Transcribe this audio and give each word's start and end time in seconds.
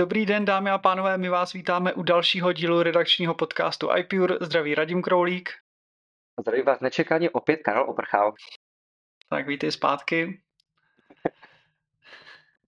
Dobrý 0.00 0.26
den, 0.26 0.44
dámy 0.44 0.70
a 0.70 0.78
pánové, 0.78 1.18
my 1.18 1.28
vás 1.28 1.52
vítáme 1.52 1.94
u 1.94 2.02
dalšího 2.02 2.52
dílu 2.52 2.82
redakčního 2.82 3.34
podcastu 3.34 3.88
iPure. 3.96 4.36
Zdraví 4.40 4.74
Radim 4.74 5.02
Kroulík. 5.02 5.50
Zdraví 6.40 6.62
vás 6.62 6.80
nečekaně 6.80 7.30
opět 7.30 7.56
Karel 7.56 7.90
Oprchal. 7.90 8.34
Tak 9.28 9.46
vítej 9.46 9.72
zpátky. 9.72 10.42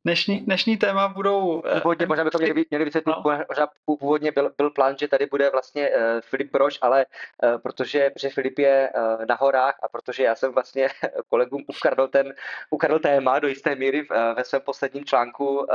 Dnešní, 0.05 0.41
dnešní 0.41 0.77
téma 0.77 1.09
budou... 1.09 1.63
Eh, 1.67 1.81
původně, 1.81 2.07
možná 2.07 2.25
bychom 2.25 2.41
měli, 2.41 2.65
měli 2.71 2.85
vysvětlit, 2.85 3.15
no. 3.25 3.39
možná 3.49 3.69
původně 3.85 4.33
byl, 4.33 4.53
byl 4.57 4.71
plán, 4.71 4.99
že 4.99 5.09
tady 5.09 5.27
bude 5.27 5.51
vlastně 5.51 5.91
uh, 5.91 5.97
Filip 6.21 6.53
Broš, 6.53 6.79
ale 6.83 7.07
uh, 7.43 7.59
protože, 7.59 8.11
protože 8.11 8.29
Filip 8.29 8.59
je 8.59 8.91
uh, 8.97 9.25
na 9.27 9.35
horách 9.35 9.79
a 9.83 9.89
protože 9.89 10.23
já 10.23 10.35
jsem 10.35 10.53
vlastně 10.53 10.89
kolegům 11.29 11.65
ukradl, 11.67 12.09
ten, 12.09 12.35
ukradl 12.71 12.99
téma 12.99 13.39
do 13.39 13.49
jisté 13.49 13.75
míry 13.75 14.09
uh, 14.09 14.17
ve 14.37 14.45
svém 14.45 14.63
posledním 14.63 15.05
článku 15.05 15.59
uh, 15.59 15.67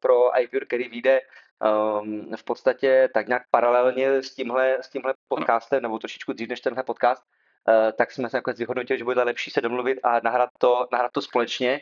pro 0.00 0.40
iPure, 0.40 0.66
který 0.66 0.88
vyjde 0.88 1.20
um, 2.00 2.36
v 2.36 2.44
podstatě 2.44 3.08
tak 3.14 3.28
nějak 3.28 3.42
paralelně 3.50 4.22
s 4.22 4.34
tímhle, 4.34 4.78
s 4.80 4.88
tímhle 4.88 5.14
podcastem, 5.28 5.82
nebo 5.82 5.98
trošičku 5.98 6.32
dřív 6.32 6.48
než 6.48 6.60
tenhle 6.60 6.82
podcast, 6.82 7.24
tak 7.96 8.12
jsme 8.12 8.30
se 8.30 8.36
jako 8.36 8.52
vyhodnotili, 8.52 8.98
že 8.98 9.04
bude 9.04 9.22
lepší 9.22 9.50
se 9.50 9.60
domluvit 9.60 9.98
a 10.02 10.20
nahrát 10.20 10.50
to, 10.58 10.88
nahrát 10.92 11.12
to 11.12 11.22
společně. 11.22 11.80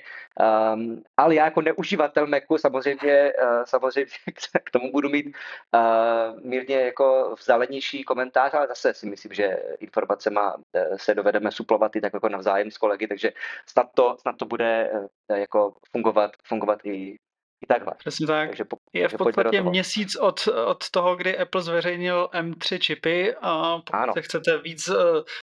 Um, 0.74 1.02
ale 1.16 1.34
já 1.34 1.44
jako 1.44 1.60
neuživatel 1.60 2.26
Macu 2.26 2.58
samozřejmě, 2.58 3.32
uh, 3.42 3.64
samozřejmě 3.64 4.12
k 4.64 4.70
tomu 4.70 4.92
budu 4.92 5.08
mít 5.08 5.26
uh, 5.26 6.40
mírně 6.40 6.76
jako 6.76 7.34
vzdálenější 7.38 8.04
komentář, 8.04 8.54
ale 8.54 8.66
zase 8.66 8.94
si 8.94 9.06
myslím, 9.06 9.32
že 9.32 9.56
informacema 9.80 10.56
se 10.96 11.14
dovedeme 11.14 11.52
suplovat 11.52 11.96
i 11.96 12.00
tak 12.00 12.14
jako 12.14 12.28
navzájem 12.28 12.70
s 12.70 12.78
kolegy, 12.78 13.06
takže 13.06 13.32
snad 13.66 13.86
to, 13.94 14.16
snad 14.20 14.36
to 14.36 14.44
bude 14.44 14.90
uh, 14.92 15.36
jako 15.38 15.74
fungovat, 15.92 16.30
fungovat 16.44 16.78
i, 16.84 17.16
i 17.60 17.66
takhle. 17.68 17.94
Přesně 17.98 18.26
tak. 18.26 18.48
Takže 18.48 18.64
po, 18.64 18.76
je 18.94 19.08
v 19.08 19.14
podstatě 19.14 19.62
měsíc 19.62 20.16
od, 20.16 20.48
od 20.66 20.90
toho, 20.90 21.16
kdy 21.16 21.38
Apple 21.38 21.62
zveřejnil 21.62 22.28
M3 22.32 22.78
čipy 22.78 23.34
a 23.42 23.78
pokud 23.78 23.96
ano. 23.96 24.12
se 24.12 24.22
chcete 24.22 24.58
víc 24.58 24.88
eh, 24.88 24.94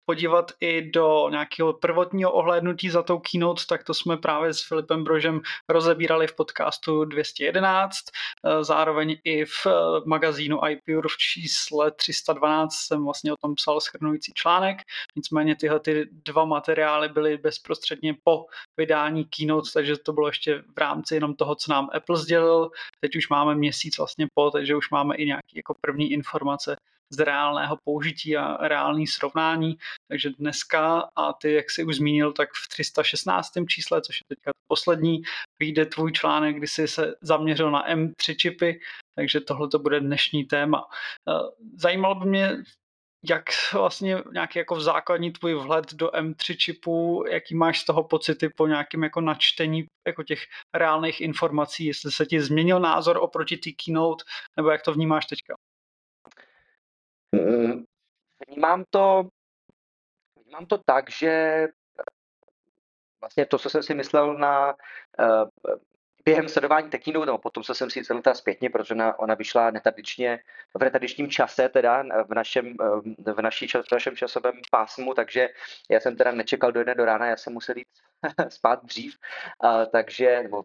podívat 0.07 0.53
i 0.61 0.91
do 0.91 1.29
nějakého 1.31 1.73
prvotního 1.73 2.33
ohlédnutí 2.33 2.91
za 2.91 3.03
tou 3.03 3.19
keynote, 3.19 3.63
tak 3.69 3.85
to 3.85 3.95
jsme 3.95 4.17
právě 4.17 4.55
s 4.55 4.63
Filipem 4.63 5.05
Brožem 5.05 5.41
rozebírali 5.69 6.27
v 6.27 6.37
podcastu 6.37 7.05
211, 7.05 7.97
eh, 8.45 8.65
zároveň 8.65 9.17
i 9.25 9.45
v 9.45 9.67
eh, 9.67 9.71
magazínu 10.07 10.61
iPure 10.69 11.09
v 11.09 11.17
čísle 11.19 11.91
312 11.91 12.75
jsem 12.75 13.05
vlastně 13.05 13.33
o 13.33 13.37
tom 13.41 13.55
psal 13.55 13.81
schrnující 13.81 14.33
článek, 14.35 14.79
nicméně 15.17 15.57
tyhle 15.57 15.81
ty 15.81 16.09
dva 16.25 16.45
materiály 16.45 17.09
byly 17.09 17.37
bezprostředně 17.37 18.15
po 18.25 18.45
vydání 18.77 19.25
keynote, 19.25 19.71
takže 19.75 19.97
to 19.97 20.13
bylo 20.13 20.27
ještě 20.27 20.63
v 20.77 20.79
rámci 20.79 21.15
jenom 21.15 21.35
toho, 21.35 21.55
co 21.55 21.73
nám 21.73 21.89
Apple 21.93 22.17
sdělil. 22.17 22.71
Teď 23.01 23.17
už 23.17 23.29
máme 23.39 23.55
měsíc 23.55 23.99
vlastně 23.99 24.27
po, 24.35 24.51
takže 24.51 24.77
už 24.77 24.91
máme 24.91 25.17
i 25.17 25.27
nějaké 25.27 25.57
jako 25.57 25.75
první 25.81 26.13
informace 26.13 26.77
z 27.11 27.19
reálného 27.25 27.77
použití 27.85 28.37
a 28.37 28.69
reálný 28.69 29.07
srovnání. 29.07 29.79
Takže 30.09 30.31
dneska, 30.39 31.09
a 31.17 31.33
ty, 31.33 31.53
jak 31.53 31.71
jsi 31.71 31.85
už 31.85 31.97
zmínil, 31.97 32.33
tak 32.33 32.49
v 32.65 32.69
316. 32.69 33.53
čísle, 33.69 34.03
což 34.03 34.21
je 34.21 34.37
teďka 34.37 34.51
poslední, 34.67 35.23
vyjde 35.59 35.87
tvůj 35.87 36.13
článek, 36.13 36.57
kdy 36.57 36.67
jsi 36.67 36.89
se 36.89 37.15
zaměřil 37.21 37.71
na 37.71 37.89
M3 37.89 38.37
čipy, 38.37 38.81
takže 39.15 39.41
tohle 39.41 39.69
to 39.69 39.79
bude 39.79 40.01
dnešní 40.01 40.45
téma. 40.45 40.85
Zajímalo 41.77 42.15
by 42.15 42.27
mě 42.29 42.57
jak 43.23 43.45
vlastně 43.73 44.23
nějaký 44.33 44.59
jako 44.59 44.81
základní 44.81 45.33
tvůj 45.33 45.55
vhled 45.55 45.95
do 45.95 46.09
M3 46.09 46.57
čipu, 46.57 47.25
jaký 47.31 47.55
máš 47.55 47.81
z 47.81 47.85
toho 47.85 48.05
pocity 48.05 48.49
po 48.49 48.67
nějakém 48.67 49.03
jako 49.03 49.21
načtení 49.21 49.87
jako 50.07 50.23
těch 50.23 50.41
reálných 50.75 51.21
informací, 51.21 51.85
jestli 51.85 52.13
se 52.13 52.27
ti 52.27 52.41
změnil 52.41 52.81
názor 52.81 53.19
oproti 53.21 53.57
té 53.57 53.71
keynote, 53.85 54.25
nebo 54.57 54.71
jak 54.71 54.83
to 54.83 54.93
vnímáš 54.93 55.27
teďka? 55.27 55.55
Mm, 57.33 57.85
vnímám 58.49 58.85
to, 58.91 59.29
vnímám 60.45 60.67
to 60.67 60.79
tak, 60.79 61.11
že 61.11 61.65
vlastně 63.21 63.47
to, 63.47 63.59
co 63.59 63.71
jsem 63.71 63.83
si 63.83 63.95
myslel 63.95 64.35
na 64.35 64.75
uh, 65.19 65.49
během 66.29 66.49
sledování 66.49 66.91
Tekinu, 66.91 67.25
nebo 67.25 67.39
potom 67.39 67.63
co 67.63 67.75
jsem 67.75 67.91
si 67.91 68.05
celou 68.05 68.21
zpětně, 68.33 68.71
protože 68.71 68.95
ona, 68.95 69.19
ona 69.19 69.35
vyšla 69.35 69.71
netradičně, 69.71 70.39
v 70.75 70.85
netradičním 70.85 71.31
čase, 71.31 71.69
teda 71.69 72.03
v 72.29 72.35
našem, 72.35 72.77
eh, 73.27 73.33
v, 73.33 73.43
naší 73.43 73.69
v 73.69 73.93
našem 73.93 74.17
časovém 74.17 74.55
pásmu, 74.71 75.15
takže 75.15 75.49
já 75.91 76.01
jsem 76.01 76.17
teda 76.17 76.33
nečekal 76.33 76.73
do 76.73 76.81
jedné 76.81 76.95
do 76.95 77.05
rána, 77.05 77.27
já 77.27 77.37
jsem 77.37 77.53
musel 77.53 77.75
jít 77.79 77.89
spát 78.49 78.85
dřív, 78.85 79.17
uh, 79.65 79.85
takže, 79.93 80.43
nebo 80.43 80.65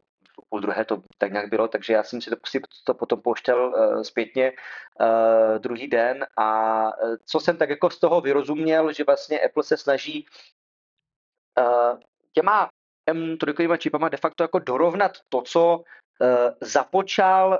půl 0.50 0.60
druhé 0.60 0.86
to 0.86 1.02
tak 1.18 1.32
nějak 1.32 1.50
bylo, 1.50 1.68
takže 1.68 1.94
já 1.94 2.04
jsem 2.04 2.22
si 2.22 2.30
to, 2.30 2.36
to 2.84 2.94
potom 2.94 3.22
pouštěl 3.22 3.66
uh, 3.66 4.02
zpětně 4.02 4.52
uh, 4.52 5.60
druhý 5.60 5.88
den 5.88 6.26
a 6.38 6.84
uh, 7.04 7.16
co 7.26 7.40
jsem 7.40 7.58
tak 7.58 7.70
jako 7.70 7.90
z 7.90 8.00
toho 8.00 8.22
vyrozuměl, 8.22 8.94
že 8.94 9.04
vlastně 9.04 9.40
Apple 9.40 9.64
se 9.64 9.78
snaží 9.78 10.26
uh, 11.58 12.00
těma 12.34 12.70
M3 13.10 13.78
čipama 13.78 14.10
de 14.10 14.18
facto 14.18 14.44
jako 14.44 14.60
dorovnat 14.60 15.12
to, 15.30 15.42
co 15.42 15.78
uh, 15.78 16.28
započal 16.62 17.60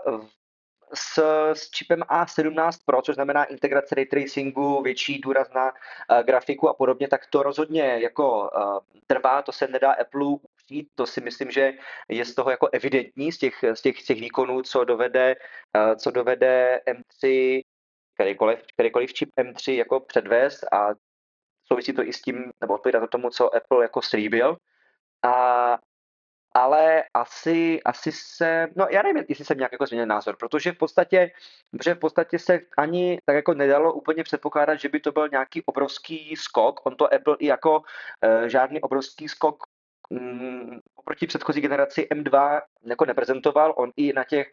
s, 0.94 1.18
s 1.54 1.70
čipem 1.70 2.00
A17 2.00 2.72
Pro, 2.86 3.02
což 3.02 3.16
znamená 3.16 3.44
integrace 3.44 3.96
ray 3.96 4.06
tracingu, 4.06 4.82
větší 4.82 5.20
důraz 5.20 5.50
na 5.56 5.72
uh, 5.72 6.20
grafiku 6.24 6.70
a 6.70 6.74
podobně, 6.74 7.08
tak 7.08 7.26
to 7.30 7.44
rozhodně 7.44 7.82
jako 7.82 8.42
uh, 8.42 8.80
trvá, 9.08 9.42
to 9.42 9.52
se 9.52 9.68
nedá 9.68 9.92
Apple 9.92 10.26
upřít, 10.26 10.88
to 10.96 11.06
si 11.06 11.22
myslím, 11.22 11.52
že 11.52 11.74
je 12.10 12.26
z 12.26 12.36
toho 12.36 12.52
jako 12.52 12.70
evidentní, 12.72 13.32
z 13.32 13.38
těch, 13.38 13.56
z 13.74 13.82
těch, 13.82 14.02
z 14.02 14.06
těch 14.06 14.20
výkonů, 14.20 14.62
co 14.62 14.84
dovede, 14.84 15.36
uh, 15.76 15.96
co 15.96 16.12
dovede 16.12 16.82
M3, 16.88 17.62
kterýkoliv, 18.14 18.60
kterýkoliv 18.74 19.14
čip 19.14 19.30
M3 19.40 19.74
jako 19.74 20.00
předvést 20.00 20.64
a 20.74 20.90
souvisí 21.68 21.94
to 21.94 22.04
i 22.04 22.14
s 22.14 22.22
tím, 22.22 22.52
nebo 22.62 22.74
odpovídá 22.74 23.00
to 23.00 23.08
tomu, 23.08 23.30
co 23.30 23.56
Apple 23.56 23.84
jako 23.84 24.02
slíbil. 24.02 24.58
A, 25.24 25.78
ale 26.54 27.04
asi, 27.14 27.84
asi 27.86 28.12
se, 28.12 28.68
no 28.76 28.88
já 28.90 29.02
nevím, 29.02 29.24
jestli 29.30 29.46
jsem 29.46 29.58
nějak 29.58 29.72
jako 29.72 29.86
změnil 29.86 30.06
názor, 30.06 30.36
protože 30.38 30.72
v 30.72 30.78
podstatě, 30.78 31.32
protože 31.72 31.94
v 31.94 32.00
podstatě 32.00 32.40
se 32.40 32.60
ani 32.78 33.18
tak 33.26 33.36
jako 33.36 33.54
nedalo 33.54 33.94
úplně 33.94 34.24
předpokládat, 34.24 34.76
že 34.76 34.90
by 34.90 35.00
to 35.00 35.12
byl 35.12 35.30
nějaký 35.30 35.64
obrovský 35.66 36.36
skok. 36.36 36.86
On 36.86 36.96
to 36.96 37.14
Apple 37.14 37.36
i 37.40 37.46
jako 37.46 37.80
uh, 37.80 38.46
žádný 38.46 38.82
obrovský 38.82 39.28
skok 39.28 39.64
um, 40.10 40.80
oproti 40.96 41.28
předchozí 41.28 41.62
generaci 41.62 42.08
M2 42.12 42.62
jako 42.84 43.06
neprezentoval. 43.06 43.74
On 43.78 43.92
i 43.96 44.14
na 44.14 44.24
těch 44.24 44.48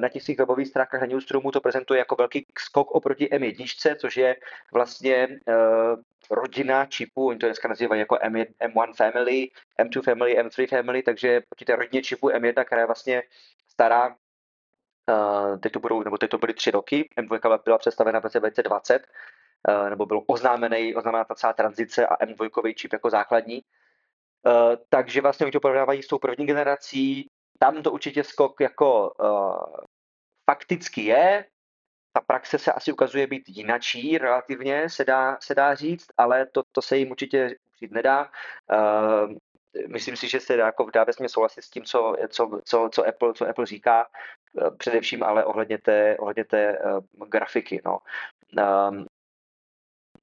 na 0.00 0.08
těch 0.08 0.22
svých 0.22 0.38
webových 0.38 0.68
stránkách 0.68 1.00
na 1.00 1.06
Newsroomu 1.06 1.50
to 1.50 1.60
prezentuje 1.60 1.98
jako 1.98 2.16
velký 2.16 2.46
skok 2.58 2.90
oproti 2.90 3.26
M1, 3.26 3.96
což 3.96 4.16
je 4.16 4.36
vlastně 4.72 5.28
uh, 5.28 6.02
rodina 6.30 6.86
čipů, 6.86 7.26
oni 7.26 7.38
to 7.38 7.46
dneska 7.46 7.68
nazývají 7.68 7.98
jako 7.98 8.14
M1, 8.14 8.46
M1 8.60 8.92
Family, 8.94 9.48
M2 9.80 10.02
Family, 10.02 10.38
M3 10.38 10.66
Family, 10.68 11.02
takže 11.02 11.40
proti 11.48 11.64
té 11.64 11.76
rodině 11.76 12.02
čipů 12.02 12.28
M1, 12.28 12.64
která 12.64 12.80
je 12.80 12.86
vlastně 12.86 13.22
stará 13.68 14.16
Uh, 15.10 15.58
teď 15.58 15.72
to 15.72 15.80
budou, 15.80 16.02
nebo 16.02 16.18
teď 16.18 16.30
to 16.30 16.38
byly 16.38 16.54
tři 16.54 16.70
roky, 16.70 17.08
M2 17.16 17.60
byla 17.64 17.78
představena 17.78 18.20
v 18.20 18.22
roce 18.22 18.40
2020, 18.40 19.06
uh, 19.68 19.90
nebo 19.90 20.06
byl 20.06 20.22
oznámený, 20.26 20.94
oznámená 20.94 21.24
ta 21.24 21.34
celá 21.34 21.52
tranzice 21.52 22.06
a 22.06 22.16
M2 22.16 22.74
čip 22.74 22.92
jako 22.92 23.10
základní. 23.10 23.62
Uh, 24.46 24.76
takže 24.88 25.20
vlastně 25.20 25.46
oni 25.46 25.52
to 25.52 25.60
porovnávají 25.60 26.02
s 26.02 26.06
tou 26.06 26.18
první 26.18 26.46
generací, 26.46 27.30
tam 27.58 27.82
to 27.82 27.92
určitě 27.92 28.24
skok 28.24 28.60
jako 28.60 29.10
uh, 29.10 29.80
fakticky 30.50 31.02
je, 31.04 31.44
ta 32.12 32.20
praxe 32.20 32.58
se 32.58 32.72
asi 32.72 32.92
ukazuje 32.92 33.26
být 33.26 33.42
jinačí 33.48 34.18
relativně, 34.18 34.88
se 34.90 35.04
dá, 35.04 35.38
se 35.40 35.54
dá 35.54 35.74
říct, 35.74 36.06
ale 36.16 36.46
to, 36.46 36.62
to 36.72 36.82
se 36.82 36.96
jim 36.96 37.10
určitě 37.10 37.56
přijít 37.72 37.92
nedá. 37.92 38.30
Uh, 38.72 39.32
myslím 39.88 40.16
si, 40.16 40.28
že 40.28 40.40
se 40.40 40.56
dá, 40.56 40.66
jako 40.66 40.90
dá 40.90 41.04
vesmě 41.04 41.28
souhlasit 41.28 41.62
s 41.62 41.70
tím, 41.70 41.84
co, 41.84 42.16
co, 42.28 42.60
co, 42.64 42.88
co, 42.92 43.06
Apple, 43.06 43.34
co 43.34 43.48
Apple 43.48 43.66
říká, 43.66 44.06
uh, 44.52 44.76
především 44.76 45.22
ale 45.22 45.44
ohledně 45.44 45.78
té, 45.78 46.16
ohledně 46.18 46.44
té 46.44 46.78
uh, 46.78 47.28
grafiky. 47.28 47.82
No. 47.84 47.98
Um, 48.90 49.06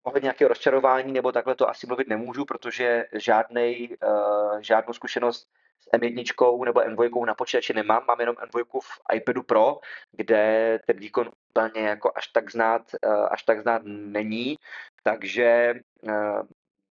ohledně 0.04 0.26
nějakého 0.26 0.50
rozčarování 0.50 1.14
nebo 1.14 1.32
takhle 1.32 1.56
to 1.56 1.70
asi 1.70 1.88
mluvit 1.88 2.08
nemůžu, 2.08 2.46
protože 2.46 3.06
žádnej, 3.14 3.98
uh, 4.04 4.60
žádnou 4.60 4.94
zkušenost 4.94 5.48
s 5.94 5.98
M1 5.98 6.66
nebo 6.66 6.80
M2 6.80 7.26
na 7.26 7.34
počítači 7.34 7.74
nemám, 7.74 8.06
mám 8.08 8.20
jenom 8.20 8.36
M2 8.36 8.82
v 8.82 9.00
iPadu 9.14 9.44
Pro, 9.44 9.80
kde 10.12 10.80
ten 10.88 10.98
výkon 10.98 11.30
úplně 11.50 11.88
jako 11.88 12.12
až 12.16 12.28
tak 12.28 12.52
znát, 12.52 12.82
eh, 13.04 13.28
až 13.32 13.44
tak 13.44 13.62
znát 13.62 13.82
není, 13.86 14.56
takže 15.04 15.74
eh, 16.10 16.42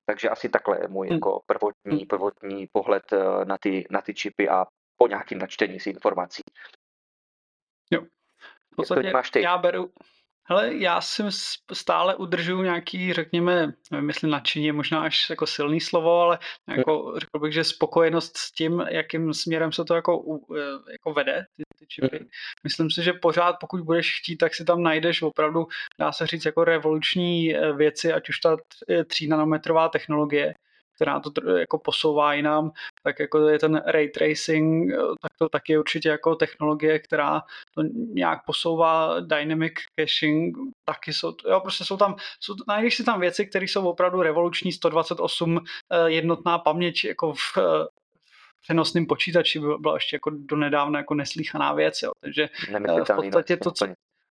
takže 0.07 0.29
asi 0.29 0.49
takhle 0.49 0.83
je 0.83 0.89
můj 0.89 1.09
hm. 1.09 1.13
jako 1.13 1.41
prvotní, 1.47 2.05
hm. 2.05 2.07
prvotní 2.07 2.67
pohled 2.73 3.13
eh, 3.13 3.45
na 3.45 3.59
ty, 3.59 3.87
na 3.91 4.03
ty 4.03 4.15
čipy 4.15 4.49
a 4.49 4.67
po 4.97 5.07
nějakým 5.07 5.39
načtení 5.39 5.81
si 5.81 5.91
informací. 5.91 6.43
Jo. 7.91 8.03
V 8.73 8.77
podstatě 8.77 9.13
máš 9.13 9.31
ty? 9.31 9.43
já 9.43 9.59
beru, 9.59 9.91
Hele, 10.51 10.77
já 10.77 11.01
si 11.01 11.23
stále 11.73 12.15
udržuju 12.15 12.63
nějaký, 12.63 13.13
řekněme, 13.13 13.73
nevím, 13.91 14.09
jestli 14.09 14.29
nadšení 14.29 14.67
je 14.67 14.73
možná 14.73 15.03
až 15.03 15.31
jako 15.31 15.47
silný 15.47 15.81
slovo, 15.81 16.21
ale 16.21 16.39
jako, 16.69 17.15
řekl 17.19 17.39
bych, 17.39 17.53
že 17.53 17.65
spokojenost 17.65 18.37
s 18.37 18.53
tím, 18.53 18.85
jakým 18.89 19.35
směrem 19.35 19.73
se 19.73 19.85
to 19.85 19.95
jako, 19.95 20.39
e, 20.57 20.93
jako 20.93 21.13
vede, 21.13 21.47
ty, 21.57 21.63
ty 21.79 21.87
čipy. 21.87 22.27
Myslím 22.65 22.91
si, 22.91 23.03
že 23.03 23.13
pořád, 23.13 23.57
pokud 23.61 23.81
budeš 23.81 24.21
chtít, 24.21 24.37
tak 24.37 24.55
si 24.55 24.65
tam 24.65 24.83
najdeš 24.83 25.23
opravdu, 25.23 25.67
dá 25.99 26.13
se 26.13 26.27
říct, 26.27 26.45
jako 26.45 26.65
revoluční 26.65 27.57
e, 27.57 27.73
věci, 27.73 28.13
ať 28.13 28.29
už 28.29 28.41
ta 28.41 28.57
3 29.07 29.27
nanometrová 29.27 29.89
technologie, 29.89 30.55
která 31.01 31.21
to 31.21 31.31
jako 31.59 31.79
posouvá 31.79 32.35
jinam, 32.35 32.71
tak 33.03 33.21
jako 33.21 33.49
je 33.49 33.59
ten 33.59 33.83
ray 33.87 34.09
tracing, 34.09 34.93
tak 35.23 35.33
to 35.39 35.49
taky 35.49 35.73
je 35.73 35.79
určitě 35.79 36.09
jako 36.09 36.35
technologie, 36.35 36.99
která 36.99 37.43
to 37.75 37.83
nějak 38.13 38.39
posouvá, 38.47 39.21
dynamic 39.21 39.73
caching, 40.01 40.57
taky 40.85 41.13
jsou, 41.13 41.35
jo, 41.49 41.61
prostě 41.61 41.85
jsou 41.85 41.97
tam, 41.97 42.17
jsou, 42.41 42.55
najdeš 42.69 42.97
si 42.97 43.05
tam 43.05 43.21
věci, 43.21 43.47
které 43.47 43.65
jsou 43.65 43.89
opravdu 43.89 44.23
revoluční, 44.23 44.73
128 44.73 45.59
eh, 45.59 46.11
jednotná 46.11 46.59
paměť 46.59 47.05
jako 47.05 47.33
v, 47.33 47.59
eh, 47.59 47.87
přenosným 48.63 49.07
počítači 49.07 49.61
byla 49.79 49.95
ještě 49.95 50.17
jako 50.17 50.31
donedávna 50.35 50.99
jako 50.99 51.15
neslíchaná 51.15 51.75
věc, 51.75 52.03
jo. 52.03 52.11
takže 52.21 52.49
eh, 52.75 53.05
v 53.05 53.17
podstatě 53.17 53.57
to, 53.57 53.71
co, 53.71 53.87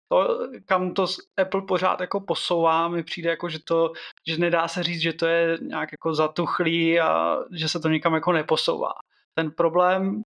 to, 0.08 0.38
kam 0.66 0.94
to 0.94 1.06
Apple 1.36 1.62
pořád 1.62 2.00
jako 2.00 2.20
posouvá, 2.20 2.88
mi 2.88 3.02
přijde 3.02 3.30
jako, 3.30 3.48
že 3.48 3.58
to, 3.64 3.92
že 4.28 4.38
nedá 4.38 4.68
se 4.68 4.82
říct, 4.82 5.00
že 5.00 5.12
to 5.12 5.26
je 5.26 5.58
nějak 5.62 5.92
jako 5.92 6.14
zatuchlý 6.14 7.00
a 7.00 7.38
že 7.52 7.68
se 7.68 7.80
to 7.80 7.88
nikam 7.88 8.14
jako 8.14 8.32
neposouvá. 8.32 8.92
Ten 9.34 9.50
problém, 9.50 10.22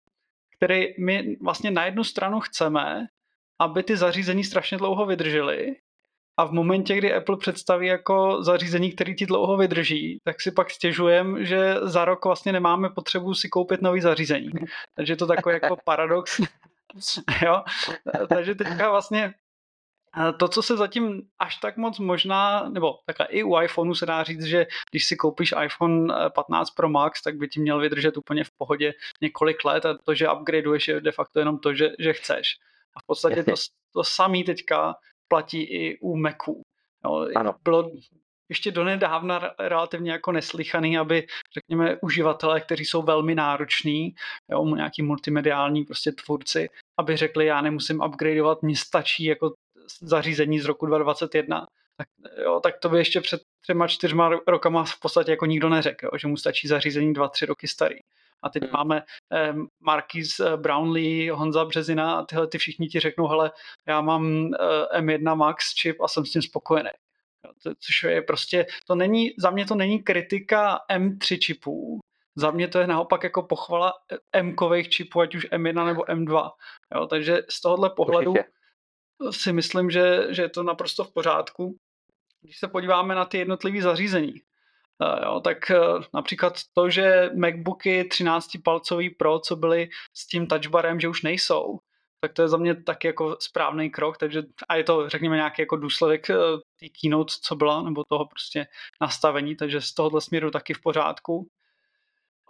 který 0.56 0.86
my 0.98 1.36
vlastně 1.42 1.70
na 1.70 1.84
jednu 1.84 2.04
stranu 2.04 2.40
chceme, 2.40 3.06
aby 3.58 3.82
ty 3.82 3.96
zařízení 3.96 4.44
strašně 4.44 4.78
dlouho 4.78 5.06
vydržely, 5.06 5.76
a 6.36 6.44
v 6.44 6.52
momentě, 6.52 6.96
kdy 6.96 7.14
Apple 7.14 7.36
představí 7.36 7.86
jako 7.86 8.42
zařízení, 8.42 8.92
který 8.92 9.14
ti 9.14 9.26
dlouho 9.26 9.56
vydrží, 9.56 10.18
tak 10.24 10.40
si 10.40 10.52
pak 10.52 10.70
stěžujeme, 10.70 11.44
že 11.44 11.74
za 11.82 12.04
rok 12.04 12.24
vlastně 12.24 12.52
nemáme 12.52 12.90
potřebu 12.90 13.34
si 13.34 13.48
koupit 13.48 13.82
nový 13.82 14.00
zařízení. 14.00 14.50
Takže 14.94 15.12
je 15.12 15.16
to 15.16 15.26
takový 15.26 15.54
jako 15.62 15.76
paradox. 15.84 16.40
jo? 17.42 17.62
Takže 18.28 18.54
teďka 18.54 18.90
vlastně 18.90 19.34
to, 20.38 20.48
co 20.48 20.62
se 20.62 20.76
zatím 20.76 21.22
až 21.38 21.56
tak 21.56 21.76
moc 21.76 21.98
možná, 21.98 22.68
nebo 22.68 22.98
takhle 23.06 23.26
i 23.26 23.42
u 23.42 23.60
iPhoneu 23.60 23.94
se 23.94 24.06
dá 24.06 24.22
říct, 24.22 24.44
že 24.44 24.66
když 24.90 25.06
si 25.06 25.16
koupíš 25.16 25.54
iPhone 25.64 26.14
15 26.34 26.70
Pro 26.70 26.88
Max, 26.88 27.22
tak 27.22 27.36
by 27.36 27.48
ti 27.48 27.60
měl 27.60 27.80
vydržet 27.80 28.16
úplně 28.16 28.44
v 28.44 28.50
pohodě 28.58 28.92
několik 29.20 29.64
let 29.64 29.86
a 29.86 29.98
to, 30.04 30.14
že 30.14 30.30
upgradeuješ 30.30 30.88
je 30.88 31.00
de 31.00 31.12
facto 31.12 31.38
jenom 31.38 31.58
to, 31.58 31.74
že, 31.74 31.90
že 31.98 32.12
chceš. 32.12 32.46
A 32.96 33.00
v 33.00 33.06
podstatě 33.06 33.44
to, 33.44 33.54
to 33.92 34.04
samý 34.04 34.44
teďka 34.44 34.94
platí 35.28 35.62
i 35.62 35.98
u 36.00 36.16
Macu. 36.16 36.62
No, 37.04 37.26
ano. 37.36 37.54
Bylo 37.64 37.90
ještě 38.48 38.70
donedávna 38.70 39.54
relativně 39.58 40.12
jako 40.12 40.32
neslychaný, 40.32 40.98
aby, 40.98 41.26
řekněme, 41.54 41.96
uživatelé, 42.02 42.60
kteří 42.60 42.84
jsou 42.84 43.02
velmi 43.02 43.34
nároční, 43.34 44.14
jo, 44.50 44.64
nějaký 44.64 45.02
multimediální 45.02 45.84
prostě 45.84 46.12
tvůrci, 46.12 46.68
aby 46.98 47.16
řekli, 47.16 47.46
já 47.46 47.60
nemusím 47.60 48.00
upgradeovat, 48.00 48.62
mně 48.62 48.76
stačí 48.76 49.24
jako 49.24 49.54
zařízení 50.00 50.60
z 50.60 50.64
roku 50.64 50.86
2021, 50.86 51.66
tak, 51.96 52.08
jo, 52.44 52.60
tak 52.60 52.78
to 52.78 52.88
by 52.88 52.98
ještě 52.98 53.20
před 53.20 53.42
třema, 53.60 53.88
čtyřma 53.88 54.30
rokama 54.46 54.84
v 54.84 55.00
podstatě 55.00 55.30
jako 55.30 55.46
nikdo 55.46 55.68
neřekl, 55.68 56.06
jo, 56.06 56.18
že 56.18 56.28
mu 56.28 56.36
stačí 56.36 56.68
zařízení 56.68 57.12
dva, 57.12 57.28
tři 57.28 57.46
roky 57.46 57.68
starý. 57.68 57.96
A 58.42 58.48
teď 58.48 58.62
hmm. 58.62 58.72
máme 58.72 59.02
eh, 59.32 59.54
Marquis 59.80 60.40
Brownlee, 60.56 61.32
Honza 61.32 61.64
Březina 61.64 62.14
a 62.14 62.24
tyhle 62.24 62.46
ty 62.46 62.58
všichni 62.58 62.88
ti 62.88 63.00
řeknou, 63.00 63.26
hele, 63.26 63.50
já 63.86 64.00
mám 64.00 64.54
eh, 64.92 65.00
M1 65.00 65.36
Max 65.36 65.74
čip 65.74 66.00
a 66.00 66.08
jsem 66.08 66.26
s 66.26 66.30
tím 66.30 66.42
spokojený. 66.42 66.90
Jo, 67.44 67.74
což 67.78 68.02
je 68.02 68.22
prostě, 68.22 68.66
to 68.86 68.94
není, 68.94 69.30
za 69.38 69.50
mě 69.50 69.66
to 69.66 69.74
není 69.74 70.02
kritika 70.02 70.80
M3 70.90 71.38
čipů, 71.38 72.00
za 72.36 72.50
mě 72.50 72.68
to 72.68 72.78
je 72.78 72.86
naopak 72.86 73.24
jako 73.24 73.42
pochvala 73.42 73.92
M-kových 74.32 74.88
čipů, 74.88 75.20
ať 75.20 75.34
už 75.34 75.50
M1 75.50 75.86
nebo 75.86 76.02
M2. 76.02 76.50
Jo, 76.94 77.06
takže 77.06 77.42
z 77.48 77.60
tohohle 77.60 77.90
pohledu 77.90 78.30
Určitě 78.30 78.52
si 79.30 79.52
myslím, 79.52 79.90
že, 79.90 80.26
že 80.30 80.42
je 80.42 80.48
to 80.48 80.62
naprosto 80.62 81.04
v 81.04 81.12
pořádku. 81.12 81.76
Když 82.40 82.58
se 82.58 82.68
podíváme 82.68 83.14
na 83.14 83.24
ty 83.24 83.38
jednotlivé 83.38 83.82
zařízení, 83.82 84.34
eh, 85.02 85.24
jo, 85.24 85.40
tak 85.40 85.70
eh, 85.70 85.78
například 86.14 86.58
to, 86.72 86.90
že 86.90 87.30
MacBooky 87.34 88.02
13-palcový 88.02 89.16
Pro, 89.16 89.38
co 89.38 89.56
byly 89.56 89.88
s 90.14 90.26
tím 90.26 90.46
touchbarem, 90.46 91.00
že 91.00 91.08
už 91.08 91.22
nejsou, 91.22 91.78
tak 92.20 92.32
to 92.32 92.42
je 92.42 92.48
za 92.48 92.56
mě 92.56 92.74
taky 92.74 93.06
jako 93.06 93.36
správný 93.40 93.90
krok, 93.90 94.18
takže 94.18 94.42
a 94.68 94.76
je 94.76 94.84
to, 94.84 95.08
řekněme, 95.08 95.36
nějaký 95.36 95.62
jako 95.62 95.76
důsledek 95.76 96.30
eh, 96.30 96.34
té 96.80 96.88
keynote, 97.00 97.34
co 97.42 97.56
byla, 97.56 97.82
nebo 97.82 98.04
toho 98.04 98.26
prostě 98.26 98.66
nastavení, 99.00 99.56
takže 99.56 99.80
z 99.80 99.94
tohohle 99.94 100.20
směru 100.20 100.50
taky 100.50 100.74
v 100.74 100.80
pořádku. 100.80 101.48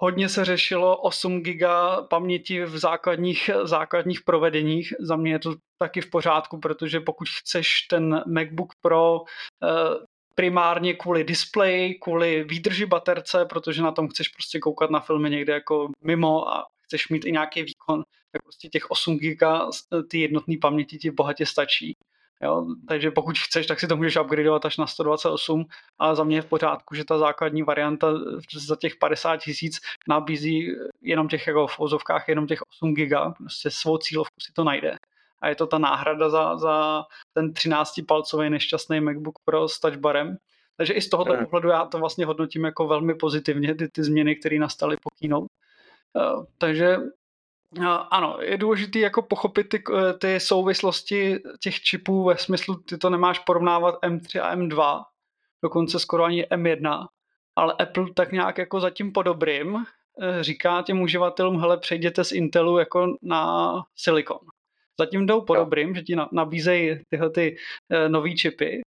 Hodně 0.04 0.28
se 0.28 0.44
řešilo 0.44 0.96
8 0.96 1.42
giga 1.42 2.02
paměti 2.02 2.64
v 2.64 2.78
základních, 2.78 3.50
základních 3.62 4.20
provedeních. 4.22 4.92
Za 5.00 5.16
mě 5.16 5.32
je 5.32 5.38
to 5.38 5.54
taky 5.78 6.00
v 6.00 6.10
pořádku, 6.10 6.58
protože 6.58 7.00
pokud 7.00 7.28
chceš 7.28 7.82
ten 7.90 8.22
MacBook 8.26 8.72
Pro 8.80 9.20
eh, 9.62 9.68
primárně 10.34 10.94
kvůli 10.94 11.24
displeji, 11.24 11.94
kvůli 11.94 12.44
výdrži 12.44 12.86
baterce, 12.86 13.44
protože 13.44 13.82
na 13.82 13.92
tom 13.92 14.08
chceš 14.08 14.28
prostě 14.28 14.58
koukat 14.58 14.90
na 14.90 15.00
filmy 15.00 15.30
někde 15.30 15.52
jako 15.52 15.88
mimo 16.04 16.48
a 16.48 16.66
chceš 16.84 17.08
mít 17.08 17.24
i 17.24 17.32
nějaký 17.32 17.62
výkon, 17.62 18.02
tak 18.32 18.42
prostě 18.42 18.68
těch 18.68 18.90
8 18.90 19.18
giga 19.18 19.68
ty 20.10 20.20
jednotné 20.20 20.54
paměti 20.60 20.98
ti 20.98 21.10
bohatě 21.10 21.46
stačí. 21.46 21.96
Jo? 22.42 22.66
Takže 22.88 23.10
pokud 23.10 23.38
chceš, 23.38 23.66
tak 23.66 23.80
si 23.80 23.88
to 23.88 23.96
můžeš 23.96 24.16
upgradeovat 24.16 24.64
až 24.64 24.76
na 24.76 24.86
128, 24.86 25.64
ale 25.98 26.16
za 26.16 26.24
mě 26.24 26.36
je 26.36 26.42
v 26.42 26.46
pořádku, 26.46 26.94
že 26.94 27.04
ta 27.04 27.18
základní 27.18 27.62
varianta 27.62 28.12
za 28.54 28.76
těch 28.76 28.96
50 28.96 29.36
tisíc 29.36 29.80
nabízí 30.08 30.66
jenom 31.00 31.28
těch 31.28 31.46
jako 31.46 31.66
v 31.66 31.80
ozovkách 31.80 32.28
jenom 32.28 32.46
těch 32.46 32.62
8 32.62 32.94
giga, 32.94 33.30
prostě 33.30 33.70
svou 33.70 33.98
cílovku 33.98 34.34
si 34.40 34.52
to 34.52 34.64
najde. 34.64 34.96
A 35.40 35.48
je 35.48 35.54
to 35.54 35.66
ta 35.66 35.78
náhrada 35.78 36.28
za, 36.28 36.56
za 36.56 37.04
ten 37.32 37.50
13-palcový 37.50 38.50
nešťastný 38.50 39.00
MacBook 39.00 39.38
Pro 39.44 39.68
s 39.68 39.80
touchbarem. 39.80 40.36
Takže 40.76 40.92
i 40.92 41.00
z 41.00 41.08
tohoto 41.08 41.32
hmm. 41.32 41.44
pohledu 41.44 41.68
já 41.68 41.86
to 41.86 41.98
vlastně 41.98 42.26
hodnotím 42.26 42.64
jako 42.64 42.86
velmi 42.86 43.14
pozitivně, 43.14 43.74
ty, 43.74 43.88
ty 43.88 44.02
změny, 44.02 44.36
které 44.36 44.58
nastaly 44.58 44.96
po 44.96 45.10
Keynote. 45.18 45.46
Uh, 46.14 46.44
takže 46.58 46.96
ano, 48.10 48.38
je 48.40 48.56
důležité 48.58 48.98
jako 48.98 49.22
pochopit 49.22 49.68
ty, 49.68 49.82
eh, 49.98 50.12
ty 50.12 50.40
souvislosti 50.40 51.40
těch 51.60 51.80
čipů 51.80 52.24
ve 52.24 52.38
smyslu, 52.38 52.74
ty 52.74 52.98
to 52.98 53.10
nemáš 53.10 53.38
porovnávat 53.38 53.94
M3 54.02 54.40
a 54.40 54.56
M2, 54.56 55.02
dokonce 55.62 55.98
skoro 55.98 56.24
ani 56.24 56.44
M1, 56.44 57.06
ale 57.56 57.74
Apple 57.78 58.06
tak 58.14 58.32
nějak 58.32 58.58
jako 58.58 58.80
zatím 58.80 59.12
po 59.12 59.22
dobrým 59.22 59.76
eh, 60.22 60.42
říká 60.44 60.82
těm 60.82 61.00
uživatelům, 61.00 61.60
hele, 61.60 61.78
přejděte 61.78 62.24
z 62.24 62.32
Intelu 62.32 62.78
jako 62.78 63.16
na 63.22 63.72
Silicon. 63.96 64.38
Zatím 64.98 65.26
jdou 65.26 65.40
po 65.40 65.54
dobrým, 65.54 65.94
že 65.94 66.02
ti 66.02 66.16
nabízejí 66.32 66.98
tyhle 67.08 67.30
ty 67.30 67.56
eh, 67.90 68.08
nový 68.08 68.36
čipy 68.36 68.80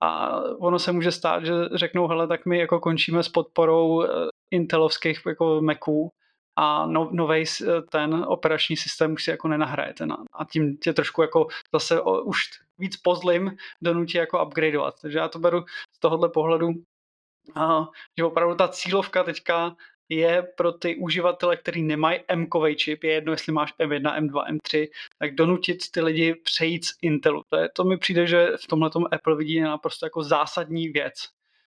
a 0.00 0.40
ono 0.40 0.78
se 0.78 0.92
může 0.92 1.12
stát, 1.12 1.44
že 1.44 1.52
řeknou, 1.74 2.06
hele, 2.06 2.28
tak 2.28 2.46
my 2.46 2.58
jako 2.58 2.80
končíme 2.80 3.22
s 3.22 3.28
podporou 3.28 4.04
intelovských 4.50 5.20
jako 5.26 5.60
Maců 5.60 6.10
a 6.56 6.86
no, 6.86 7.08
nový 7.12 7.44
ten 7.90 8.24
operační 8.28 8.76
systém 8.76 9.12
už 9.12 9.24
si 9.24 9.30
jako 9.30 9.48
nenahrajete. 9.48 10.06
Na, 10.06 10.16
a 10.32 10.44
tím 10.44 10.76
tě 10.76 10.92
trošku 10.92 11.22
jako 11.22 11.46
zase 11.72 12.00
o, 12.00 12.22
už 12.22 12.38
víc 12.78 12.96
pozlim 12.96 13.56
donutí 13.82 14.18
jako 14.18 14.44
upgradeovat. 14.46 14.94
Takže 15.02 15.18
já 15.18 15.28
to 15.28 15.38
beru 15.38 15.64
z 15.92 15.98
tohohle 15.98 16.28
pohledu, 16.28 16.68
a, 17.54 17.86
že 18.18 18.24
opravdu 18.24 18.54
ta 18.54 18.68
cílovka 18.68 19.24
teďka 19.24 19.76
je 20.08 20.42
pro 20.56 20.72
ty 20.72 20.96
uživatele, 20.96 21.56
který 21.56 21.82
nemají 21.82 22.20
m 22.28 22.46
čip, 22.76 23.04
je 23.04 23.12
jedno, 23.12 23.32
jestli 23.32 23.52
máš 23.52 23.74
M1, 23.78 24.18
M2, 24.18 24.56
M3, 24.56 24.88
tak 25.18 25.34
donutit 25.34 25.90
ty 25.90 26.00
lidi 26.00 26.34
přejít 26.34 26.84
z 26.84 26.92
Intelu. 27.02 27.42
To, 27.48 27.56
je, 27.56 27.68
to 27.68 27.84
mi 27.84 27.98
přijde, 27.98 28.26
že 28.26 28.48
v 28.64 28.66
tomhle 28.66 28.90
Apple 29.12 29.36
vidí 29.36 29.60
naprosto 29.60 30.06
jako 30.06 30.22
zásadní 30.22 30.88
věc. 30.88 31.14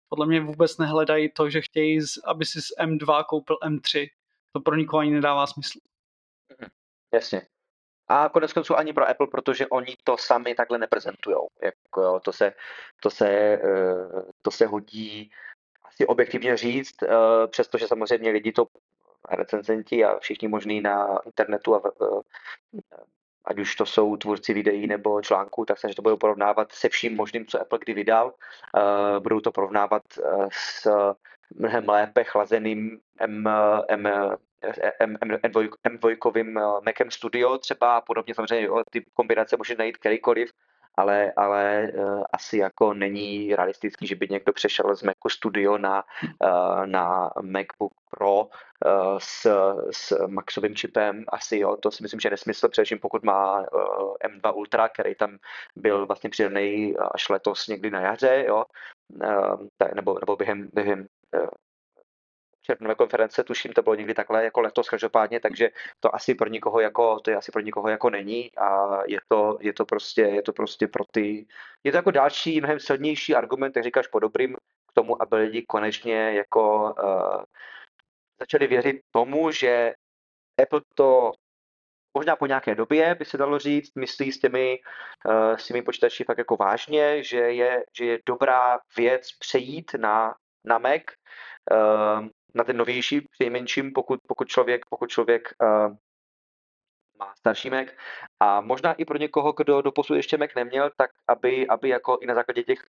Podle 0.09 0.27
mě 0.27 0.41
vůbec 0.41 0.79
nehledají 0.79 1.31
to, 1.33 1.51
že 1.51 1.61
chtějí, 1.61 2.01
aby 2.25 2.45
si 2.45 2.63
z 2.63 2.69
M2 2.81 3.25
koupil 3.25 3.57
M3 3.65 4.09
to 4.53 4.61
pro 4.61 4.77
nikoho 4.77 5.01
ani 5.01 5.11
nedává 5.11 5.47
smysl. 5.47 5.79
Mhm. 6.61 6.71
Jasně. 7.15 7.47
A 8.09 8.29
konec 8.29 8.53
konců 8.53 8.77
ani 8.77 8.93
pro 8.93 9.09
Apple, 9.09 9.27
protože 9.27 9.67
oni 9.67 9.97
to 10.05 10.17
sami 10.17 10.55
takhle 10.55 10.79
neprezentují. 10.79 11.37
Jako 11.63 12.03
jo, 12.03 12.21
to, 12.25 12.33
se, 12.33 12.53
to, 13.03 13.11
se, 13.11 13.29
eh, 13.29 14.23
to 14.43 14.51
se 14.51 14.67
hodí 14.67 15.31
asi 15.85 16.07
objektivně 16.07 16.57
říct, 16.57 17.03
eh, 17.03 17.09
přestože 17.47 17.89
samozřejmě 17.89 18.31
lidi 18.31 18.53
to 18.53 18.67
recenzenti 19.31 20.05
a 20.05 20.19
všichni 20.19 20.49
možní 20.49 20.81
na 20.81 21.19
internetu 21.27 21.75
a 21.75 21.83
ať 23.45 23.59
už 23.59 23.77
to 23.77 23.87
jsou 23.87 24.17
tvůrci 24.17 24.55
videí 24.55 24.87
nebo 24.87 25.23
článků, 25.23 25.65
tak 25.65 25.79
se 25.79 25.89
to 25.89 26.03
budou 26.03 26.17
porovnávat 26.17 26.73
se 26.73 26.89
vším 26.89 27.17
možným, 27.17 27.47
co 27.47 27.61
Apple 27.61 27.79
kdy 27.79 27.95
vydal. 27.95 28.35
Budou 29.19 29.41
to 29.41 29.53
porovnávat 29.53 30.03
s 30.53 30.89
mnohem 31.55 31.89
lépe 31.89 32.25
chlazeným 32.25 33.01
M, 33.21 33.49
M, 33.89 34.07
M, 35.01 35.17
M2, 35.17 35.69
M2 35.87 36.81
Macem 36.85 37.11
Studio 37.11 37.59
třeba 37.59 37.97
a 37.97 38.01
podobně. 38.01 38.35
Samozřejmě 38.35 38.69
ty 38.91 39.05
kombinace 39.15 39.57
může 39.57 39.75
najít 39.75 39.97
kterýkoliv, 39.97 40.51
ale, 40.99 41.33
ale 41.37 41.93
uh, 41.95 42.23
asi 42.33 42.59
jako 42.59 42.95
není 42.95 43.57
realistický, 43.57 44.07
že 44.07 44.15
by 44.15 44.29
někdo 44.31 44.53
přešel 44.53 44.97
z 44.97 45.03
Macu 45.03 45.29
Studio 45.29 45.79
na, 45.79 46.05
uh, 46.45 46.87
na 46.87 47.31
MacBook 47.43 47.93
Pro 48.11 48.35
uh, 48.43 48.49
s, 49.19 49.47
s 49.91 50.27
Maxovým 50.27 50.75
čipem. 50.75 51.25
Asi 51.29 51.59
jo, 51.59 51.77
to 51.77 51.91
si 51.91 52.03
myslím, 52.03 52.21
že 52.21 52.27
je 52.27 52.31
nesmysl, 52.31 52.69
především 52.69 52.99
pokud 52.99 53.23
má 53.23 53.59
uh, 53.59 54.15
M2 54.25 54.57
Ultra, 54.57 54.89
který 54.89 55.15
tam 55.15 55.39
byl 55.77 56.07
vlastně 56.07 56.31
přidaný 56.31 56.97
až 57.15 57.29
letos 57.29 57.69
někdy 57.69 57.91
na 57.91 58.01
jaře, 58.01 58.45
jo, 58.49 58.65
uh, 59.25 59.67
nebo, 59.95 60.19
nebo 60.21 60.37
během, 60.37 60.69
během 60.73 61.07
červnové 62.69 62.95
konference, 62.95 63.45
tuším, 63.45 63.73
to 63.73 63.83
bylo 63.83 63.95
někdy 63.95 64.15
takhle 64.15 64.45
jako 64.45 64.61
letos 64.61 64.89
každopádně, 64.89 65.41
takže 65.41 65.71
to 66.01 66.15
asi 66.15 66.35
pro 66.35 66.49
nikoho 66.49 66.81
jako, 66.81 67.21
to 67.21 67.31
je 67.31 67.37
asi 67.37 67.53
pro 67.53 67.63
nikoho 67.63 67.89
jako 67.89 68.11
není 68.11 68.51
a 68.57 68.99
je 69.07 69.21
to, 69.29 69.59
je 69.61 69.73
to 69.73 69.85
prostě, 69.85 70.23
je 70.23 70.43
to 70.43 70.53
prostě 70.53 70.89
pro 70.89 71.05
ty, 71.11 71.47
je 71.85 71.93
to 71.93 71.99
jako 71.99 72.11
další, 72.11 72.61
mnohem 72.61 72.81
silnější 72.81 73.35
argument, 73.35 73.77
jak 73.77 73.85
říkáš, 73.85 74.07
po 74.07 74.19
dobrým 74.19 74.57
k 74.87 74.93
tomu, 74.95 75.23
aby 75.23 75.37
lidi 75.37 75.63
konečně 75.63 76.33
jako 76.33 76.95
uh, 77.03 77.43
začali 78.41 78.67
věřit 78.67 79.01
tomu, 79.11 79.51
že 79.51 79.95
Apple 80.63 80.81
to 80.95 81.33
možná 82.15 82.37
po 82.37 82.47
nějaké 82.47 82.75
době, 82.75 83.15
by 83.15 83.25
se 83.25 83.37
dalo 83.37 83.59
říct, 83.59 83.95
myslí 83.95 84.33
s 84.33 84.39
těmi, 84.39 84.79
uh, 85.27 85.57
s 85.57 85.67
těmi 85.67 85.83
počítači 85.83 86.25
fakt 86.25 86.39
jako 86.39 86.57
vážně, 86.57 87.23
že 87.23 87.39
je, 87.39 87.85
že 87.97 88.05
je 88.05 88.19
dobrá 88.27 88.79
věc 88.97 89.33
přejít 89.39 89.95
na, 89.95 90.35
na 90.65 90.79
Mac, 90.79 91.03
uh, 91.73 92.27
na 92.55 92.65
ten 92.65 92.77
novější 92.77 93.21
přinejmenším, 93.21 93.93
pokud, 93.93 94.21
pokud 94.29 94.49
člověk, 94.49 94.87
pokud 94.91 95.11
člověk 95.11 95.55
uh, 95.63 95.97
má 97.19 97.35
starší 97.39 97.71
Mac. 97.71 97.89
A 98.41 98.61
možná 98.61 98.93
i 98.93 99.05
pro 99.05 99.19
někoho, 99.19 99.53
kdo 99.53 99.83
do 99.83 99.93
posud 99.93 100.15
ještě 100.15 100.37
Mac 100.37 100.51
neměl, 100.57 100.91
tak 100.97 101.11
aby, 101.29 101.69
aby 101.69 101.89
jako 101.89 102.19
i 102.21 102.27
na 102.27 102.35
základě 102.35 102.63
těch 102.63 102.87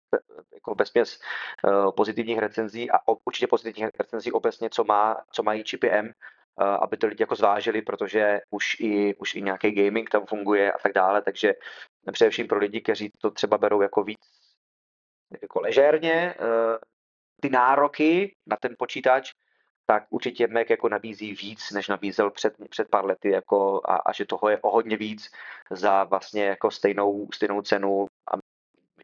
jako 0.53 0.75
bezměs 0.75 1.19
uh, 1.63 1.91
pozitivních 1.91 2.37
recenzí 2.37 2.91
a 2.91 2.97
určitě 3.25 3.47
pozitivních 3.47 3.89
recenzí 3.99 4.31
obecně, 4.31 4.69
co, 4.69 4.83
má, 4.83 5.23
co 5.31 5.43
mají 5.43 5.63
čipy 5.63 5.89
M, 5.89 6.11
aby 6.57 6.97
to 6.97 7.07
lidi 7.07 7.23
jako 7.23 7.35
zvážili, 7.35 7.81
protože 7.81 8.41
už 8.49 8.79
i, 8.79 9.15
už 9.15 9.35
i 9.35 9.41
nějaký 9.41 9.71
gaming 9.71 10.09
tam 10.09 10.25
funguje 10.25 10.71
a 10.71 10.77
tak 10.77 10.93
dále, 10.93 11.21
takže 11.21 11.53
především 12.11 12.47
pro 12.47 12.59
lidi, 12.59 12.81
kteří 12.81 13.11
to 13.21 13.31
třeba 13.31 13.57
berou 13.57 13.81
jako 13.81 14.03
víc 14.03 14.19
jako 15.41 15.61
ležérně, 15.61 16.35
ty 17.41 17.49
nároky 17.49 18.35
na 18.47 18.57
ten 18.57 18.75
počítač, 18.79 19.31
tak 19.85 20.03
určitě 20.09 20.47
Mac 20.47 20.69
jako 20.69 20.89
nabízí 20.89 21.33
víc, 21.33 21.71
než 21.71 21.87
nabízel 21.87 22.31
před, 22.31 22.53
před 22.69 22.89
pár 22.89 23.05
lety 23.05 23.29
jako, 23.29 23.81
a, 23.85 23.95
a, 23.95 24.11
že 24.11 24.25
toho 24.25 24.49
je 24.49 24.59
o 24.61 24.69
hodně 24.69 24.97
víc 24.97 25.31
za 25.71 26.03
vlastně 26.03 26.45
jako 26.45 26.71
stejnou, 26.71 27.27
stejnou 27.33 27.61
cenu. 27.61 28.05
A 28.33 28.37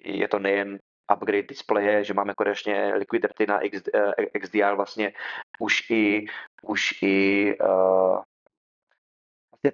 je 0.03 0.27
to 0.27 0.39
nejen 0.39 0.79
upgrade 1.13 1.47
displeje, 1.47 2.03
že 2.03 2.13
máme 2.13 2.33
konečně 2.33 2.93
Liquid 2.95 3.23
Retina 3.23 3.59
X, 3.59 3.81
eh, 3.93 4.39
XDR 4.39 4.75
vlastně 4.75 5.13
už 5.59 5.89
i, 5.89 6.25
už 6.63 7.01
i 7.01 7.57
uh, 7.59 8.21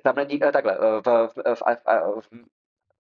tam 0.03 0.15
není, 0.15 0.41
uh, 0.41 0.51
takhle, 0.51 0.77
v, 0.77 1.27
v, 1.27 1.55
v, 1.55 1.61
v 2.21 2.56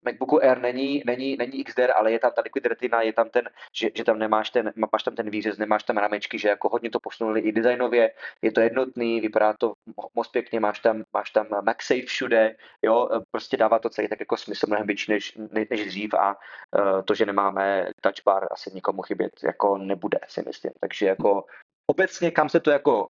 MacBooku 0.07 0.43
Air 0.43 0.59
není, 0.61 1.03
není, 1.05 1.37
není 1.37 1.63
XDR, 1.63 1.91
ale 1.95 2.11
je 2.11 2.19
tam 2.19 2.31
ta 2.31 2.41
Liquid 2.41 2.65
Retina, 2.65 3.01
je 3.01 3.13
tam 3.13 3.29
ten, 3.29 3.49
že, 3.73 3.89
že 3.95 4.03
tam 4.03 4.19
nemáš 4.19 4.49
ten, 4.49 4.73
máš 4.75 5.03
tam 5.03 5.15
ten 5.15 5.29
výřez, 5.29 5.57
nemáš 5.57 5.83
tam 5.83 5.97
ramečky, 5.97 6.39
že 6.39 6.49
jako 6.49 6.69
hodně 6.69 6.89
to 6.89 6.99
posunuli 6.99 7.39
i 7.39 7.51
designově, 7.51 8.11
je 8.41 8.51
to 8.51 8.61
jednotný, 8.61 9.21
vypadá 9.21 9.53
to 9.59 9.73
moc 10.15 10.27
pěkně, 10.27 10.59
máš 10.59 10.79
tam, 10.79 11.03
máš 11.13 11.31
tam 11.31 11.47
MagSafe 11.61 12.05
všude, 12.05 12.55
jo, 12.81 13.09
prostě 13.31 13.57
dává 13.57 13.79
to 13.79 13.89
celý 13.89 14.07
tak 14.07 14.19
jako 14.19 14.37
smysl 14.37 14.67
mnohem 14.67 14.87
větší 14.87 15.11
než, 15.11 15.37
než 15.69 15.85
dřív 15.85 16.13
a 16.13 16.35
uh, 16.35 17.01
to, 17.01 17.15
že 17.15 17.25
nemáme 17.25 17.91
touch 18.01 18.23
bar, 18.25 18.47
asi 18.51 18.71
nikomu 18.73 19.01
chybět 19.01 19.31
jako 19.43 19.77
nebude, 19.77 20.19
si 20.27 20.43
myslím. 20.47 20.71
Takže 20.79 21.05
jako 21.05 21.45
obecně, 21.91 22.31
kam 22.31 22.49
se 22.49 22.59
to 22.59 22.71
jako 22.71 23.07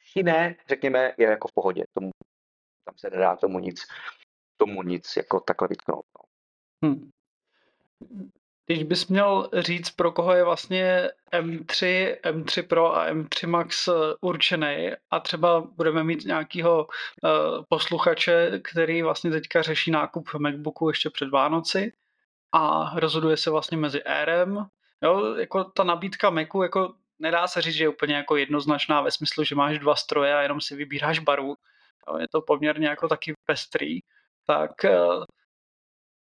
šine, 0.00 0.56
řekněme, 0.68 1.12
je 1.18 1.28
jako 1.28 1.48
v 1.48 1.52
pohodě. 1.54 1.84
Tomu, 1.94 2.10
tam 2.84 2.98
se 2.98 3.10
nedá 3.10 3.36
tomu 3.36 3.58
nic, 3.58 3.86
tomu 4.56 4.82
nic 4.82 5.16
jako 5.16 5.40
takhle 5.40 5.68
vytknout. 5.68 6.04
No. 6.18 6.24
Hmm. 6.88 7.10
Když 8.66 8.82
bys 8.82 9.06
měl 9.06 9.50
říct, 9.52 9.90
pro 9.90 10.12
koho 10.12 10.32
je 10.32 10.44
vlastně 10.44 11.10
M3, 11.32 12.16
M3 12.22 12.66
Pro 12.66 12.96
a 12.96 13.10
M3 13.10 13.48
Max 13.48 13.88
eh, 13.88 13.92
určený 14.20 14.90
a 15.10 15.20
třeba 15.20 15.60
budeme 15.60 16.04
mít 16.04 16.24
nějakého 16.24 16.86
uh, 16.86 17.64
posluchače, 17.68 18.60
který 18.64 19.02
vlastně 19.02 19.30
teďka 19.30 19.62
řeší 19.62 19.90
nákup 19.90 20.28
MacBooku 20.38 20.88
ještě 20.88 21.10
před 21.10 21.30
Vánoci 21.30 21.92
a 22.52 22.92
rozhoduje 23.00 23.36
se 23.36 23.50
vlastně 23.50 23.76
mezi 23.76 24.02
Airem. 24.02 24.66
Jo, 25.02 25.34
jako 25.34 25.64
ta 25.64 25.84
nabídka 25.84 26.30
Macu, 26.30 26.62
jako 26.62 26.94
nedá 27.18 27.46
se 27.46 27.62
říct, 27.62 27.74
že 27.74 27.84
je 27.84 27.88
úplně 27.88 28.14
jako 28.14 28.36
jednoznačná 28.36 29.00
ve 29.00 29.10
smyslu, 29.10 29.44
že 29.44 29.54
máš 29.54 29.78
dva 29.78 29.96
stroje 29.96 30.34
a 30.34 30.42
jenom 30.42 30.60
si 30.60 30.76
vybíráš 30.76 31.18
baru. 31.18 31.56
Jo, 32.08 32.18
je 32.18 32.28
to 32.28 32.42
poměrně 32.42 32.88
jako 32.88 33.08
taky 33.08 33.34
pestrý 33.46 34.00
tak 34.46 34.84
eh, 34.84 35.24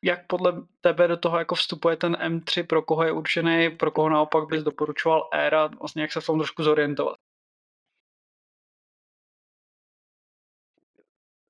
jak 0.03 0.27
podle 0.27 0.53
tebe 0.81 1.07
do 1.07 1.17
toho 1.17 1.39
jako 1.39 1.55
vstupuje 1.55 1.98
ten 1.98 2.13
M3, 2.13 2.67
pro 2.67 2.81
koho 2.81 3.03
je 3.03 3.12
určený, 3.12 3.69
pro 3.69 3.91
koho 3.91 4.10
naopak 4.10 4.48
bys 4.48 4.63
doporučoval 4.63 5.29
Era, 5.34 5.67
vlastně 5.67 6.01
jak 6.01 6.12
se 6.12 6.22
v 6.22 6.25
tom 6.25 6.38
trošku 6.38 6.63
zorientovat? 6.63 7.17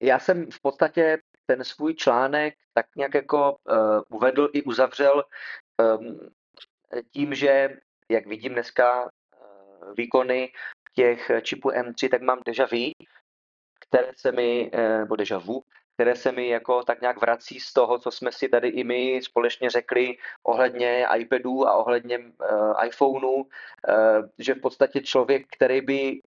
Já 0.01 0.19
jsem 0.19 0.51
v 0.51 0.62
podstatě 0.62 1.17
ten 1.45 1.63
svůj 1.63 1.93
článek 1.93 2.55
tak 2.74 2.86
nějak 2.95 3.13
jako 3.13 3.57
uh, 3.69 4.01
uvedl 4.10 4.50
i 4.53 4.63
uzavřel 4.63 5.24
um, 6.00 6.29
tím, 7.12 7.36
že 7.36 7.69
jak 8.10 8.27
vidím 8.27 8.53
dneska 8.53 9.03
uh, 9.03 9.93
výkony 9.98 10.51
těch 10.93 11.31
čipů 11.41 11.69
M3, 11.69 12.10
tak 12.10 12.22
mám 12.22 12.39
deja 12.45 12.67
vu, 12.72 12.91
které 13.79 14.12
se 14.17 14.31
mi, 14.31 14.72
uh, 14.74 14.79
nebo 14.79 15.15
deja 15.15 15.38
vu, 15.38 15.63
které 15.96 16.16
se 16.16 16.32
mi 16.32 16.48
jako 16.48 16.84
tak 16.84 17.02
nějak 17.02 17.22
vrací 17.22 17.60
z 17.60 17.74
toho, 17.74 18.00
co 18.00 18.12
jsme 18.12 18.32
si 18.32 18.50
tady 18.50 18.68
i 18.68 18.84
my 18.84 19.22
společně 19.24 19.70
řekli 19.70 20.18
ohledně 20.44 21.08
iPadů 21.18 21.68
a 21.68 21.74
ohledně 21.74 22.20
uh, 22.20 22.86
iPhoneů, 22.86 23.34
uh, 23.34 23.46
že 24.40 24.54
v 24.54 24.62
podstatě 24.62 25.02
člověk, 25.02 25.48
který 25.56 25.82
by 25.82 26.22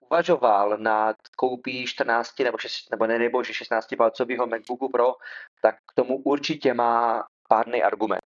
uvažoval 0.00 0.78
nad 0.78 1.16
koupí 1.36 1.86
14 1.86 2.38
nebo, 2.38 2.58
6, 2.58 2.90
nebo 2.90 3.06
ne, 3.06 3.18
nebo 3.18 3.44
16 3.44 3.86
palcového 3.96 4.46
MacBooku 4.46 4.88
Pro, 4.88 5.14
tak 5.62 5.74
k 5.74 5.94
tomu 5.94 6.16
určitě 6.16 6.74
má 6.74 7.26
pádný 7.48 7.82
argument. 7.82 8.22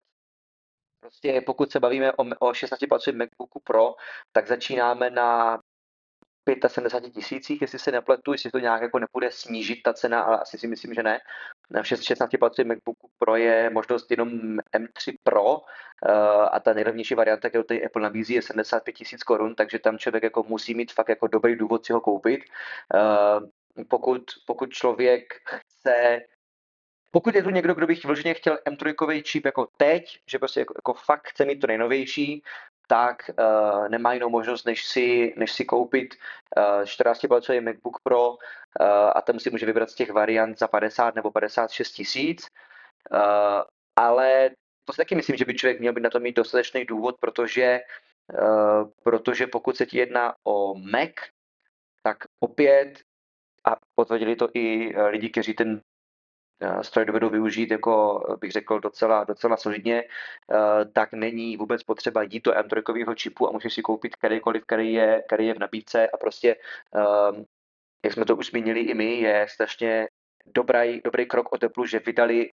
Prostě 1.00 1.42
pokud 1.46 1.72
se 1.72 1.80
bavíme 1.80 2.14
o, 2.14 2.24
o 2.40 2.54
16 2.54 2.80
palcovém 2.90 3.18
MacBooku 3.18 3.60
Pro, 3.60 3.96
tak 4.32 4.48
začínáme 4.48 5.10
na 5.10 5.60
75 6.68 7.14
tisících, 7.14 7.62
jestli 7.62 7.80
se 7.80 7.92
nepletu, 7.92 8.32
jestli 8.32 8.52
to 8.52 8.60
nějak 8.60 8.82
jako 8.82 9.00
nepůjde 9.00 9.32
snížit 9.32 9.84
ta 9.84 9.94
cena, 9.94 10.22
ale 10.22 10.40
asi 10.40 10.58
si 10.58 10.68
myslím, 10.68 10.94
že 10.94 11.04
ne. 11.04 11.20
V 11.82 11.84
16 11.84 12.32
palcovém 12.40 12.68
MacBooku 12.68 13.10
Pro 13.20 13.36
je 13.36 13.70
možnost 13.70 14.12
jenom 14.12 14.30
M3 14.58 15.16
Pro 15.24 15.58
eh, 15.58 16.12
a 16.52 16.60
ta 16.60 16.74
nejlevnější 16.74 17.16
varianta, 17.16 17.50
kterou 17.50 17.64
tady 17.64 17.86
Apple 17.86 18.02
nabízí, 18.02 18.34
je 18.34 18.42
75 18.42 18.94
tisíc 18.94 19.24
korun, 19.24 19.56
takže 19.56 19.80
tam 19.80 19.98
člověk 19.98 20.24
jako 20.24 20.44
musí 20.44 20.74
mít 20.74 20.94
fakt 20.94 21.10
jako 21.10 21.28
dobrý 21.28 21.56
důvod 21.56 21.86
si 21.86 21.94
ho 21.94 22.02
koupit. 22.02 22.42
Eh, 22.96 23.84
pokud, 23.90 24.24
pokud 24.46 24.70
člověk 24.70 25.34
chce 25.46 26.22
pokud 27.12 27.36
je 27.36 27.44
tu 27.44 27.50
někdo, 27.50 27.74
kdo 27.74 27.88
by 27.88 27.94
vyloženě 27.94 28.34
chtěl 28.34 28.60
M3 28.68 29.22
čip 29.24 29.46
jako 29.46 29.68
teď, 29.78 30.20
že 30.28 30.40
prostě 30.40 30.60
jako, 30.60 30.74
jako 30.78 30.94
fakt 30.94 31.28
chce 31.28 31.46
mít 31.46 31.60
to 31.60 31.68
nejnovější, 31.68 32.44
tak 32.92 33.30
uh, 33.30 33.90
nemá 33.90 34.14
jinou 34.14 34.30
možnost, 34.30 34.66
než 34.66 34.86
si, 34.86 35.34
než 35.38 35.52
si 35.52 35.66
koupit 35.66 36.16
uh, 36.58 36.84
14-palcový 36.84 37.64
MacBook 37.64 37.98
Pro 38.04 38.30
uh, 38.30 38.36
a 39.16 39.22
tam 39.22 39.40
si 39.40 39.50
může 39.50 39.66
vybrat 39.66 39.90
z 39.90 39.96
těch 39.96 40.12
variant 40.12 40.60
za 40.60 40.68
50 40.68 41.16
nebo 41.16 41.32
56 41.32 41.92
tisíc. 41.92 42.48
Uh, 43.12 43.64
ale 43.96 44.50
to 44.86 44.94
si 44.94 44.98
taky 44.98 45.16
myslím, 45.16 45.38
že 45.38 45.46
by 45.46 45.54
člověk 45.56 45.80
měl 45.80 45.94
být 45.94 46.04
na 46.04 46.10
to 46.10 46.20
mít 46.20 46.36
dostatečný 46.36 46.86
důvod, 46.86 47.16
protože, 47.20 47.80
uh, 48.42 48.90
protože 49.04 49.48
pokud 49.48 49.78
se 49.78 49.86
ti 49.86 49.98
jedná 49.98 50.34
o 50.44 50.76
Mac, 50.76 51.16
tak 52.04 52.18
opět, 52.40 53.00
a 53.66 53.76
potvrdili 53.96 54.36
to 54.36 54.50
i 54.54 54.94
lidi, 55.10 55.30
kteří 55.30 55.54
ten 55.54 55.82
stroj 56.82 57.06
dovedou 57.06 57.30
využít 57.30 57.72
jako, 57.72 58.24
bych 58.42 58.52
řekl, 58.52 58.80
docela, 58.80 59.24
docela 59.24 59.58
solidně, 59.58 60.04
tak 60.94 61.14
není 61.14 61.58
vůbec 61.58 61.84
potřeba 61.84 62.24
jít 62.24 62.46
do 62.46 62.52
M3 62.52 63.16
čipu 63.16 63.50
a 63.50 63.52
můžeš 63.52 63.74
si 63.74 63.82
koupit 63.82 64.16
kterýkoliv, 64.16 64.64
který 64.66 64.94
je, 64.94 65.24
který 65.28 65.48
je 65.48 65.54
v 65.54 65.60
nabídce. 65.60 66.08
A 66.08 66.18
prostě, 66.18 66.56
jak 68.06 68.14
jsme 68.14 68.26
to 68.26 68.36
už 68.36 68.48
zmínili 68.48 68.80
i 68.80 68.94
my, 68.94 69.16
je 69.16 69.48
strašně 69.50 70.08
dobrý, 70.56 71.02
dobrý 71.04 71.26
krok 71.26 71.52
od 71.52 71.64
Apple, 71.64 71.88
že 71.88 72.00
vydali 72.00 72.50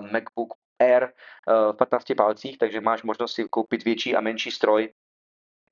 MacBook 0.00 0.54
Air 0.80 1.12
v 1.72 1.76
15 1.76 2.04
palcích, 2.16 2.58
takže 2.58 2.80
máš 2.80 3.02
možnost 3.02 3.34
si 3.34 3.44
koupit 3.44 3.84
větší 3.84 4.16
a 4.16 4.20
menší 4.20 4.50
stroj 4.50 4.92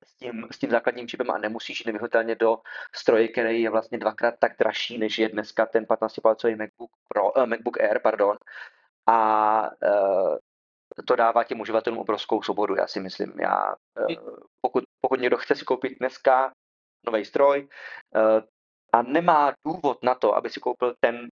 s 0.07 0.15
tím, 0.15 0.47
s 0.51 0.59
tím 0.59 0.71
základním 0.71 1.09
čipem 1.09 1.31
a 1.31 1.39
nemusíš 1.39 1.85
nevyhnutelně 1.85 2.35
do 2.35 2.59
stroje, 2.95 3.29
který 3.29 3.63
je 3.63 3.71
vlastně 3.71 3.99
dvakrát 3.99 4.35
tak 4.39 4.53
dražší, 4.59 4.99
než 4.99 5.19
je 5.19 5.29
dneska 5.29 5.67
ten 5.67 5.85
15-palcový 5.85 6.59
MacBook, 6.59 6.91
Pro, 7.09 7.33
uh, 7.33 7.47
MacBook 7.47 7.81
Air. 7.81 8.01
Pardon. 8.03 8.37
A 9.07 9.71
uh, 9.71 10.37
to 11.07 11.17
dává 11.17 11.45
těm 11.45 11.61
uživatelům 11.61 11.99
obrovskou 11.99 12.43
svobodu, 12.43 12.77
já 12.77 12.87
si 12.87 13.01
myslím. 13.01 13.33
Já, 13.41 13.75
uh, 14.11 14.37
pokud, 14.61 14.85
pokud 15.01 15.21
někdo 15.21 15.37
chce 15.37 15.55
si 15.55 15.65
koupit 15.65 15.99
dneska 15.99 16.53
nový 17.07 17.25
stroj 17.25 17.69
uh, 18.15 18.43
a 18.93 19.03
nemá 19.03 19.53
důvod 19.67 20.03
na 20.03 20.15
to, 20.15 20.37
aby 20.37 20.51
si 20.51 20.61
koupil 20.61 20.95
ten, 21.01 21.29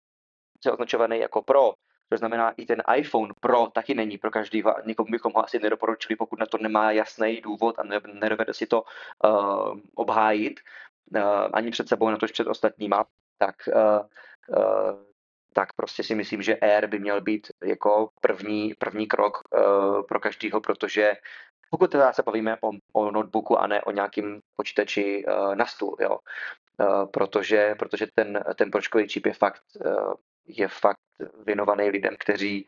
co 0.60 0.68
je 0.68 0.72
označovaný 0.72 1.18
jako 1.18 1.42
Pro, 1.42 1.72
to 2.12 2.18
znamená, 2.18 2.50
i 2.56 2.66
ten 2.66 2.82
iPhone 2.96 3.34
Pro 3.40 3.66
taky 3.66 3.94
není 3.94 4.18
pro 4.18 4.30
každý, 4.30 4.62
nikomu 4.84 5.10
bychom 5.10 5.32
ho 5.32 5.44
asi 5.44 5.58
nedoporučili, 5.58 6.16
pokud 6.16 6.38
na 6.38 6.46
to 6.46 6.58
nemá 6.58 6.92
jasný 6.92 7.40
důvod 7.40 7.78
a 7.78 7.82
nedovede 8.12 8.54
si 8.54 8.66
to 8.66 8.82
uh, 9.24 9.78
obhájit 9.94 10.60
uh, 11.16 11.22
ani 11.52 11.70
před 11.70 11.88
sebou, 11.88 12.10
na 12.10 12.16
to 12.16 12.26
před 12.26 12.46
ostatníma, 12.46 13.04
tak, 13.38 13.54
uh, 13.68 14.06
uh, 14.58 14.98
tak 15.52 15.72
prostě 15.72 16.02
si 16.02 16.14
myslím, 16.14 16.42
že 16.42 16.56
Air 16.56 16.86
by 16.86 16.98
měl 16.98 17.20
být 17.20 17.46
jako 17.64 18.10
první, 18.20 18.74
první 18.78 19.06
krok 19.06 19.42
uh, 19.50 20.02
pro 20.02 20.20
každýho, 20.20 20.60
protože 20.60 21.12
pokud 21.70 21.90
teda 21.90 22.12
se 22.12 22.22
bavíme 22.22 22.56
o, 22.60 22.70
o 22.92 23.10
notebooku 23.10 23.58
a 23.58 23.66
ne 23.66 23.82
o 23.82 23.90
nějakým 23.90 24.40
počítači 24.56 25.24
uh, 25.24 25.54
na 25.54 25.66
stůl, 25.66 25.96
jo. 26.00 26.18
Uh, 26.80 27.06
protože, 27.06 27.74
protože 27.78 28.06
ten, 28.14 28.44
ten 28.56 28.70
pročkový 28.70 29.08
čip 29.08 29.26
je 29.26 29.32
fakt 29.32 29.62
uh, 29.84 30.12
je 30.46 30.68
fakt 30.68 30.98
věnovaný 31.46 31.90
lidem, 31.90 32.16
kteří, 32.18 32.66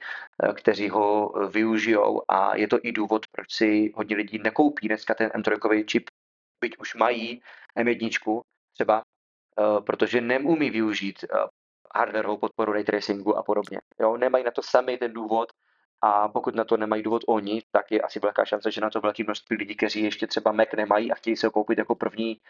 kteří 0.55 0.89
ho 0.89 1.33
využijou 1.49 2.23
a 2.29 2.57
je 2.57 2.69
to 2.69 2.79
i 2.83 2.93
důvod, 2.93 3.27
proč 3.27 3.53
si 3.53 3.93
hodně 3.95 4.17
lidí 4.17 4.39
nekoupí 4.39 4.89
dneska 4.89 5.15
ten 5.15 5.29
M3 5.29 5.85
čip, 5.85 6.11
byť 6.61 6.79
už 6.79 6.95
mají 6.95 7.43
M1 7.77 8.41
třeba, 8.73 9.03
eh, 9.03 9.81
protože 9.81 10.21
neumí 10.21 10.71
využít 10.71 11.25
eh, 11.25 11.29
hardwareovou 11.95 12.37
podporu 12.37 12.73
ray 12.73 12.85
tracingu 12.85 13.37
a 13.37 13.43
podobně. 13.43 13.81
Jo, 14.01 14.17
nemají 14.17 14.45
na 14.45 14.51
to 14.51 14.63
sami 14.63 14.99
ten 14.99 15.13
důvod 15.13 15.49
a 16.01 16.29
pokud 16.29 16.55
na 16.55 16.65
to 16.65 16.77
nemají 16.77 17.03
důvod 17.03 17.23
oni, 17.29 17.63
tak 17.71 17.93
je 17.93 18.01
asi 18.01 18.21
velká 18.21 18.45
šance, 18.45 18.71
že 18.71 18.81
na 18.81 18.91
to 18.91 19.01
velké 19.01 19.25
množství 19.25 19.57
lidí, 19.57 19.77
kteří 19.77 20.03
ještě 20.03 20.27
třeba 20.27 20.53
Mac 20.53 20.69
nemají 20.77 21.13
a 21.13 21.15
chtějí 21.15 21.37
se 21.37 21.47
ho 21.47 21.51
koupit 21.51 21.79
jako 21.79 21.95
první, 21.95 22.41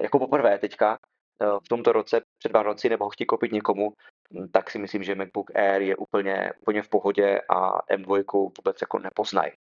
jako 0.00 0.18
poprvé 0.18 0.58
teďka, 0.58 0.98
eh, 0.98 1.13
v 1.64 1.68
tomto 1.68 1.92
roce 1.92 2.20
před 2.38 2.52
Vánoci 2.52 2.88
nebo 2.88 3.04
ho 3.04 3.10
chtějí 3.10 3.26
koupit 3.26 3.52
někomu, 3.52 3.92
tak 4.52 4.70
si 4.70 4.78
myslím, 4.78 5.02
že 5.02 5.14
MacBook 5.14 5.50
Air 5.54 5.82
je 5.82 5.96
úplně, 5.96 6.52
úplně 6.60 6.82
v 6.82 6.88
pohodě 6.88 7.40
a 7.48 7.78
M2 7.96 8.50
vůbec 8.58 8.76
jako 8.80 8.98
nepoznají 8.98 9.52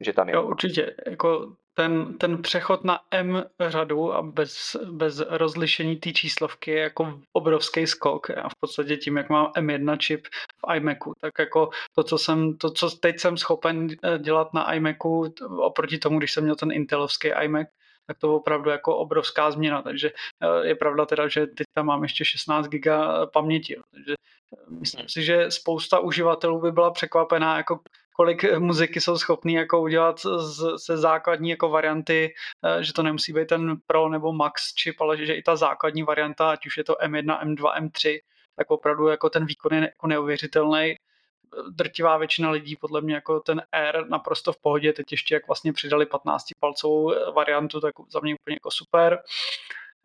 že 0.00 0.12
tam 0.12 0.28
je. 0.28 0.34
Jo, 0.34 0.42
určitě. 0.42 0.96
Jako 1.06 1.56
ten, 1.74 2.18
ten 2.18 2.42
přechod 2.42 2.84
na 2.84 3.00
M 3.10 3.44
řadu 3.68 4.12
a 4.12 4.22
bez, 4.22 4.76
bez 4.90 5.22
rozlišení 5.28 5.96
té 5.96 6.12
číslovky 6.12 6.70
je 6.70 6.80
jako 6.80 7.20
obrovský 7.32 7.86
skok. 7.86 8.30
A 8.30 8.48
v 8.48 8.52
podstatě 8.60 8.96
tím, 8.96 9.16
jak 9.16 9.28
mám 9.28 9.46
M1 9.56 9.96
čip 9.96 10.26
v 10.66 10.76
iMacu, 10.76 11.12
tak 11.20 11.32
jako 11.38 11.70
to, 11.94 12.02
co, 12.02 12.18
jsem, 12.18 12.56
to, 12.56 12.70
co 12.70 12.90
teď 12.90 13.20
jsem 13.20 13.36
schopen 13.36 13.88
eh, 14.04 14.18
dělat 14.18 14.54
na 14.54 14.74
iMacu 14.74 15.34
oproti 15.58 15.98
tomu, 15.98 16.18
když 16.18 16.32
jsem 16.32 16.44
měl 16.44 16.56
ten 16.56 16.72
Intelovský 16.72 17.28
iMac, 17.28 17.68
tak 18.06 18.18
to 18.18 18.36
opravdu 18.36 18.70
jako 18.70 18.96
obrovská 18.96 19.50
změna. 19.50 19.82
Takže 19.82 20.10
eh, 20.10 20.66
je 20.66 20.74
pravda 20.74 21.06
teda, 21.06 21.28
že 21.28 21.46
teď 21.46 21.66
tam 21.74 21.86
mám 21.86 22.02
ještě 22.02 22.24
16 22.24 22.66
giga 22.66 23.26
paměti. 23.26 23.76
Takže 23.92 24.14
eh, 24.14 24.70
myslím 24.80 25.08
si, 25.08 25.22
že 25.22 25.50
spousta 25.50 25.98
uživatelů 25.98 26.60
by 26.60 26.72
byla 26.72 26.90
překvapená, 26.90 27.56
jako 27.56 27.80
kolik 28.16 28.58
muziky 28.58 29.00
jsou 29.00 29.18
schopný 29.18 29.54
jako 29.54 29.80
udělat 29.80 30.20
z, 30.20 30.86
ze 30.86 30.96
základní 30.96 31.50
jako 31.50 31.68
varianty, 31.68 32.34
eh, 32.64 32.84
že 32.84 32.92
to 32.92 33.02
nemusí 33.02 33.32
být 33.32 33.48
ten 33.48 33.76
Pro 33.86 34.08
nebo 34.08 34.32
Max 34.32 34.62
chip, 34.82 35.00
ale 35.00 35.16
že 35.16 35.34
i 35.34 35.42
ta 35.42 35.56
základní 35.56 36.02
varianta, 36.02 36.50
ať 36.50 36.66
už 36.66 36.76
je 36.76 36.84
to 36.84 36.94
M1, 36.94 37.44
M2, 37.44 37.80
M3, 37.80 38.18
tak 38.56 38.70
opravdu 38.70 39.08
jako 39.08 39.30
ten 39.30 39.46
výkon 39.46 39.72
je 39.72 39.80
jako 39.80 40.06
neuvěřitelný 40.06 40.96
drtivá 41.70 42.16
většina 42.16 42.50
lidí 42.50 42.76
podle 42.76 43.00
mě 43.00 43.14
jako 43.14 43.40
ten 43.40 43.62
Air 43.72 44.06
naprosto 44.08 44.52
v 44.52 44.60
pohodě, 44.60 44.92
teď 44.92 45.06
ještě 45.10 45.34
jak 45.34 45.46
vlastně 45.46 45.72
přidali 45.72 46.06
15 46.06 46.44
palcovou 46.60 47.12
eh, 47.12 47.30
variantu, 47.30 47.80
tak 47.80 47.94
za 48.12 48.20
mě 48.20 48.34
úplně 48.34 48.54
jako 48.54 48.70
super. 48.70 49.18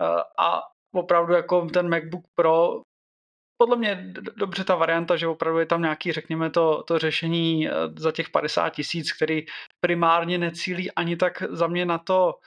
Eh, 0.02 0.22
a 0.38 0.62
opravdu 0.96 1.34
jako 1.34 1.66
ten 1.66 1.90
MacBook 1.90 2.24
Pro 2.36 2.82
podle 3.58 3.78
mě 3.78 4.14
dobře 4.36 4.64
ta 4.64 4.76
varianta, 4.76 5.16
že 5.16 5.28
opravdu 5.28 5.60
je 5.60 5.66
tam 5.66 5.82
nějaký, 5.82 6.12
řekněme, 6.12 6.50
to, 6.50 6.84
to 6.84 7.00
řešení 7.00 7.68
eh, 7.68 7.72
za 7.98 8.12
těch 8.12 8.30
50 8.30 8.70
tisíc, 8.70 9.14
který 9.14 9.46
primárně 9.80 10.38
necílí 10.38 10.92
ani 10.92 11.16
tak 11.16 11.44
za 11.50 11.68
mě 11.68 11.86
na 11.86 11.98
to 11.98 12.40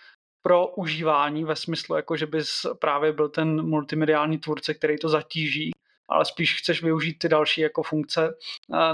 pro 0.43 0.67
užívání 0.67 1.45
ve 1.45 1.57
smyslu, 1.57 1.97
jako 1.97 2.17
že 2.17 2.27
bys 2.27 2.67
právě 2.79 3.13
byl 3.13 3.29
ten 3.29 3.69
multimediální 3.69 4.39
tvůrce, 4.39 4.75
který 4.75 4.99
to 4.99 5.09
zatíží, 5.09 5.71
ale 6.09 6.25
spíš 6.25 6.59
chceš 6.59 6.83
využít 6.83 7.19
ty 7.19 7.29
další 7.29 7.61
jako 7.61 7.83
funkce 7.83 8.35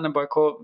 nebo 0.03 0.21
jako 0.21 0.63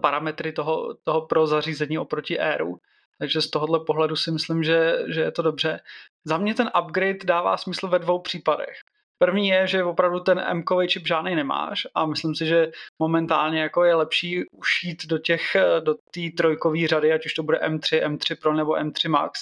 parametry 0.00 0.52
toho, 0.52 0.96
toho 1.04 1.26
pro 1.26 1.46
zařízení 1.46 1.98
oproti 1.98 2.40
Airu. 2.40 2.78
Takže 3.18 3.42
z 3.42 3.50
tohohle 3.50 3.80
pohledu 3.84 4.16
si 4.16 4.30
myslím, 4.30 4.62
že, 4.62 4.98
že 5.08 5.20
je 5.20 5.30
to 5.30 5.42
dobře. 5.42 5.80
Za 6.24 6.38
mě 6.38 6.54
ten 6.54 6.70
upgrade 6.82 7.24
dává 7.24 7.56
smysl 7.56 7.88
ve 7.88 7.98
dvou 7.98 8.18
případech. 8.18 8.74
První 9.18 9.48
je, 9.48 9.66
že 9.66 9.84
opravdu 9.84 10.20
ten 10.20 10.38
m 10.38 10.64
čip 10.86 11.06
žádný 11.06 11.34
nemáš 11.34 11.86
a 11.94 12.06
myslím 12.06 12.34
si, 12.34 12.46
že 12.46 12.70
momentálně 12.98 13.60
jako 13.60 13.84
je 13.84 13.94
lepší 13.94 14.44
ušít 14.50 15.06
do 15.06 15.18
těch, 15.18 15.56
do 15.80 15.94
té 15.94 16.20
trojkové 16.36 16.88
řady, 16.88 17.12
ať 17.12 17.26
už 17.26 17.34
to 17.34 17.42
bude 17.42 17.58
M3, 17.58 18.06
M3 18.06 18.36
Pro 18.42 18.54
nebo 18.54 18.72
M3 18.72 19.08
Max, 19.08 19.40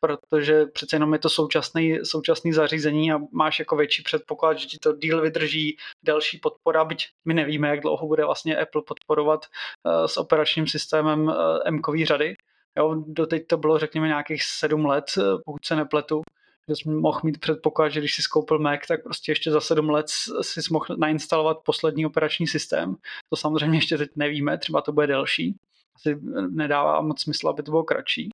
protože 0.00 0.66
přece 0.66 0.96
jenom 0.96 1.12
je 1.12 1.18
to 1.18 1.28
současný, 1.28 1.98
současný 2.04 2.52
zařízení 2.52 3.12
a 3.12 3.18
máš 3.32 3.58
jako 3.58 3.76
větší 3.76 4.02
předpoklad, 4.02 4.58
že 4.58 4.66
ti 4.66 4.78
to 4.78 4.92
díl 4.92 5.20
vydrží, 5.20 5.76
další 6.04 6.38
podpora, 6.38 6.84
byť 6.84 7.08
my 7.24 7.34
nevíme, 7.34 7.68
jak 7.68 7.80
dlouho 7.80 8.06
bude 8.06 8.24
vlastně 8.24 8.56
Apple 8.56 8.82
podporovat 8.86 9.46
uh, 9.46 10.06
s 10.06 10.16
operačním 10.16 10.66
systémem 10.66 11.22
uh, 11.22 11.34
m 11.64 11.80
řady. 12.04 12.34
Jo, 12.78 13.04
doteď 13.06 13.46
to 13.46 13.56
bylo 13.56 13.78
řekněme 13.78 14.08
nějakých 14.08 14.42
sedm 14.44 14.86
let, 14.86 15.04
uh, 15.18 15.24
pokud 15.44 15.64
se 15.64 15.76
nepletu, 15.76 16.22
že 16.68 16.76
jsi 16.76 16.88
mohl 16.88 17.20
mít 17.24 17.40
předpoklad, 17.40 17.88
že 17.88 18.00
když 18.00 18.14
jsi 18.14 18.22
skoupil 18.22 18.58
Mac, 18.58 18.80
tak 18.88 19.02
prostě 19.02 19.32
ještě 19.32 19.50
za 19.50 19.60
sedm 19.60 19.90
let 19.90 20.06
si 20.42 20.60
mohl 20.70 20.86
nainstalovat 20.98 21.58
poslední 21.64 22.06
operační 22.06 22.46
systém. 22.46 22.94
To 23.30 23.36
samozřejmě 23.36 23.78
ještě 23.78 23.98
teď 23.98 24.10
nevíme, 24.16 24.58
třeba 24.58 24.80
to 24.80 24.92
bude 24.92 25.06
delší. 25.06 25.56
Asi 25.96 26.18
nedává 26.50 27.00
moc 27.00 27.22
smysl, 27.22 27.48
aby 27.48 27.62
to 27.62 27.70
bylo 27.70 27.84
kratší. 27.84 28.30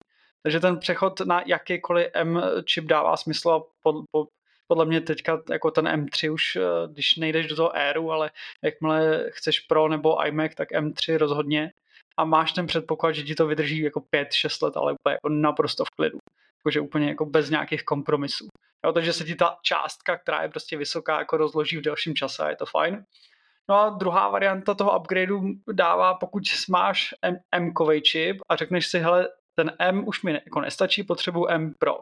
Takže 0.46 0.61
ten 0.61 0.78
přechod 0.78 1.20
na 1.20 1.42
jakýkoliv 1.46 2.11
M 2.14 2.42
čip 2.64 2.85
dává 2.85 3.16
smysl 3.16 3.50
a 3.50 3.61
pod, 3.83 4.04
pod, 4.11 4.28
podle 4.66 4.85
mě 4.87 5.00
teďka 5.00 5.42
jako 5.50 5.70
ten 5.70 5.88
M3 5.88 6.33
už, 6.33 6.57
eh, 6.57 6.62
když 6.92 7.16
nejdeš 7.16 7.46
do 7.46 7.57
toho 7.57 7.76
Airu, 7.76 8.12
ale 8.12 8.30
jakmile 8.62 9.24
chceš 9.30 9.61
Pro 9.61 9.88
nebo 9.88 10.26
iMac, 10.26 10.54
tak 10.54 10.72
M3 10.72 11.16
rozhodně 11.18 11.72
a 12.16 12.24
máš 12.24 12.52
ten 12.52 12.66
předpoklad, 12.66 13.14
že 13.14 13.22
ti 13.22 13.35
to 13.35 13.46
vydrží 13.46 13.80
jako 13.80 14.00
5-6 14.00 14.62
let, 14.62 14.76
ale 14.76 14.92
úplně 14.92 15.12
jako 15.12 15.28
naprosto 15.28 15.85
v 15.85 15.90
klidu. 15.90 16.18
Jakože 16.59 16.80
úplně 16.80 17.09
jako 17.09 17.26
bez 17.26 17.50
nějakých 17.50 17.85
kompromisů. 17.85 18.46
Jo, 18.85 18.92
takže 18.92 19.12
se 19.12 19.24
ti 19.24 19.35
ta 19.35 19.57
částka, 19.62 20.18
která 20.18 20.42
je 20.42 20.48
prostě 20.48 20.76
vysoká, 20.76 21.18
jako 21.18 21.37
rozloží 21.37 21.76
v 21.76 21.83
delším 21.83 22.14
čase 22.14 22.42
a 22.42 22.50
je 22.50 22.57
to 22.57 22.66
fajn. 22.66 23.04
No 23.68 23.80
a 23.80 23.90
druhá 23.90 24.28
varianta 24.28 24.74
toho 24.74 24.98
upgradeu 24.98 25.54
dává, 25.72 26.14
pokud 26.14 26.42
máš 26.68 27.14
M, 27.22 27.37
M 27.52 27.72
čip 28.02 28.37
a 28.48 28.57
řekneš 28.57 28.87
si, 28.87 28.98
hele, 28.98 29.28
ten 29.54 29.72
M 29.78 30.08
už 30.08 30.22
mi 30.22 30.32
jako 30.32 30.60
nestačí, 30.60 31.02
potřebuji 31.02 31.46
M 31.48 31.74
Pro. 31.78 31.98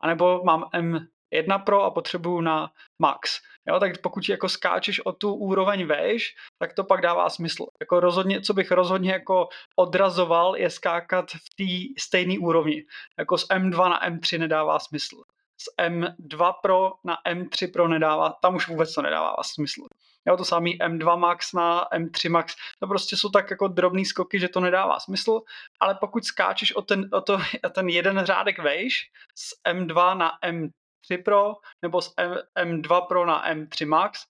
A 0.00 0.06
nebo 0.06 0.42
mám 0.44 0.64
M1 0.74 1.64
Pro 1.64 1.82
a 1.82 1.90
potřebuju 1.90 2.40
na 2.40 2.70
Max. 2.98 3.40
Jo, 3.68 3.80
tak 3.80 4.00
pokud 4.00 4.28
jako 4.28 4.48
skáčeš 4.48 5.00
o 5.00 5.12
tu 5.12 5.34
úroveň 5.34 5.86
vejš, 5.86 6.34
tak 6.58 6.72
to 6.72 6.84
pak 6.84 7.00
dává 7.00 7.30
smysl. 7.30 7.66
Jako 7.80 8.00
rozhodně, 8.00 8.40
co 8.40 8.54
bych 8.54 8.70
rozhodně 8.70 9.12
jako 9.12 9.48
odrazoval, 9.76 10.56
je 10.56 10.70
skákat 10.70 11.30
v 11.30 11.54
té 11.56 12.00
stejné 12.02 12.38
úrovni. 12.38 12.84
Jako 13.18 13.38
z 13.38 13.48
M2 13.48 13.90
na 13.90 14.10
M3 14.10 14.38
nedává 14.38 14.78
smysl. 14.78 15.16
Z 15.56 15.64
M2 15.80 16.54
Pro 16.62 16.92
na 17.04 17.16
M3 17.28 17.72
Pro 17.72 17.88
nedává, 17.88 18.30
tam 18.42 18.56
už 18.56 18.68
vůbec 18.68 18.94
to 18.94 19.02
nedává 19.02 19.36
smysl. 19.42 19.82
Jo, 20.28 20.36
to 20.36 20.44
samý 20.44 20.78
M2 20.78 21.18
Max 21.18 21.52
na 21.52 21.84
M3 21.84 22.30
Max, 22.30 22.56
to 22.80 22.86
prostě 22.86 23.16
jsou 23.16 23.28
tak 23.28 23.50
jako 23.50 23.68
drobný 23.68 24.04
skoky, 24.04 24.40
že 24.40 24.48
to 24.48 24.60
nedává 24.60 25.00
smysl, 25.00 25.40
ale 25.80 25.94
pokud 25.94 26.24
skáčeš 26.24 26.76
o 26.76 26.82
ten, 26.82 27.08
o 27.12 27.20
to, 27.20 27.38
o 27.64 27.68
ten 27.68 27.88
jeden 27.88 28.24
řádek 28.24 28.58
vejš 28.58 29.10
z 29.34 29.52
M2 29.72 30.16
na 30.16 30.32
M3 30.44 31.22
Pro 31.24 31.52
nebo 31.82 32.02
z 32.02 32.14
M, 32.16 32.36
M2 32.58 33.06
Pro 33.06 33.26
na 33.26 33.54
M3 33.54 33.88
Max, 33.88 34.26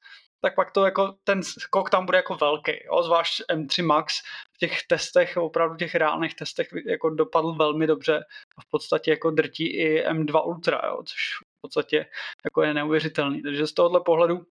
tak 0.46 0.54
pak 0.54 0.70
to 0.70 0.84
jako 0.84 1.14
ten 1.24 1.42
skok 1.42 1.90
tam 1.90 2.06
bude 2.06 2.18
jako 2.18 2.34
velký, 2.34 2.72
jo? 2.84 3.02
zvlášť 3.02 3.42
M3 3.50 3.86
Max 3.86 4.20
v 4.54 4.58
těch 4.58 4.86
testech, 4.86 5.36
opravdu 5.36 5.76
těch 5.76 5.94
reálných 5.94 6.34
testech 6.34 6.68
jako 6.86 7.10
dopadl 7.10 7.54
velmi 7.54 7.86
dobře 7.86 8.24
a 8.58 8.60
v 8.60 8.64
podstatě 8.70 9.10
jako 9.10 9.30
drtí 9.30 9.76
i 9.76 10.08
M2 10.08 10.46
Ultra, 10.46 10.80
jo? 10.86 11.02
což 11.04 11.18
v 11.58 11.60
podstatě 11.60 12.06
jako 12.44 12.62
je 12.62 12.74
neuvěřitelný. 12.74 13.42
Takže 13.42 13.66
z 13.66 13.72
tohohle 13.72 14.00
pohledu 14.00 14.46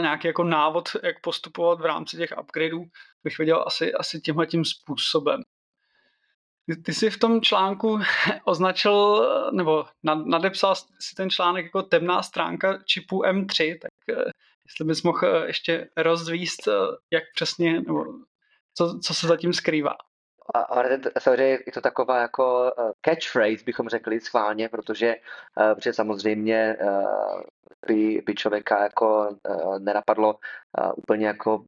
nějaký 0.00 0.26
jako 0.26 0.44
návod, 0.44 0.88
jak 1.02 1.20
postupovat 1.20 1.80
v 1.80 1.84
rámci 1.84 2.16
těch 2.16 2.34
upgradeů, 2.42 2.84
bych 3.24 3.38
viděl 3.38 3.64
asi, 3.66 3.92
asi 3.92 4.20
tímhle 4.20 4.46
tím 4.46 4.64
způsobem. 4.64 5.42
Ty, 6.66 6.76
ty 6.76 6.92
jsi 6.92 7.10
v 7.10 7.18
tom 7.18 7.40
článku 7.40 7.98
označil, 8.44 9.28
nebo 9.52 9.86
nadepsal 10.24 10.74
si 10.74 11.14
ten 11.16 11.30
článek 11.30 11.64
jako 11.64 11.82
temná 11.82 12.22
stránka 12.22 12.78
čipu 12.84 13.22
M3, 13.22 13.78
tak 13.82 14.18
eh, 14.18 14.30
jestli 14.66 14.84
bys 14.84 15.02
mohl 15.02 15.18
eh, 15.26 15.46
ještě 15.46 15.88
rozvíst, 15.96 16.68
eh, 16.68 16.72
jak 17.10 17.24
přesně, 17.34 17.72
nebo 17.72 18.04
co, 18.74 18.98
co 18.98 19.14
se 19.14 19.26
zatím 19.26 19.52
skrývá. 19.52 19.96
Ale 20.54 21.00
samozřejmě 21.18 21.58
je 21.66 21.72
to 21.74 21.80
taková 21.80 22.20
jako 22.20 22.72
catchphrase, 23.04 23.64
bychom 23.64 23.88
řekli 23.88 24.20
schválně, 24.20 24.68
protože, 24.68 25.14
protože 25.74 25.92
samozřejmě 25.92 26.76
by, 27.86 28.22
by 28.26 28.34
člověka 28.34 28.82
jako 28.82 29.36
nenapadlo 29.78 30.34
úplně 30.96 31.26
jako 31.26 31.64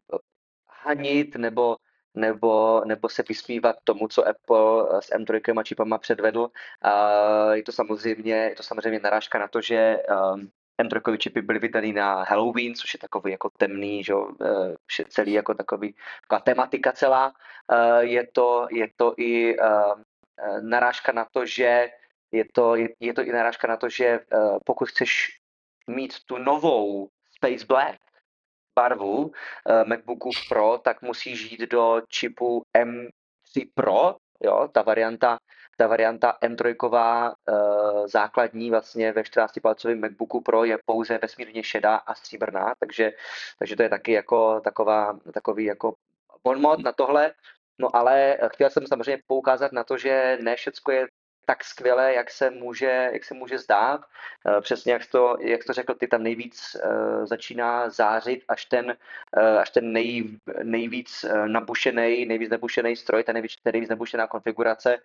hanit 0.84 1.36
nebo 1.36 1.76
nebo, 2.14 2.82
nebo 2.84 3.08
se 3.08 3.22
vysmívat 3.28 3.76
tomu, 3.84 4.08
co 4.08 4.28
Apple 4.28 5.00
s 5.00 5.12
M3 5.12 5.60
a 5.60 5.62
čipama 5.62 5.98
předvedl. 5.98 6.48
Je 7.52 7.62
to 7.62 7.72
samozřejmě, 7.72 8.34
je 8.34 8.54
to 8.54 8.62
samozřejmě 8.62 9.00
narážka 9.02 9.38
na 9.38 9.48
to, 9.48 9.60
že 9.60 9.98
M3 10.82 11.16
čipy 11.16 11.42
byly 11.42 11.58
vydaný 11.58 11.92
na 11.92 12.22
Halloween, 12.22 12.74
což 12.74 12.94
je 12.94 13.00
takový 13.00 13.32
jako 13.32 13.50
temný, 13.50 14.04
že 14.04 14.14
e, 15.02 15.04
celý 15.08 15.32
jako 15.32 15.54
takový, 15.54 15.94
taková 16.22 16.40
tematika 16.40 16.92
celá. 16.92 17.32
E, 17.72 18.04
je 18.04 18.26
to, 18.32 18.66
je 18.70 18.88
to 18.96 19.14
i 19.16 19.56
e, 19.56 19.64
narážka 20.60 21.12
na 21.12 21.26
to, 21.32 21.46
že 21.46 21.88
je 22.32 22.44
to, 22.52 22.76
je, 22.76 22.88
je 23.00 23.14
to 23.14 23.22
i 23.22 23.32
narážka 23.32 23.68
na 23.68 23.76
to, 23.76 23.88
že 23.88 24.20
pokud 24.66 24.88
chceš 24.88 25.38
mít 25.86 26.14
tu 26.26 26.38
novou 26.38 27.08
Space 27.30 27.66
Black, 27.66 27.98
barvu 28.76 29.32
eh, 29.32 29.84
MacBooku 29.84 30.30
Pro, 30.48 30.78
tak 30.78 31.02
musíš 31.02 31.50
jít 31.50 31.60
do 31.60 32.02
čipu 32.08 32.62
M3 32.76 33.68
Pro, 33.74 34.16
jo, 34.44 34.68
ta 34.72 34.82
varianta, 34.82 35.38
ta 35.76 35.86
varianta 35.86 36.38
M3 36.42 36.76
uh, 36.76 38.06
základní 38.06 38.70
vlastně 38.70 39.12
ve 39.12 39.22
14-palcovém 39.22 40.00
MacBooku 40.00 40.40
Pro 40.40 40.64
je 40.64 40.78
pouze 40.84 41.18
vesmírně 41.18 41.62
šedá 41.62 41.96
a 41.96 42.14
stříbrná, 42.14 42.74
takže, 42.78 43.12
takže 43.58 43.76
to 43.76 43.82
je 43.82 43.88
taky 43.88 44.12
jako 44.12 44.60
taková, 44.60 45.18
takový 45.32 45.64
jako 45.64 45.94
bonmot 46.44 46.82
na 46.84 46.92
tohle. 46.92 47.32
No 47.78 47.96
ale 47.96 48.38
chtěl 48.48 48.70
jsem 48.70 48.86
samozřejmě 48.86 49.22
poukázat 49.26 49.72
na 49.72 49.84
to, 49.84 49.98
že 49.98 50.38
ne 50.40 50.56
všecko 50.56 50.92
je 50.92 51.06
tak 51.46 51.64
skvěle, 51.64 52.14
jak 52.14 52.30
se 52.30 52.50
může, 52.50 53.10
jak 53.12 53.24
se 53.24 53.34
může 53.34 53.58
zdát. 53.58 54.00
Eh, 54.46 54.60
přesně 54.60 54.92
jak 54.92 55.06
to, 55.06 55.36
jak 55.40 55.64
to 55.64 55.72
řekl, 55.72 55.94
ty 55.94 56.06
tam 56.06 56.22
nejvíc 56.22 56.76
uh, 56.84 57.26
začíná 57.26 57.90
zářit 57.90 58.44
až 58.48 58.64
ten, 58.64 58.96
uh, 59.36 59.58
až 59.58 59.70
ten 59.70 59.92
nej, 59.92 60.38
nejvíc 60.62 61.24
nabušený, 61.46 62.26
nejvíc 62.26 62.50
nabušený 62.50 62.96
stroj, 62.96 63.24
ta 63.24 63.32
nejvíc, 63.32 63.52
nejvíc 63.64 63.90
nabušená 63.90 64.26
konfigurace, 64.26 64.98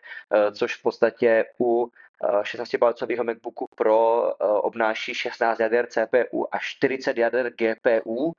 což 0.51 0.75
v 0.75 0.81
podstatě 0.81 1.45
u 1.59 1.91
16-palcového 2.23 3.23
MacBooku 3.23 3.67
Pro 3.75 4.31
obnáší 4.61 5.13
16 5.13 5.59
jader 5.59 5.87
CPU 5.87 6.55
a 6.55 6.59
40 6.59 7.17
jader 7.17 7.51
GPU, 7.53 8.33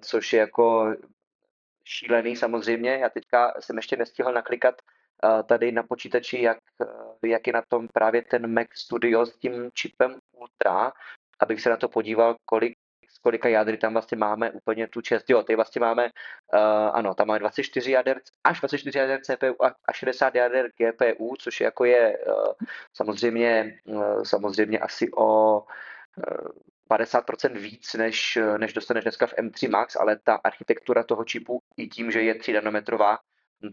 což 0.00 0.32
je 0.32 0.40
jako 0.40 0.94
šílený 1.84 2.36
samozřejmě. 2.36 2.90
Já 2.90 3.08
teďka 3.08 3.54
jsem 3.60 3.76
ještě 3.76 3.96
nestihl 3.96 4.32
naklikat 4.32 4.74
tady 5.46 5.72
na 5.72 5.82
počítači, 5.82 6.42
jak, 6.42 6.58
jak 7.24 7.46
je 7.46 7.52
na 7.52 7.62
tom 7.68 7.88
právě 7.88 8.22
ten 8.22 8.54
Mac 8.54 8.68
Studio 8.74 9.26
s 9.26 9.36
tím 9.36 9.70
čipem 9.74 10.18
Ultra, 10.32 10.92
abych 11.40 11.60
se 11.60 11.70
na 11.70 11.76
to 11.76 11.88
podíval, 11.88 12.36
kolik 12.44 12.74
z 13.16 13.18
kolika 13.18 13.48
jádry 13.48 13.76
tam 13.76 13.92
vlastně 13.92 14.18
máme 14.18 14.50
úplně 14.50 14.88
tu 14.88 15.00
čest. 15.00 15.30
Jo, 15.30 15.42
tady 15.42 15.56
vlastně 15.56 15.80
máme, 15.80 16.04
uh, 16.04 16.60
ano, 16.92 17.14
tam 17.14 17.26
máme 17.26 17.38
24 17.38 17.90
jader, 17.90 18.20
až 18.44 18.60
24 18.60 18.98
jader 18.98 19.20
CPU 19.20 19.64
a, 19.64 19.74
a 19.88 19.92
60 19.92 20.34
jader 20.34 20.70
GPU, 20.78 21.36
což 21.38 21.60
jako 21.60 21.84
je 21.84 22.18
uh, 22.18 22.52
samozřejmě, 22.92 23.78
uh, 23.84 24.22
samozřejmě 24.22 24.78
asi 24.78 25.10
o 25.16 25.60
uh, 25.60 26.48
50% 26.90 27.58
víc, 27.58 27.94
než, 27.94 28.38
než 28.58 28.72
dostaneš 28.72 29.04
dneska 29.04 29.26
v 29.26 29.34
M3 29.34 29.70
Max, 29.70 29.96
ale 29.96 30.18
ta 30.18 30.34
architektura 30.34 31.02
toho 31.02 31.24
čipu 31.24 31.60
i 31.76 31.86
tím, 31.86 32.10
že 32.10 32.22
je 32.22 32.34
3 32.34 32.52
nanometrová, 32.52 33.18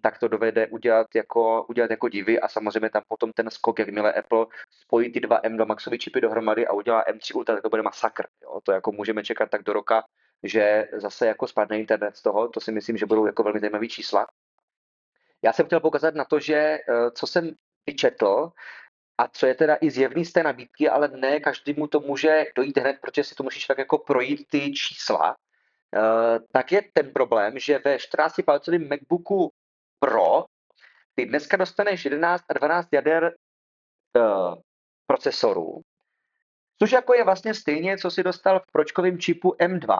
tak 0.01 0.19
to 0.19 0.27
dovede 0.27 0.67
udělat 0.67 1.07
jako, 1.15 1.65
udělat 1.69 1.91
jako 1.91 2.09
divy 2.09 2.39
a 2.39 2.47
samozřejmě 2.47 2.89
tam 2.89 3.03
potom 3.07 3.31
ten 3.31 3.49
skok, 3.49 3.79
jakmile 3.79 4.13
Apple 4.13 4.45
spojí 4.69 5.11
ty 5.11 5.19
dva 5.19 5.41
M2 5.41 5.65
Maxové 5.65 5.97
čipy 5.97 6.21
dohromady 6.21 6.67
a 6.67 6.73
udělá 6.73 7.03
M3 7.03 7.37
Ultra, 7.37 7.55
tak 7.55 7.61
to 7.61 7.69
bude 7.69 7.81
masakr. 7.81 8.27
Jo? 8.43 8.59
To 8.63 8.71
jako 8.71 8.91
můžeme 8.91 9.23
čekat 9.23 9.49
tak 9.49 9.63
do 9.63 9.73
roka, 9.73 10.03
že 10.43 10.87
zase 10.93 11.27
jako 11.27 11.47
spadne 11.47 11.79
internet 11.79 12.17
z 12.17 12.21
toho, 12.21 12.47
to 12.47 12.59
si 12.59 12.71
myslím, 12.71 12.97
že 12.97 13.05
budou 13.05 13.25
jako 13.25 13.43
velmi 13.43 13.59
zajímavé 13.59 13.87
čísla. 13.87 14.27
Já 15.41 15.53
jsem 15.53 15.65
chtěl 15.65 15.79
poukázat 15.79 16.15
na 16.15 16.25
to, 16.25 16.39
že 16.39 16.55
eh, 16.55 17.11
co 17.11 17.27
jsem 17.27 17.51
vyčetl, 17.85 18.51
a 19.17 19.27
co 19.27 19.45
je 19.45 19.55
teda 19.55 19.77
i 19.81 19.91
zjevný 19.91 20.25
z 20.25 20.33
té 20.33 20.43
nabídky, 20.43 20.89
ale 20.89 21.07
ne 21.07 21.39
každému 21.39 21.87
to 21.87 21.99
může 21.99 22.45
dojít 22.55 22.77
hned, 22.77 22.97
protože 23.01 23.23
si 23.23 23.35
to 23.35 23.43
musíš 23.43 23.65
tak 23.65 23.77
jako 23.77 23.97
projít 23.97 24.47
ty 24.49 24.73
čísla, 24.73 25.35
eh, 25.95 26.39
tak 26.51 26.71
je 26.71 26.81
ten 26.93 27.13
problém, 27.13 27.59
že 27.59 27.79
ve 27.79 27.97
14-palcovém 27.97 28.89
MacBooku 28.89 29.51
pro, 30.03 30.45
ty 31.15 31.25
dneska 31.25 31.57
dostaneš 31.57 32.05
11 32.05 32.43
a 32.49 32.53
12 32.53 32.87
jader 32.91 33.35
uh, 34.17 34.55
procesorů, 35.07 35.81
což 36.79 36.91
jako 36.91 37.13
je 37.13 37.23
vlastně 37.23 37.53
stejně, 37.53 37.97
co 37.97 38.11
si 38.11 38.23
dostal 38.23 38.59
v 38.59 38.71
pročkovém 38.71 39.19
čipu 39.19 39.49
M2. 39.49 39.97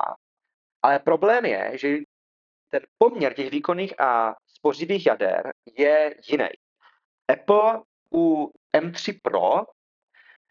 Ale 0.82 1.00
problém 1.00 1.46
je, 1.46 1.72
že 1.74 1.98
ten 2.70 2.82
poměr 2.98 3.34
těch 3.34 3.52
výkonných 3.52 4.02
a 4.02 4.36
spořivých 4.48 5.06
jader 5.06 5.52
je 5.78 6.16
jiný. 6.30 6.50
Apple 7.28 7.82
u 8.14 8.52
M3 8.78 9.20
Pro, 9.24 9.64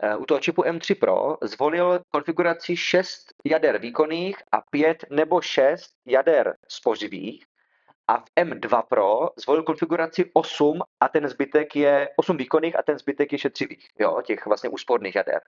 eh, 0.03 0.17
u 0.17 0.25
toho 0.25 0.41
čipu 0.41 0.63
M3 0.63 0.95
Pro 0.95 1.37
zvolil 1.43 2.01
konfiguraci 2.09 2.77
6 2.77 3.35
jader 3.45 3.79
výkonných 3.79 4.37
a 4.53 4.61
5 4.71 5.05
nebo 5.11 5.41
6 5.41 5.91
jader 6.07 6.57
spořivých, 6.69 7.45
a 8.09 8.19
v 8.19 8.25
M2 8.37 8.83
Pro 8.83 9.29
zvolil 9.37 9.63
konfiguraci 9.63 10.31
8 10.33 10.81
a 11.01 11.09
ten 11.09 11.29
zbytek 11.29 11.77
je 11.77 12.09
8 12.17 12.37
výkonných 12.37 12.79
a 12.79 12.83
ten 12.83 12.99
zbytek 12.99 13.33
je 13.33 13.39
šetřivých, 13.39 13.89
jo, 13.99 14.23
těch 14.23 14.47
vlastně 14.47 14.71
úsporných 14.71 15.15
jader. 15.15 15.41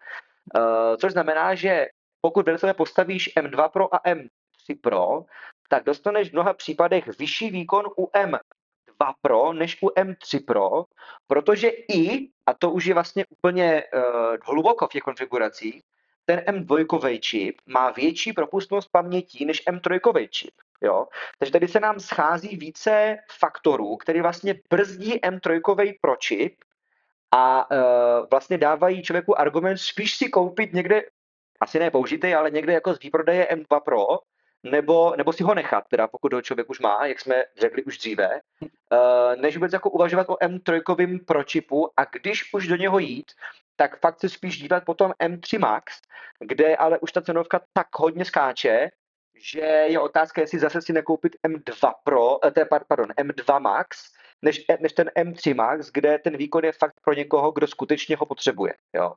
Uh, 0.56 0.96
což 0.96 1.12
znamená, 1.12 1.54
že 1.54 1.86
pokud 2.20 2.46
vedle 2.46 2.74
postavíš 2.74 3.36
M2 3.36 3.68
Pro 3.68 3.94
a 3.94 3.98
M3 3.98 4.80
Pro, 4.80 5.24
tak 5.68 5.84
dostaneš 5.84 6.30
v 6.30 6.32
mnoha 6.32 6.54
případech 6.54 7.18
vyšší 7.18 7.50
výkon 7.50 7.84
u 7.96 8.06
M2 8.06 9.14
Pro 9.22 9.52
než 9.52 9.78
u 9.82 9.88
M3 9.88 10.44
Pro, 10.44 10.84
protože 11.26 11.68
i, 11.68 12.28
a 12.46 12.54
to 12.54 12.70
už 12.70 12.86
je 12.86 12.94
vlastně 12.94 13.24
úplně 13.30 13.84
uh, 13.94 14.36
hluboko 14.44 14.86
v 14.86 14.90
těch 14.90 15.02
konfiguracích, 15.02 15.82
ten 16.24 16.38
M2 16.38 17.18
čip 17.20 17.56
má 17.66 17.90
větší 17.90 18.32
propustnost 18.32 18.92
paměti 18.92 19.44
než 19.44 19.66
M3 19.66 20.28
čip. 20.30 20.54
Jo? 20.82 21.06
Takže 21.38 21.52
tady 21.52 21.68
se 21.68 21.80
nám 21.80 22.00
schází 22.00 22.56
více 22.56 23.16
faktorů, 23.38 23.96
které 23.96 24.22
vlastně 24.22 24.54
brzdí 24.70 25.20
M3 25.20 25.94
pro 26.00 26.16
čip 26.16 26.54
a 27.34 27.70
uh, 27.70 28.26
vlastně 28.30 28.58
dávají 28.58 29.02
člověku 29.02 29.40
argument 29.40 29.78
spíš 29.78 30.16
si 30.16 30.28
koupit 30.28 30.72
někde, 30.72 31.02
asi 31.60 31.78
ne 31.78 31.90
použitý, 31.90 32.34
ale 32.34 32.50
někde 32.50 32.72
jako 32.72 32.94
z 32.94 33.00
výprodeje 33.00 33.48
M2 33.50 33.80
Pro, 33.80 34.06
nebo, 34.62 35.14
nebo 35.16 35.32
si 35.32 35.42
ho 35.42 35.54
nechat, 35.54 35.84
teda 35.88 36.06
pokud 36.08 36.32
ho 36.32 36.42
člověk 36.42 36.70
už 36.70 36.80
má, 36.80 37.06
jak 37.06 37.20
jsme 37.20 37.44
řekli 37.60 37.82
už 37.84 37.98
dříve, 37.98 38.40
uh, 38.60 39.36
než 39.36 39.56
vůbec 39.56 39.72
jako 39.72 39.90
uvažovat 39.90 40.26
o 40.28 40.34
M3 40.34 41.24
pro 41.24 41.44
čipu 41.44 41.90
a 41.96 42.04
když 42.04 42.54
už 42.54 42.66
do 42.66 42.76
něho 42.76 42.98
jít, 42.98 43.32
tak 43.76 44.00
fakt 44.00 44.20
se 44.20 44.28
spíš 44.28 44.58
dívat 44.58 44.84
potom 44.84 45.10
M3 45.10 45.58
Max, 45.58 46.00
kde 46.40 46.76
ale 46.76 46.98
už 46.98 47.12
ta 47.12 47.20
cenovka 47.20 47.60
tak 47.72 47.86
hodně 47.98 48.24
skáče, 48.24 48.90
že 49.36 49.60
je 49.60 50.00
otázka, 50.00 50.40
jestli 50.40 50.58
zase 50.58 50.82
si 50.82 50.92
nekoupit 50.92 51.36
M2 51.46 51.92
Pro, 52.04 52.46
eh, 52.46 52.64
pardon, 52.88 53.08
M2 53.10 53.60
Max, 53.60 54.12
než, 54.42 54.64
než 54.80 54.92
ten 54.92 55.08
M3 55.08 55.54
Max, 55.54 55.90
kde 55.90 56.18
ten 56.18 56.36
výkon 56.36 56.64
je 56.64 56.72
fakt 56.72 56.94
pro 57.04 57.14
někoho, 57.14 57.52
kdo 57.52 57.66
skutečně 57.66 58.16
ho 58.16 58.26
potřebuje. 58.26 58.74
Jo. 58.92 59.14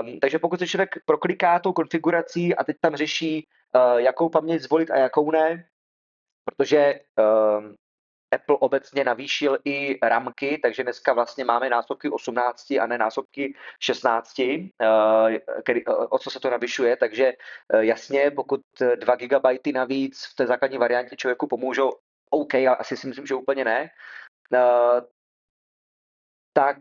Um, 0.00 0.20
takže 0.20 0.38
pokud 0.38 0.58
se 0.58 0.66
člověk 0.66 0.90
prokliká 1.04 1.58
tou 1.58 1.72
konfigurací 1.72 2.54
a 2.54 2.64
teď 2.64 2.76
tam 2.80 2.96
řeší, 2.96 3.46
uh, 3.74 3.98
jakou 4.00 4.28
paměť 4.28 4.62
zvolit 4.62 4.90
a 4.90 4.96
jakou 4.96 5.30
ne, 5.30 5.66
protože 6.44 7.00
um, 7.18 7.74
Apple 8.36 8.56
obecně 8.60 9.04
navýšil 9.04 9.58
i 9.64 9.98
ramky, 10.02 10.58
takže 10.62 10.82
dneska 10.82 11.12
vlastně 11.12 11.44
máme 11.44 11.70
násobky 11.70 12.10
18 12.10 12.70
a 12.70 12.86
ne 12.86 12.98
násobky 12.98 13.54
16, 13.80 14.70
eh, 14.80 15.38
který, 15.62 15.80
eh, 15.80 15.92
o 15.92 16.18
co 16.18 16.30
se 16.30 16.40
to 16.40 16.50
navyšuje, 16.50 16.96
takže 16.96 17.32
jasně, 17.78 18.30
pokud 18.30 18.60
2 18.94 19.16
GB 19.16 19.72
navíc 19.72 20.24
v 20.32 20.34
té 20.34 20.46
základní 20.46 20.78
variantě 20.78 21.16
člověku 21.16 21.46
pomůžou, 21.46 21.92
OK, 22.30 22.54
ale 22.54 22.76
asi 22.76 22.96
si 22.96 23.06
myslím, 23.06 23.26
že 23.26 23.34
úplně 23.34 23.64
ne, 23.64 23.90
tak 26.52 26.76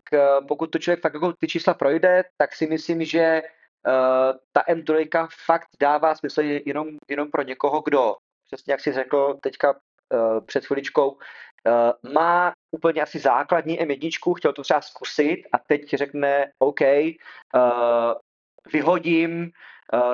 pokud 0.48 0.72
to 0.72 0.80
člověk 0.80 1.02
fakt 1.02 1.13
jako 1.13 1.34
ty 1.34 1.48
čísla 1.48 1.74
projde, 1.74 2.24
tak 2.38 2.56
si 2.56 2.68
myslím, 2.68 3.06
že 3.06 3.41
ta 4.52 4.62
M3 4.70 5.28
fakt 5.46 5.68
dává 5.80 6.15
smysl 6.15 6.41
jenom, 6.41 6.88
jenom 7.10 7.32
pro 7.32 7.41
někoho, 7.41 7.82
kdo, 7.82 8.15
přesně 8.46 8.74
jak 8.74 8.80
jsi 8.80 8.94
řekl 8.94 9.38
teďka 9.41 9.76
před 10.46 10.65
chviličkou, 10.65 11.10
uh, 11.12 12.13
má 12.13 12.54
úplně 12.72 13.02
asi 13.02 13.20
základní 13.20 13.80
M1, 13.80 14.34
chtěl 14.38 14.54
to 14.54 14.62
třeba 14.62 14.82
zkusit 14.82 15.44
a 15.52 15.58
teď 15.58 15.89
řekne 15.94 16.52
OK, 16.60 16.82
uh, 16.82 18.13
vyhodím 18.74 19.52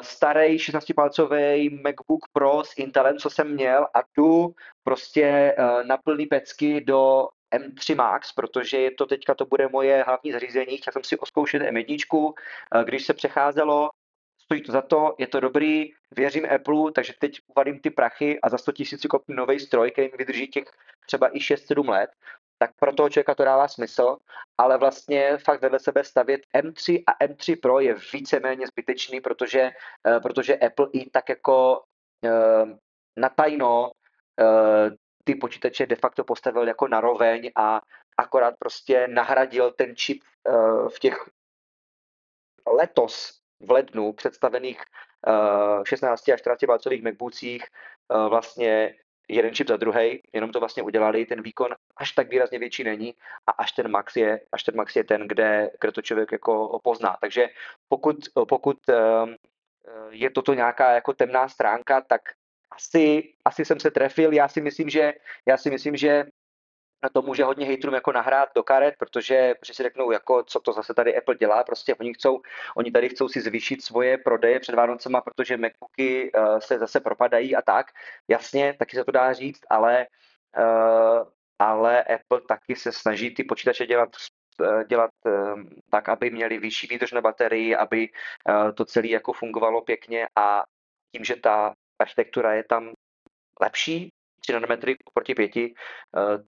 starý 0.02 0.58
16-palcový 0.58 1.82
MacBook 1.84 2.26
Pro 2.34 2.64
s 2.64 2.78
Intelem, 2.78 3.18
co 3.18 3.30
jsem 3.30 3.54
měl 3.54 3.88
a 3.94 4.00
jdu 4.18 4.56
prostě 4.84 5.56
na 5.88 5.98
plný 5.98 6.26
pecky 6.26 6.82
do 6.82 7.28
M3 7.56 7.96
Max, 7.96 8.34
protože 8.34 8.90
to 8.98 9.06
teďka 9.06 9.34
to 9.34 9.46
bude 9.46 9.68
moje 9.68 10.04
hlavní 10.04 10.32
zařízení. 10.32 10.78
Chtěl 10.78 10.94
jsem 10.94 11.04
si 11.04 11.18
oskoušet 11.18 11.62
M1, 11.62 12.34
když 12.84 13.06
se 13.06 13.14
přecházelo, 13.14 13.90
stojí 14.52 14.64
to 14.64 14.72
za 14.72 14.82
to, 14.82 15.16
je 15.18 15.28
to 15.28 15.40
dobrý, 15.40 15.94
věřím 16.12 16.46
Apple, 16.56 16.92
takže 16.92 17.14
teď 17.20 17.40
uvalím 17.48 17.80
ty 17.80 17.90
prachy 17.90 18.40
a 18.42 18.50
za 18.50 18.58
100 18.58 18.72
tisíc 18.72 19.06
koupím 19.06 19.36
nový 19.36 19.60
stroj, 19.60 19.92
který 19.92 20.08
mi 20.12 20.18
vydrží 20.18 20.48
těch 20.48 20.64
třeba 21.06 21.28
i 21.28 21.40
6-7 21.40 21.90
let, 21.90 22.10
tak 22.58 22.72
pro 22.80 22.94
toho 22.94 23.10
člověka 23.10 23.36
to 23.36 23.44
dává 23.44 23.68
smysl, 23.68 24.18
ale 24.58 24.78
vlastně 24.78 25.38
fakt 25.38 25.62
vedle 25.62 25.80
sebe 25.80 26.04
stavět 26.04 26.42
M3 26.56 27.04
a 27.08 27.26
M3 27.26 27.60
Pro 27.62 27.80
je 27.80 27.96
víceméně 28.14 28.68
zbytečný, 28.68 29.22
protože, 29.22 29.72
eh, 30.08 30.20
protože 30.20 30.56
Apple 30.56 30.88
i 30.94 31.10
tak 31.10 31.30
jako 31.30 31.84
uh, 32.26 32.70
natajno 33.18 33.92
uh, 33.92 34.90
ty 35.24 35.36
počítače 35.36 35.86
de 35.86 35.96
facto 35.96 36.24
postavil 36.24 36.68
jako 36.68 36.88
naroveň 36.88 37.52
a 37.56 37.82
akorát 38.18 38.56
prostě 38.60 39.08
nahradil 39.08 39.72
ten 39.72 39.96
čip 39.96 40.24
v 40.90 41.00
těch 41.00 41.30
letos 42.68 43.41
v 43.64 43.72
lednu 43.72 44.14
představených 44.14 44.82
uh, 45.28 45.84
16 45.84 46.30
a 46.30 46.38
14 46.38 46.60
palcových 46.68 47.04
MacBookích 47.04 47.66
uh, 48.10 48.30
vlastně 48.30 48.96
jeden 49.30 49.54
čip 49.54 49.68
za 49.68 49.78
druhý, 49.78 50.22
jenom 50.34 50.52
to 50.52 50.60
vlastně 50.60 50.84
udělali, 50.84 51.26
ten 51.26 51.42
výkon 51.42 51.76
až 51.98 52.12
tak 52.12 52.30
výrazně 52.30 52.60
větší 52.60 52.84
není 52.84 53.14
a 53.48 53.52
až 53.52 53.72
ten 53.72 53.92
Max 53.92 54.16
je, 54.16 54.42
až 54.52 54.64
ten 54.64 54.76
Max 54.76 54.96
je 54.96 55.04
ten, 55.04 55.28
kde, 55.28 55.72
kde 55.82 55.92
to 55.92 56.02
člověk 56.02 56.32
jako 56.32 56.80
pozná. 56.84 57.18
Takže 57.22 57.48
pokud, 57.90 58.18
pokud 58.50 58.78
uh, 58.90 59.30
je 60.10 60.30
toto 60.30 60.54
nějaká 60.54 60.92
jako 60.92 61.14
temná 61.14 61.50
stránka, 61.50 62.02
tak 62.02 62.22
asi, 62.72 63.34
asi 63.46 63.66
jsem 63.66 63.80
se 63.80 63.92
trefil. 63.92 64.34
Já 64.34 64.48
si 64.48 64.62
myslím, 64.62 64.90
že, 64.90 65.14
já 65.46 65.58
si 65.58 65.70
myslím, 65.70 65.96
že 65.96 66.26
na 67.04 67.10
to 67.10 67.22
může 67.22 67.44
hodně 67.44 67.66
hejtrům 67.66 67.94
jako 67.94 68.12
nahrát 68.12 68.50
do 68.56 68.64
karet, 68.64 68.96
protože, 68.98 69.54
protože 69.60 69.74
si 69.74 69.84
řeknou, 69.84 70.12
jako, 70.12 70.44
co 70.44 70.60
to 70.60 70.74
zase 70.74 70.94
tady 70.94 71.18
Apple 71.18 71.36
dělá, 71.36 71.64
prostě 71.64 71.96
oni, 71.96 72.14
chcou, 72.14 72.42
oni 72.78 72.92
tady 72.92 73.10
chcou 73.10 73.28
si 73.28 73.42
zvýšit 73.42 73.84
svoje 73.84 74.18
prodeje 74.18 74.60
před 74.60 74.76
Vánocema, 74.76 75.22
protože 75.22 75.58
MacBooky 75.58 76.32
uh, 76.32 76.60
se 76.60 76.80
zase 76.80 77.00
propadají 77.00 77.56
a 77.56 77.62
tak. 77.62 77.86
Jasně, 78.28 78.76
taky 78.80 78.96
se 78.96 79.04
to 79.04 79.12
dá 79.12 79.34
říct, 79.34 79.62
ale, 79.70 80.08
uh, 80.58 81.28
ale 81.60 82.04
Apple 82.04 82.42
taky 82.48 82.76
se 82.76 82.92
snaží 82.92 83.34
ty 83.34 83.44
počítače 83.44 83.86
dělat 83.86 84.10
eh, 84.62 84.84
dělat 84.86 85.12
tak, 85.90 86.10
aby 86.10 86.30
měli 86.30 86.58
vyšší 86.58 86.88
výdrž 86.88 87.12
na 87.12 87.22
baterii, 87.22 87.76
aby 87.76 88.10
to 88.76 88.86
celé 88.86 89.08
jako 89.08 89.34
fungovalo 89.34 89.82
pěkně 89.82 90.28
a 90.36 90.64
tím, 91.16 91.24
že 91.24 91.36
ta 91.36 91.74
architektura 92.00 92.54
je 92.54 92.64
tam 92.64 92.92
lepší, 93.62 94.12
3 94.42 94.54
nanometry 94.54 94.98
proti 95.14 95.36
5, 95.36 95.58
eh, 95.58 95.74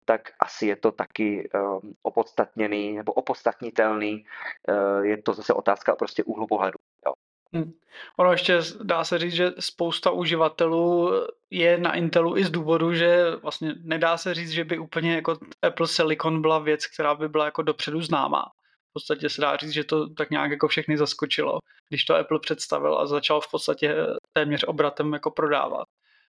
tak 0.06 0.22
asi 0.40 0.68
je 0.68 0.76
to 0.76 0.92
taky 0.92 1.50
eh, 1.56 1.60
opodstatněný 2.02 2.96
nebo 2.96 3.14
opodstatnitelný. 3.14 4.26
Eh, 4.70 5.06
je 5.06 5.22
to 5.22 5.34
zase 5.34 5.54
otázka 5.54 5.96
prostě 5.96 6.24
úhlu 6.24 6.48
pohledu. 6.48 6.78
Jo. 7.06 7.14
Hmm. 7.54 7.74
Ono 8.18 8.32
ještě 8.32 8.60
dá 8.84 9.04
se 9.04 9.20
říct, 9.20 9.34
že 9.34 9.52
spousta 9.60 10.12
uživatelů 10.12 11.12
je 11.50 11.78
na 11.78 11.96
Intelu 11.96 12.38
i 12.38 12.44
z 12.44 12.50
důvodu, 12.50 12.94
že 12.94 13.36
vlastně 13.36 13.74
nedá 13.84 14.18
se 14.18 14.34
říct, 14.34 14.50
že 14.50 14.64
by 14.64 14.78
úplně 14.78 15.16
jako 15.16 15.38
Apple 15.62 15.88
Silicon 15.88 16.42
byla 16.42 16.60
věc, 16.60 16.88
která 16.88 17.16
by 17.16 17.30
byla 17.30 17.46
jako 17.46 17.62
dopředu 17.62 18.02
známá. 18.02 18.46
V 18.90 18.94
podstatě 18.94 19.30
se 19.30 19.42
dá 19.42 19.58
říct, 19.58 19.72
že 19.72 19.84
to 19.84 20.10
tak 20.10 20.30
nějak 20.30 20.52
jako 20.52 20.68
všechny 20.68 20.98
zaskočilo, 20.98 21.60
když 21.90 22.06
to 22.06 22.16
Apple 22.16 22.40
představil 22.40 22.98
a 23.00 23.08
začal 23.08 23.42
v 23.42 23.52
podstatě 23.52 23.96
téměř 24.34 24.64
obratem 24.64 25.14
jako 25.14 25.32
prodávat. 25.32 25.88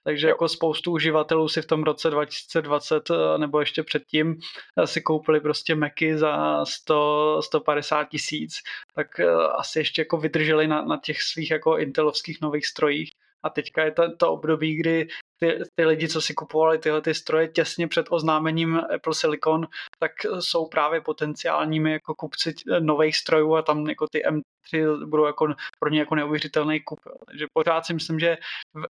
Takže 0.08 0.28
jako 0.28 0.48
spoustu 0.48 0.92
uživatelů 0.92 1.48
si 1.48 1.62
v 1.62 1.66
tom 1.66 1.82
roce 1.82 2.10
2020 2.10 3.10
eh, 3.10 3.38
nebo 3.38 3.60
ještě 3.60 3.82
předtím 3.82 4.40
eh, 4.76 4.86
si 4.86 5.00
koupili 5.00 5.40
prostě 5.40 5.74
Macy 5.74 6.18
za 6.18 6.64
100, 6.64 7.40
150 7.42 8.04
tisíc, 8.04 8.54
tak 8.94 9.20
eh, 9.20 9.26
asi 9.56 9.78
ještě 9.78 10.02
jako 10.02 10.16
vydrželi 10.16 10.66
na, 10.66 10.84
na 10.84 11.00
těch 11.04 11.22
svých 11.22 11.50
jako 11.50 11.78
intelovských 11.78 12.40
nových 12.40 12.66
strojích. 12.66 13.12
A 13.42 13.50
teďka 13.50 13.84
je 13.84 13.92
to, 13.92 14.16
to 14.16 14.32
období, 14.32 14.76
kdy 14.76 15.08
ty, 15.38 15.58
ty 15.74 15.84
lidi, 15.84 16.08
co 16.08 16.20
si 16.20 16.34
kupovali 16.34 16.78
tyhle 16.78 17.00
ty 17.00 17.14
stroje 17.14 17.48
těsně 17.48 17.88
před 17.88 18.06
oznámením 18.10 18.80
Apple 18.94 19.14
Silicon, 19.14 19.66
tak 19.98 20.12
jsou 20.40 20.66
právě 20.66 21.00
potenciálními 21.00 21.92
jako 21.92 22.14
kupci 22.14 22.54
nových 22.80 23.16
strojů 23.16 23.54
a 23.54 23.62
tam 23.62 23.86
jako 23.86 24.06
ty 24.10 24.22
M3 24.26 25.06
budou 25.08 25.26
jako 25.26 25.54
pro 25.78 25.90
ně 25.90 25.98
jako 25.98 26.14
neuvěřitelný 26.14 26.80
kup. 26.80 27.00
Takže 27.26 27.46
pořád 27.52 27.86
si 27.86 27.94
myslím, 27.94 28.20
že 28.20 28.36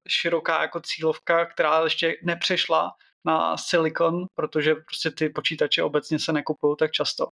široká 0.08 0.62
jako 0.62 0.80
cílovka, 0.80 1.46
která 1.46 1.84
ještě 1.84 2.16
nepřešla 2.22 2.92
na 3.24 3.56
Silicon, 3.56 4.26
protože 4.34 4.74
prostě 4.74 5.10
ty 5.10 5.28
počítače 5.28 5.82
obecně 5.82 6.18
se 6.18 6.32
nekupují 6.32 6.76
tak 6.78 6.90
často. 6.92 7.26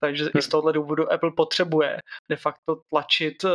Takže 0.00 0.30
i 0.38 0.42
z 0.42 0.48
tohohle 0.48 0.72
důvodu 0.72 1.12
Apple 1.12 1.30
potřebuje 1.36 2.00
de 2.30 2.36
facto 2.36 2.76
tlačit 2.90 3.44
eh, 3.44 3.50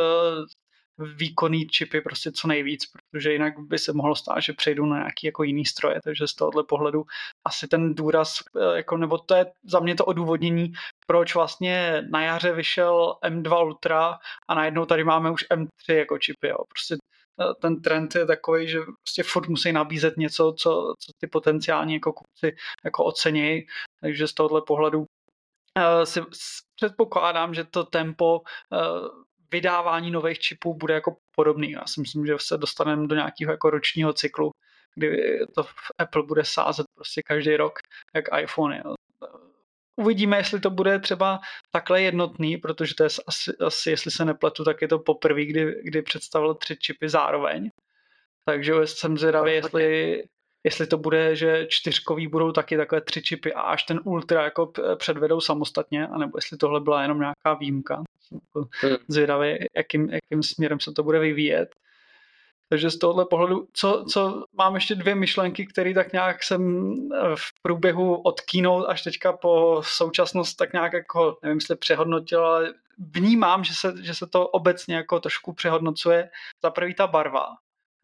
výkonný 0.97 1.67
čipy 1.67 2.01
prostě 2.01 2.31
co 2.31 2.47
nejvíc, 2.47 2.85
protože 2.85 3.33
jinak 3.33 3.53
by 3.59 3.79
se 3.79 3.93
mohlo 3.93 4.15
stát, 4.15 4.39
že 4.39 4.53
přejdu 4.53 4.85
na 4.85 4.97
nějaký 4.97 5.25
jako 5.27 5.43
jiný 5.43 5.65
stroje, 5.65 5.99
takže 6.03 6.27
z 6.27 6.33
tohohle 6.33 6.63
pohledu 6.63 7.03
asi 7.47 7.67
ten 7.67 7.95
důraz, 7.95 8.33
eh, 8.59 8.77
jako, 8.77 8.97
nebo 8.97 9.17
to 9.17 9.35
je 9.35 9.45
za 9.63 9.79
mě 9.79 9.95
to 9.95 10.05
odůvodnění, 10.05 10.71
proč 11.07 11.35
vlastně 11.35 12.03
na 12.11 12.23
jaře 12.23 12.53
vyšel 12.53 13.15
M2 13.23 13.65
Ultra 13.65 14.17
a 14.49 14.53
najednou 14.55 14.85
tady 14.85 15.03
máme 15.03 15.31
už 15.31 15.45
M3 15.49 15.95
jako 15.95 16.17
čipy, 16.17 16.47
jo. 16.47 16.57
prostě 16.69 16.95
eh, 17.41 17.53
ten 17.61 17.81
trend 17.81 18.15
je 18.15 18.25
takový, 18.25 18.67
že 18.67 18.79
prostě 18.79 19.23
furt 19.23 19.49
musí 19.49 19.71
nabízet 19.71 20.17
něco, 20.17 20.53
co, 20.57 20.93
co 20.99 21.11
ty 21.19 21.27
potenciální 21.27 21.93
jako 21.93 22.13
kupci 22.13 22.55
jako 22.85 23.03
ocenějí, 23.03 23.65
takže 24.01 24.27
z 24.27 24.33
tohohle 24.33 24.61
pohledu 24.67 24.99
uh, 24.99 26.03
si 26.03 26.21
předpokládám, 26.75 27.53
že 27.53 27.63
to 27.63 27.83
tempo 27.83 28.41
vydávání 29.51 30.11
nových 30.11 30.39
čipů 30.39 30.73
bude 30.73 30.93
jako 30.93 31.17
podobný. 31.35 31.71
Já 31.71 31.85
si 31.87 32.01
myslím, 32.01 32.25
že 32.25 32.33
se 32.37 32.57
dostaneme 32.57 33.07
do 33.07 33.15
nějakého 33.15 33.51
jako 33.51 33.69
ročního 33.69 34.13
cyklu, 34.13 34.51
kdy 34.95 35.39
to 35.55 35.63
v 35.63 35.91
Apple 35.97 36.23
bude 36.23 36.45
sázet 36.45 36.85
prostě 36.95 37.21
každý 37.25 37.55
rok, 37.55 37.79
jak 38.15 38.25
iPhone. 38.41 38.83
Uvidíme, 39.95 40.37
jestli 40.37 40.59
to 40.59 40.69
bude 40.69 40.99
třeba 40.99 41.39
takhle 41.71 42.01
jednotný, 42.01 42.57
protože 42.57 42.95
to 42.95 43.03
je 43.03 43.09
asi, 43.27 43.51
asi 43.65 43.89
jestli 43.89 44.11
se 44.11 44.25
nepletu, 44.25 44.63
tak 44.63 44.81
je 44.81 44.87
to 44.87 44.99
poprvé, 44.99 45.45
kdy, 45.45 45.81
kdy 45.83 46.01
představil 46.01 46.55
tři 46.55 46.77
čipy 46.77 47.09
zároveň. 47.09 47.69
Takže 48.45 48.73
jsem 48.83 49.17
zvědavý, 49.17 49.51
jestli, 49.51 50.23
jestli 50.63 50.87
to 50.87 50.97
bude, 50.97 51.35
že 51.35 51.67
čtyřkový 51.69 52.27
budou 52.27 52.51
taky 52.51 52.77
takhle 52.77 53.01
tři 53.01 53.21
čipy 53.21 53.53
a 53.53 53.61
až 53.61 53.83
ten 53.83 53.99
Ultra 54.03 54.43
jako 54.43 54.71
předvedou 54.95 55.41
samostatně, 55.41 56.07
anebo 56.07 56.37
jestli 56.37 56.57
tohle 56.57 56.79
byla 56.79 57.01
jenom 57.01 57.19
nějaká 57.19 57.53
výjimka. 57.59 58.03
Hmm. 58.81 58.95
Zvědavý, 59.07 59.57
jakým, 59.75 60.09
jakým 60.09 60.43
směrem 60.43 60.79
se 60.79 60.91
to 60.91 61.03
bude 61.03 61.19
vyvíjet. 61.19 61.75
Takže 62.69 62.89
z 62.89 62.97
tohohle 62.97 63.25
pohledu, 63.25 63.67
co, 63.73 64.05
co 64.11 64.43
mám 64.53 64.75
ještě 64.75 64.95
dvě 64.95 65.15
myšlenky, 65.15 65.65
které 65.65 65.93
tak 65.93 66.13
nějak 66.13 66.43
jsem 66.43 66.93
eh, 67.13 67.35
v 67.35 67.61
průběhu 67.61 68.15
od 68.15 68.41
keynote 68.41 68.87
až 68.87 69.01
teďka 69.01 69.33
po 69.33 69.81
současnost 69.85 70.57
tak 70.57 70.73
nějak 70.73 70.93
jako, 70.93 71.37
nevím, 71.43 71.57
jestli 71.57 71.75
přehodnotil, 71.75 72.45
ale 72.45 72.73
vnímám, 72.97 73.63
že 73.63 73.73
se, 73.73 73.93
že 74.01 74.13
se 74.13 74.27
to 74.27 74.47
obecně 74.47 74.95
jako 74.95 75.19
trošku 75.19 75.53
přehodnocuje. 75.53 76.29
Za 76.63 76.69
prvý 76.69 76.95
ta 76.95 77.07
barva 77.07 77.45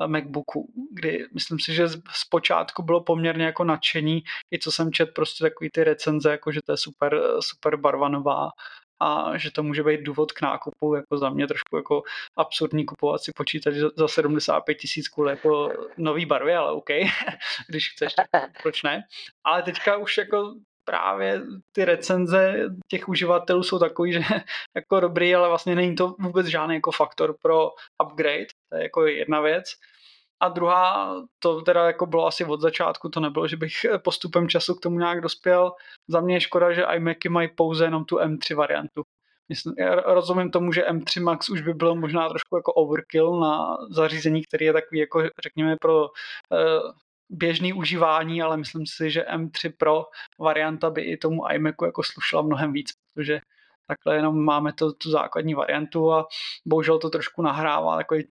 MacBooku, 0.08 0.74
kdy 0.92 1.26
myslím 1.34 1.60
si, 1.60 1.74
že 1.74 1.88
zpočátku 2.12 2.84
bylo 2.84 3.04
poměrně 3.04 3.46
jako 3.46 3.64
nadšení, 3.64 4.24
i 4.54 4.60
co 4.60 4.72
jsem 4.72 4.92
čet 4.92 5.10
prostě 5.16 5.44
takový 5.44 5.70
ty 5.70 5.84
recenze, 5.84 6.32
jako 6.32 6.52
že 6.52 6.60
to 6.66 6.72
je 6.72 6.78
super, 6.78 7.22
super 7.40 7.78
barva 7.78 8.10
nová 8.10 8.50
a 9.00 9.38
že 9.38 9.52
to 9.52 9.64
může 9.64 9.84
být 9.84 10.02
důvod 10.02 10.32
k 10.32 10.42
nákupu, 10.42 10.96
jako 10.96 11.18
za 11.18 11.30
mě 11.30 11.48
trošku 11.48 11.78
jako 11.78 12.04
absurdní 12.38 12.86
kupovat 12.86 13.22
si 13.22 13.32
počítač 13.36 13.74
za 13.96 14.08
75 14.08 14.76
tisíc 14.76 15.08
kvůli 15.08 15.30
jako 15.30 15.70
nový 15.98 16.26
barvě, 16.26 16.58
ale 16.58 16.72
OK, 16.72 16.90
když 17.68 17.92
chceš, 17.92 18.14
tak 18.14 18.28
proč 18.64 18.84
ne. 18.84 19.04
Ale 19.44 19.64
teďka 19.64 19.98
už 19.98 20.18
jako 20.18 20.54
právě 20.86 21.42
ty 21.72 21.86
recenze 21.86 22.64
těch 22.88 23.10
uživatelů 23.10 23.64
jsou 23.64 23.80
takový, 23.80 24.14
že 24.14 24.22
jako 24.76 25.00
dobrý, 25.00 25.36
ale 25.36 25.48
vlastně 25.48 25.76
není 25.76 25.96
to 25.96 26.16
vůbec 26.20 26.48
žádný 26.48 26.76
jako 26.76 26.92
faktor 26.92 27.36
pro 27.42 27.70
upgrade, 28.04 28.46
to 28.70 28.78
je 28.78 28.84
jako 28.84 29.06
jedna 29.06 29.42
věc. 29.42 29.66
A 30.40 30.50
druhá, 30.50 31.16
to 31.40 31.62
teda 31.62 31.86
jako 31.86 32.06
bylo 32.06 32.28
asi 32.28 32.46
od 32.46 32.62
začátku, 32.62 33.10
to 33.10 33.20
nebylo, 33.20 33.48
že 33.48 33.58
bych 33.58 33.74
postupem 34.04 34.50
času 34.50 34.76
k 34.76 34.82
tomu 34.82 35.00
nějak 35.00 35.22
dospěl. 35.22 35.72
Za 36.08 36.22
mě 36.22 36.36
je 36.36 36.42
škoda, 36.42 36.74
že 36.74 36.86
iMacy 36.96 37.30
mají 37.30 37.50
pouze 37.56 37.86
jenom 37.86 38.06
tu 38.06 38.16
M3 38.18 38.56
variantu. 38.56 39.02
Myslím, 39.50 39.74
já 39.78 39.96
rozumím 39.96 40.52
tomu, 40.52 40.72
že 40.72 40.86
M3 40.86 41.24
Max 41.24 41.50
už 41.50 41.62
by 41.62 41.74
bylo 41.74 41.96
možná 41.96 42.30
trošku 42.30 42.56
jako 42.56 42.74
overkill 42.74 43.40
na 43.40 43.78
zařízení, 43.92 44.42
který 44.44 44.66
je 44.66 44.74
takový 44.74 45.00
jako 45.00 45.24
řekněme 45.44 45.76
pro 45.82 46.02
uh, 46.02 46.10
běžný 47.30 47.74
užívání, 47.74 48.42
ale 48.42 48.58
myslím 48.58 48.86
si, 48.88 49.12
že 49.12 49.24
M3 49.24 49.74
Pro 49.78 50.06
varianta 50.40 50.90
by 50.90 51.02
i 51.02 51.18
tomu 51.18 51.52
iMacu 51.52 51.86
jako 51.86 52.04
slušela 52.04 52.42
mnohem 52.42 52.74
víc, 52.74 52.92
protože 53.14 53.40
takhle 53.88 54.16
jenom 54.16 54.44
máme 54.44 54.74
to, 54.74 54.94
tu 54.94 55.12
základní 55.12 55.54
variantu 55.54 56.14
a 56.14 56.28
bohužel 56.66 57.00
to 57.00 57.10
trošku 57.10 57.42
nahrává 57.42 57.98
takový 57.98 58.28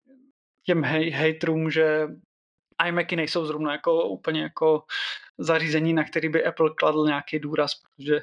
těm 0.65 0.83
hej, 0.83 1.09
hejtrům, 1.09 1.71
že 1.71 2.07
iMacy 2.87 3.15
nejsou 3.15 3.45
zrovna 3.45 3.71
jako 3.71 4.07
úplně 4.07 4.41
jako 4.41 4.83
zařízení, 5.37 5.93
na 5.93 6.03
který 6.03 6.29
by 6.29 6.45
Apple 6.45 6.69
kladl 6.75 7.05
nějaký 7.05 7.39
důraz, 7.39 7.71
protože 7.75 8.21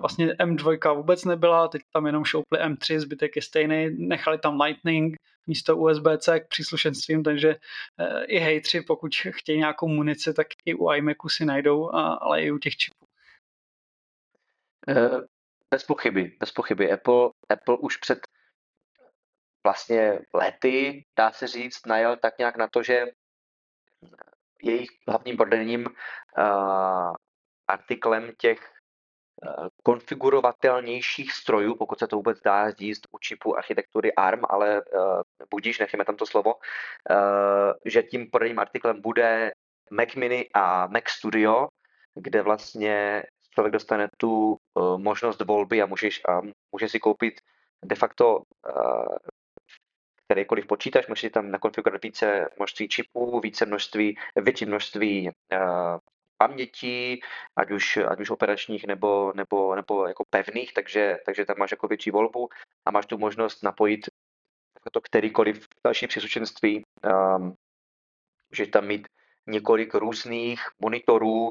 vlastně 0.00 0.32
M2 0.32 0.96
vůbec 0.96 1.24
nebyla, 1.24 1.68
teď 1.68 1.82
tam 1.92 2.06
jenom 2.06 2.24
šoupli 2.24 2.58
M3, 2.58 2.98
zbytek 2.98 3.36
je 3.36 3.42
stejný, 3.42 3.90
nechali 3.98 4.38
tam 4.38 4.60
Lightning 4.60 5.16
místo 5.46 5.76
USB-C 5.76 6.40
k 6.40 6.48
příslušenstvím, 6.48 7.22
takže 7.22 7.56
eh, 8.00 8.24
i 8.24 8.38
hejtři, 8.38 8.80
pokud 8.80 9.12
chtějí 9.30 9.58
nějakou 9.58 9.88
munici, 9.88 10.34
tak 10.34 10.46
i 10.64 10.74
u 10.74 10.92
iMacu 10.92 11.28
si 11.28 11.44
najdou, 11.44 11.90
ale 11.94 12.42
i 12.42 12.50
u 12.50 12.58
těch 12.58 12.76
čipů. 12.76 13.06
Eh, 14.88 15.20
bez 15.70 15.84
pochyby, 15.84 16.36
bez 16.40 16.50
pochyby. 16.50 16.92
Apple, 16.92 17.30
Apple 17.48 17.76
už 17.76 17.96
před 17.96 18.25
vlastně 19.66 20.18
lety, 20.34 21.04
dá 21.18 21.32
se 21.32 21.46
říct, 21.46 21.86
najel 21.86 22.16
tak 22.16 22.38
nějak 22.38 22.56
na 22.56 22.68
to, 22.68 22.82
že 22.82 23.06
jejich 24.62 24.90
hlavním 25.08 25.36
prodejním 25.36 25.86
uh, 25.86 27.14
artiklem 27.68 28.32
těch 28.38 28.60
uh, 28.62 29.66
konfigurovatelnějších 29.82 31.32
strojů, 31.32 31.74
pokud 31.74 31.98
se 31.98 32.06
to 32.06 32.16
vůbec 32.16 32.38
dá 32.40 32.70
říct 32.70 33.10
u 33.10 33.18
čipu 33.18 33.58
architektury 33.58 34.14
ARM, 34.14 34.42
ale 34.48 34.82
uh, 34.82 35.20
budíš, 35.50 35.78
necháme 35.78 36.04
tam 36.04 36.16
to 36.16 36.26
slovo, 36.26 36.54
uh, 36.54 37.72
že 37.84 38.02
tím 38.02 38.30
prodejním 38.30 38.58
artiklem 38.58 39.00
bude 39.02 39.50
Mac 39.90 40.14
Mini 40.14 40.46
a 40.54 40.86
Mac 40.86 41.10
Studio, 41.10 41.68
kde 42.14 42.42
vlastně 42.42 43.22
člověk 43.50 43.72
dostane 43.72 44.08
tu 44.16 44.54
uh, 44.54 44.98
možnost 44.98 45.42
volby 45.42 45.82
a 45.82 45.86
můžeš, 45.86 46.22
a 46.28 46.40
může 46.72 46.88
si 46.88 47.00
koupit 47.00 47.34
de 47.84 47.94
facto 47.94 48.42
kterýkoliv 50.26 50.66
počítač, 50.66 51.06
můžete 51.06 51.30
tam 51.30 51.50
nakonfigurovat 51.50 52.02
více 52.02 52.48
množství 52.56 52.88
čipů, 52.88 53.40
více 53.40 53.66
množství, 53.66 54.18
větší 54.36 54.66
množství 54.66 55.30
uh, 55.52 55.98
paměti, 56.38 57.20
ať 57.56 57.70
už, 57.70 57.96
ať 57.96 58.20
už 58.20 58.30
operačních 58.30 58.86
nebo, 58.86 59.32
nebo, 59.36 59.74
nebo 59.74 60.06
jako 60.06 60.24
pevných, 60.30 60.74
takže, 60.74 61.18
takže 61.26 61.44
tam 61.44 61.56
máš 61.58 61.70
jako 61.70 61.88
větší 61.88 62.10
volbu 62.10 62.48
a 62.84 62.90
máš 62.90 63.06
tu 63.06 63.18
možnost 63.18 63.62
napojit 63.62 64.00
to 64.90 65.00
kterýkoliv 65.00 65.68
další 65.84 66.06
příslušenství. 66.06 66.82
Um, 67.36 67.54
můžeš 68.50 68.68
tam 68.68 68.86
mít 68.86 69.08
několik 69.46 69.94
různých 69.94 70.60
monitorů 70.78 71.42
uh, 71.42 71.50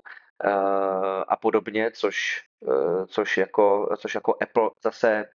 a 1.28 1.38
podobně, 1.42 1.92
což, 1.92 2.44
uh, 2.60 3.06
což, 3.06 3.38
jako, 3.38 3.96
což 4.00 4.16
jako 4.16 4.38
Apple 4.42 4.70
zase 4.84 5.30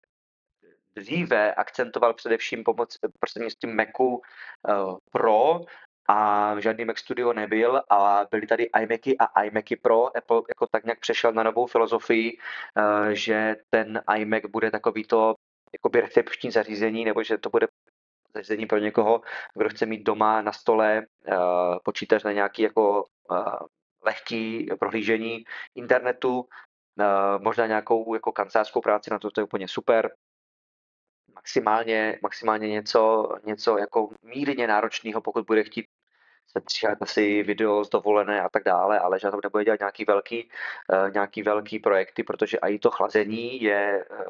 dříve 1.00 1.54
akcentoval 1.54 2.14
především 2.14 2.64
pomoc 2.64 2.98
prostřednictvím 3.20 3.76
Macu 3.76 4.06
uh, 4.06 4.98
Pro 5.12 5.60
a 6.08 6.54
žádný 6.60 6.84
Mac 6.84 6.98
Studio 6.98 7.32
nebyl, 7.32 7.82
a 7.90 8.26
byly 8.30 8.46
tady 8.46 8.64
iMacy 8.82 9.18
a 9.18 9.42
iMacy 9.42 9.76
Pro. 9.76 10.16
Apple 10.16 10.42
jako 10.48 10.66
tak 10.66 10.84
nějak 10.84 11.00
přešel 11.00 11.32
na 11.32 11.42
novou 11.42 11.66
filozofii, 11.66 12.36
uh, 12.36 13.08
že 13.08 13.56
ten 13.70 14.02
iMac 14.16 14.42
bude 14.50 14.70
takový 14.70 15.04
to 15.04 15.34
jakoby 15.72 16.00
recepční 16.00 16.50
zařízení, 16.50 17.04
nebo 17.04 17.22
že 17.22 17.38
to 17.38 17.50
bude 17.50 17.66
zařízení 18.34 18.66
pro 18.66 18.78
někoho, 18.78 19.20
kdo 19.54 19.68
chce 19.68 19.86
mít 19.86 20.02
doma 20.02 20.42
na 20.42 20.52
stole 20.52 21.06
počítač 21.84 22.22
na 22.24 22.32
nějaký 22.32 22.62
jako 22.62 23.04
lehký 24.04 24.66
prohlížení 24.78 25.44
internetu, 25.74 26.44
možná 27.38 27.66
nějakou 27.66 28.14
jako 28.14 28.32
kancelářskou 28.32 28.80
práci, 28.80 29.10
na 29.10 29.18
to 29.18 29.30
to 29.30 29.40
je 29.40 29.44
úplně 29.44 29.68
super 29.68 30.10
maximálně, 31.34 32.18
maximálně 32.22 32.68
něco, 32.68 33.28
něco 33.44 33.78
jako 33.78 34.08
mírně 34.22 34.66
náročného, 34.66 35.20
pokud 35.20 35.46
bude 35.46 35.64
chtít 35.64 35.86
se 36.52 36.60
stříhat 36.60 36.98
asi 37.00 37.42
video 37.42 37.84
z 37.84 37.88
dovolené 37.88 38.42
a 38.42 38.48
tak 38.48 38.64
dále, 38.64 38.98
ale 38.98 39.18
že 39.18 39.30
to 39.30 39.40
nebude 39.42 39.64
dělat 39.64 39.80
nějaký 39.80 40.04
velký, 40.04 40.50
uh, 40.92 41.10
nějaký 41.10 41.42
velký 41.42 41.78
projekty, 41.78 42.22
protože 42.22 42.58
i 42.58 42.78
to 42.78 42.90
chlazení 42.90 43.62
je 43.62 44.04
uh, 44.10 44.24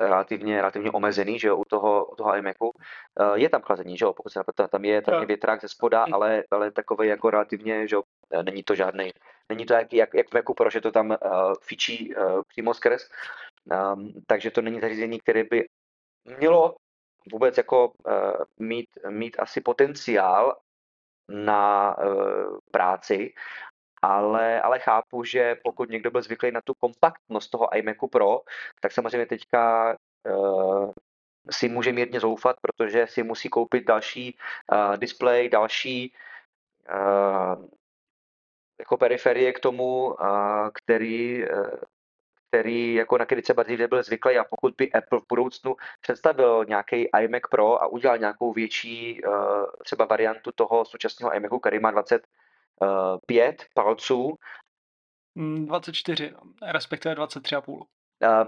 relativně, 0.00 0.56
relativně 0.56 0.90
omezený, 0.90 1.38
že 1.38 1.48
jo, 1.48 1.56
u 1.56 1.64
toho, 1.64 2.04
u 2.04 2.14
toho 2.14 2.36
iMacu. 2.36 2.64
Uh, 2.64 3.34
je 3.34 3.48
tam 3.48 3.62
chlazení, 3.62 3.98
že 3.98 4.04
jo, 4.04 4.12
pokud 4.12 4.32
se 4.32 4.38
například, 4.38 4.70
tam 4.70 4.84
je, 4.84 5.02
tam 5.02 5.20
je 5.20 5.26
větrák 5.26 5.60
ze 5.60 5.68
spoda, 5.68 6.06
ale, 6.12 6.44
ale 6.50 6.70
takový 6.70 7.08
jako 7.08 7.30
relativně, 7.30 7.88
že 7.88 7.96
jo, 7.96 8.02
není 8.42 8.62
to 8.62 8.74
žádný, 8.74 9.10
není 9.48 9.66
to 9.66 9.74
jak, 9.74 9.92
jak, 9.92 10.14
jak 10.14 10.28
v 10.28 10.34
Macu, 10.34 10.54
protože 10.54 10.80
to 10.80 10.90
tam 10.90 11.10
uh, 11.10 11.16
fičí 11.62 12.14
uh, 12.14 12.42
přímo 12.48 12.74
skrz. 12.74 13.08
Um, 13.94 14.12
takže 14.26 14.50
to 14.50 14.62
není 14.62 14.80
zařízení, 14.80 15.20
které 15.20 15.44
by 15.44 15.68
mělo 16.24 16.76
vůbec 17.32 17.56
jako 17.56 17.88
uh, 17.88 18.44
mít, 18.58 18.88
mít 19.08 19.36
asi 19.38 19.60
potenciál 19.60 20.56
na 21.28 21.96
uh, 21.98 22.58
práci, 22.70 23.34
ale, 24.02 24.60
ale 24.60 24.78
chápu, 24.78 25.24
že 25.24 25.56
pokud 25.64 25.90
někdo 25.90 26.10
byl 26.10 26.22
zvyklý 26.22 26.50
na 26.50 26.60
tu 26.64 26.74
kompaktnost 26.74 27.50
toho 27.50 27.76
iMacu 27.76 28.08
Pro, 28.08 28.40
tak 28.80 28.92
samozřejmě 28.92 29.26
teďka 29.26 29.96
uh, 30.30 30.92
si 31.50 31.68
může 31.68 31.92
mírně 31.92 32.20
zoufat, 32.20 32.56
protože 32.60 33.06
si 33.06 33.22
musí 33.22 33.48
koupit 33.48 33.86
další 33.86 34.36
uh, 34.72 34.96
display, 34.96 35.48
další 35.48 36.14
uh, 36.94 37.66
jako 38.78 38.96
periferie 38.96 39.52
k 39.52 39.60
tomu, 39.60 40.06
uh, 40.06 40.68
který 40.74 41.44
uh, 41.48 41.66
který 42.52 42.94
jako 42.94 43.18
na 43.18 43.24
který 43.24 43.42
třeba 43.42 43.62
dřív 43.62 43.78
nebyl 43.78 44.02
zvyklý 44.02 44.38
a 44.38 44.44
pokud 44.44 44.74
by 44.78 44.92
Apple 44.92 45.20
v 45.20 45.26
budoucnu 45.28 45.76
představil 46.00 46.64
nějaký 46.68 47.08
iMac 47.20 47.42
Pro 47.50 47.82
a 47.82 47.86
udělal 47.86 48.18
nějakou 48.18 48.52
větší 48.52 49.22
uh, 49.24 49.34
třeba 49.84 50.04
variantu 50.04 50.52
toho 50.54 50.84
současného 50.84 51.34
iMacu, 51.34 51.58
který 51.58 51.78
má 51.78 51.90
25 51.90 53.64
palců. 53.74 54.38
24, 55.36 56.30
mm, 56.30 56.52
respektive 56.72 57.14
23,5. 57.14 57.62
Uh, 57.68 57.86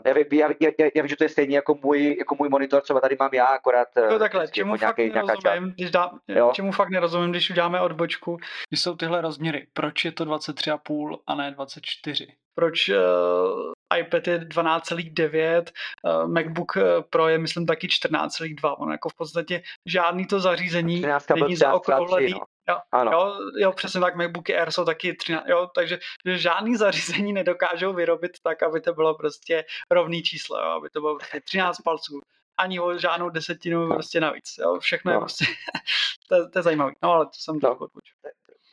já, 0.05 0.15
já, 0.33 0.49
já, 0.61 0.71
já, 0.79 0.91
já 0.95 1.03
vím, 1.03 1.09
že 1.09 1.17
to 1.17 1.25
je 1.25 1.29
stejně 1.29 1.57
jako 1.57 1.79
můj, 1.83 2.17
jako 2.19 2.35
můj 2.39 2.49
monitor, 2.49 2.83
třeba 2.83 3.01
tady 3.01 3.17
mám 3.21 3.31
já, 3.33 3.47
akorát... 3.47 3.89
No 4.11 4.19
takhle, 4.19 4.49
čemu 4.49 4.75
jako 4.75 4.87
fakt 4.87 4.99
nějaký, 4.99 5.15
nerozumím, 5.15 5.73
když 5.73 5.91
dá, 5.91 6.11
čemu 6.53 6.73
fakt 6.73 6.91
nerozumím, 6.91 7.31
když 7.31 7.51
uděláme 7.51 7.81
odbočku, 7.81 8.39
když 8.69 8.83
jsou 8.83 8.97
tyhle 8.97 9.21
rozměry, 9.21 9.67
proč 9.73 10.05
je 10.05 10.13
to 10.13 10.25
23,5 10.25 11.19
a 11.27 11.35
ne 11.35 11.51
24? 11.51 12.27
Proč 12.55 12.89
uh, 12.89 13.74
iPad 13.99 14.27
je 14.27 14.39
12,9, 14.39 15.65
uh, 16.03 16.29
MacBook 16.29 16.77
eh, 16.77 16.83
Pro 17.11 17.29
je 17.29 17.39
myslím 17.39 17.67
taky 17.67 17.87
14,2. 17.87 18.77
Ono 18.79 18.93
jako 18.93 19.09
v 19.09 19.15
podstatě 19.15 19.63
žádný 19.87 20.27
to 20.27 20.41
zařízení 20.41 21.05
není 21.35 21.57
za 21.57 21.73
oko 21.73 21.97
ohledný. 21.97 22.31
No. 22.33 22.41
Jo, 22.69 22.79
ano. 22.93 23.13
Jo, 23.13 23.37
jo, 23.59 23.73
přesně 23.73 24.01
tak, 24.01 24.17
MacBooky 24.17 24.57
Air 24.57 24.71
jsou 24.71 24.85
taky 24.85 25.15
13, 25.15 25.45
jo, 25.49 25.71
takže 25.75 25.99
žádný 26.35 26.77
zařízení 26.85 27.33
nedokážou 27.33 27.93
vyrobit 27.93 28.33
tak, 28.43 28.63
aby 28.63 28.81
to 28.81 28.95
bylo 28.95 29.15
prostě 29.15 29.65
rovný 29.91 30.23
číslo, 30.23 30.59
jo, 30.59 30.69
aby 30.69 30.91
to 30.91 31.01
bylo 31.01 31.17
prostě 31.17 31.41
13 31.41 31.81
palců, 31.81 32.21
ani 32.59 32.81
o 32.81 32.99
žádnou 32.99 33.31
desetinu 33.31 33.89
prostě 33.89 34.21
navíc, 34.21 34.55
jo, 34.59 34.79
všechno 34.79 35.13
no. 35.13 35.17
je 35.17 35.21
prostě, 35.21 35.45
to, 36.29 36.49
to 36.51 36.59
je 36.59 36.63
zajímavé, 36.63 36.93
no 37.03 37.13
ale 37.13 37.27
to 37.27 37.33
jsem 37.35 37.55
no. 37.55 37.61
trochu 37.61 37.85
odbočil. 37.85 38.15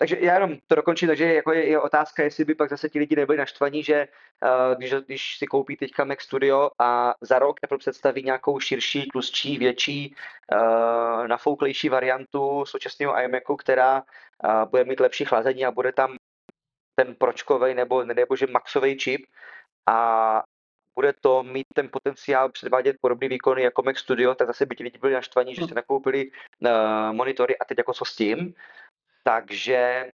Takže 0.02 0.18
já 0.20 0.34
jenom 0.34 0.58
to 0.68 0.76
dokončím, 0.76 1.08
takže 1.08 1.34
jako 1.34 1.52
je, 1.52 1.70
je 1.70 1.80
otázka, 1.80 2.24
jestli 2.24 2.46
by 2.46 2.56
pak 2.56 2.70
zase 2.70 2.90
ti 2.90 3.00
lidi 3.00 3.16
nebyli 3.16 3.38
naštvaní, 3.38 3.84
že 3.84 4.08
uh, 4.44 4.76
když, 4.78 4.94
když 4.94 5.38
si 5.38 5.48
koupí 5.48 5.78
teďka 5.78 6.04
Mac 6.06 6.22
Studio 6.22 6.70
a 6.80 7.14
za 7.22 7.40
rok 7.40 7.60
Apple 7.64 7.78
představí 7.78 8.24
nějakou 8.24 8.60
širší, 8.60 9.08
tlustší, 9.08 9.58
větší, 9.58 10.16
uh, 10.52 11.28
nafouklejší 11.28 11.90
variantu 11.90 12.66
současného 12.66 13.20
iMacu, 13.20 13.56
která 13.56 14.02
uh, 14.02 14.70
bude 14.70 14.84
mít 14.84 15.00
lepší 15.00 15.26
chlazení 15.26 15.66
a 15.66 15.72
bude 15.72 15.92
tam 15.92 16.16
ten 16.96 17.16
pročkový 17.16 17.74
nebo 17.74 18.04
nebo 18.04 18.36
že 18.36 18.48
maxový 18.48 18.98
čip 18.98 19.22
a 19.90 20.44
bude 20.96 21.14
to 21.22 21.44
mít 21.44 21.68
ten 21.76 21.90
potenciál 21.92 22.50
předvádět 22.50 22.96
podobný 23.02 23.28
výkony 23.28 23.62
jako 23.62 23.84
Mac 23.84 23.98
Studio, 23.98 24.36
tak 24.36 24.48
zase 24.48 24.66
by 24.66 24.76
ti 24.76 24.84
lidi 24.84 24.98
byli 24.98 25.14
naštvaní, 25.14 25.56
že 25.56 25.66
si 25.68 25.74
nakoupili 25.74 26.32
uh, 26.32 26.70
monitory 27.12 27.58
a 27.58 27.66
teď 27.66 27.78
jako 27.78 27.94
co 27.94 28.06
s 28.06 28.16
tím. 28.16 28.54
Takže 29.24 30.12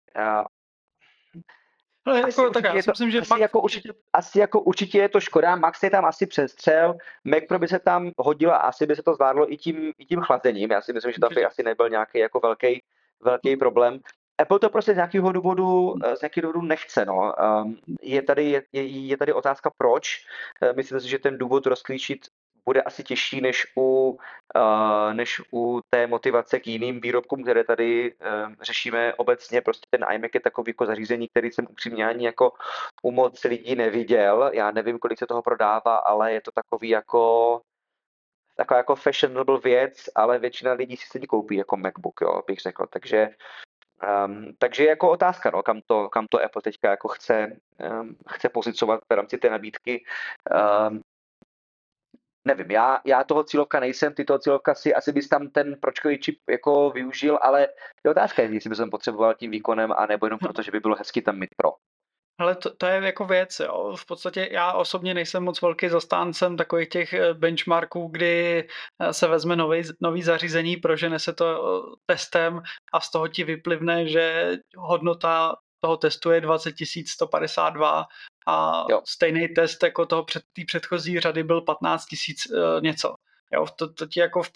ale 2.06 2.22
asi 2.22 2.40
jako, 2.40 2.50
tak 2.52 2.64
já 2.64 2.70
to, 2.70 2.90
myslím, 2.90 3.10
že 3.10 3.20
asi, 3.20 3.40
jako 3.40 3.60
určitě, 3.60 3.92
asi 4.12 4.38
jako 4.38 4.60
určitě 4.60 4.98
je 4.98 5.08
to 5.08 5.20
škoda, 5.20 5.56
Max 5.56 5.82
je 5.82 5.90
tam 5.90 6.04
asi 6.04 6.26
přestřel, 6.26 6.94
Mac 7.24 7.44
Pro 7.48 7.58
by 7.58 7.68
se 7.68 7.78
tam 7.78 8.10
hodila, 8.18 8.56
asi 8.56 8.86
by 8.86 8.96
se 8.96 9.02
to 9.02 9.14
zvládlo 9.14 9.52
i 9.52 9.56
tím, 9.56 9.92
i 9.98 10.04
tím 10.04 10.20
chlazením, 10.20 10.70
já 10.70 10.80
si 10.80 10.92
myslím, 10.92 11.12
že 11.12 11.20
tam 11.20 11.34
by 11.34 11.44
asi 11.44 11.62
nebyl 11.62 11.88
nějaký 11.88 12.18
jako 12.18 12.40
velký, 12.40 12.82
velký 13.20 13.56
problém. 13.56 14.00
Apple 14.38 14.58
to 14.58 14.70
prostě 14.70 14.92
z 14.92 14.96
nějakého 14.96 15.32
důvodu, 15.32 15.94
z 16.16 16.20
nějakého 16.20 16.42
důvodu 16.42 16.66
nechce. 16.66 17.04
No. 17.04 17.34
Um, 17.62 17.78
je, 18.02 18.22
tady, 18.22 18.50
je, 18.72 18.82
je 18.82 19.16
tady 19.16 19.32
otázka 19.32 19.70
proč. 19.78 20.26
Uh, 20.62 20.76
myslím 20.76 21.00
si, 21.00 21.08
že 21.08 21.18
ten 21.18 21.38
důvod 21.38 21.66
rozklíčit 21.66 22.26
bude 22.66 22.82
asi 22.82 23.04
těžší 23.04 23.40
než 23.40 23.66
u, 23.76 24.18
uh, 24.56 25.14
než 25.14 25.42
u 25.52 25.80
té 25.90 26.06
motivace 26.06 26.60
k 26.60 26.66
jiným 26.66 27.00
výrobkům, 27.00 27.42
které 27.42 27.64
tady 27.64 28.14
uh, 28.14 28.54
řešíme 28.62 29.14
obecně. 29.14 29.60
Prostě 29.60 29.86
ten 29.90 30.06
iMac 30.14 30.30
je 30.34 30.40
takový 30.40 30.70
jako 30.70 30.86
zařízení, 30.86 31.28
který 31.28 31.52
jsem 31.52 31.66
upřímně 31.70 32.06
ani 32.06 32.26
jako 32.26 32.52
u 33.02 33.10
moc 33.10 33.44
lidí 33.44 33.74
neviděl. 33.74 34.50
Já 34.54 34.70
nevím, 34.70 34.98
kolik 34.98 35.18
se 35.18 35.26
toho 35.26 35.42
prodává, 35.42 35.96
ale 35.96 36.32
je 36.32 36.40
to 36.40 36.50
takový 36.54 36.88
jako 36.88 37.60
taková 38.56 38.78
jako 38.78 38.96
fashionable 38.96 39.58
věc, 39.60 40.04
ale 40.14 40.38
většina 40.38 40.72
lidí 40.72 40.96
si 40.96 41.06
se 41.06 41.26
koupí 41.26 41.56
jako 41.56 41.76
MacBook, 41.76 42.20
jo, 42.20 42.42
bych 42.46 42.58
řekl. 42.58 42.86
Takže 42.86 43.28
Um, 44.26 44.52
takže 44.58 44.84
jako 44.84 45.10
otázka, 45.10 45.50
no, 45.50 45.62
kam, 45.62 45.80
to, 45.86 46.08
kam 46.08 46.26
to 46.26 46.44
Apple 46.44 46.62
teďka 46.62 46.90
jako 46.90 47.08
chce, 47.08 47.56
um, 48.00 48.16
chce 48.28 48.48
pozicovat 48.48 49.00
v 49.08 49.14
rámci 49.14 49.38
té 49.38 49.50
nabídky. 49.50 50.04
Um, 50.88 51.00
nevím, 52.44 52.70
já, 52.70 53.00
já 53.04 53.24
toho 53.24 53.44
cílovka 53.44 53.80
nejsem, 53.80 54.14
ty 54.14 54.24
toho 54.24 54.38
cílovka 54.38 54.74
si, 54.74 54.94
asi 54.94 55.12
bys 55.12 55.28
tam 55.28 55.50
ten 55.50 55.76
pročkový 55.80 56.18
čip 56.18 56.38
jako 56.50 56.90
využil, 56.90 57.38
ale 57.42 57.68
je 58.04 58.10
otázka, 58.10 58.42
jestli 58.42 58.70
bys 58.70 58.80
potřeboval 58.90 59.34
tím 59.34 59.50
výkonem, 59.50 59.92
anebo 59.92 60.26
jenom 60.26 60.38
proto, 60.38 60.62
že 60.62 60.70
by 60.70 60.80
bylo 60.80 60.96
hezky 60.96 61.22
tam 61.22 61.38
mít 61.38 61.50
pro. 61.56 61.72
Ale 62.38 62.54
to, 62.54 62.74
to 62.74 62.86
je 62.86 63.00
jako 63.04 63.24
věc, 63.24 63.60
jo. 63.60 63.96
V 63.96 64.06
podstatě 64.06 64.48
já 64.52 64.72
osobně 64.72 65.14
nejsem 65.14 65.44
moc 65.44 65.62
velký 65.62 65.88
zastáncem 65.88 66.56
takových 66.56 66.88
těch 66.88 67.12
eh, 67.12 67.34
benchmarků, 67.34 68.08
kdy 68.08 68.68
eh, 69.00 69.12
se 69.12 69.28
vezme 69.28 69.56
nový, 69.56 69.82
nový 70.02 70.22
zařízení, 70.22 70.76
prožene 70.76 71.18
se 71.18 71.32
to 71.32 71.46
eh, 71.46 71.96
testem 72.06 72.62
a 72.92 73.00
z 73.00 73.10
toho 73.10 73.28
ti 73.28 73.44
vyplivne, 73.44 74.08
že 74.08 74.52
hodnota 74.76 75.56
toho 75.80 75.96
testu 75.96 76.30
je 76.30 76.40
20 76.40 76.74
152 77.06 78.04
a 78.46 78.84
jo. 78.90 79.02
stejný 79.04 79.48
test 79.48 79.82
jako 79.82 80.06
toho 80.06 80.24
před, 80.24 80.42
tý 80.52 80.64
předchozí 80.64 81.20
řady 81.20 81.42
byl 81.42 81.60
15 81.60 82.06
000 82.52 82.80
něco. 82.80 83.14
Jo, 83.52 83.66
to, 83.76 83.92
to 83.92 84.06
ti 84.06 84.20
jako 84.20 84.42
v 84.42 84.50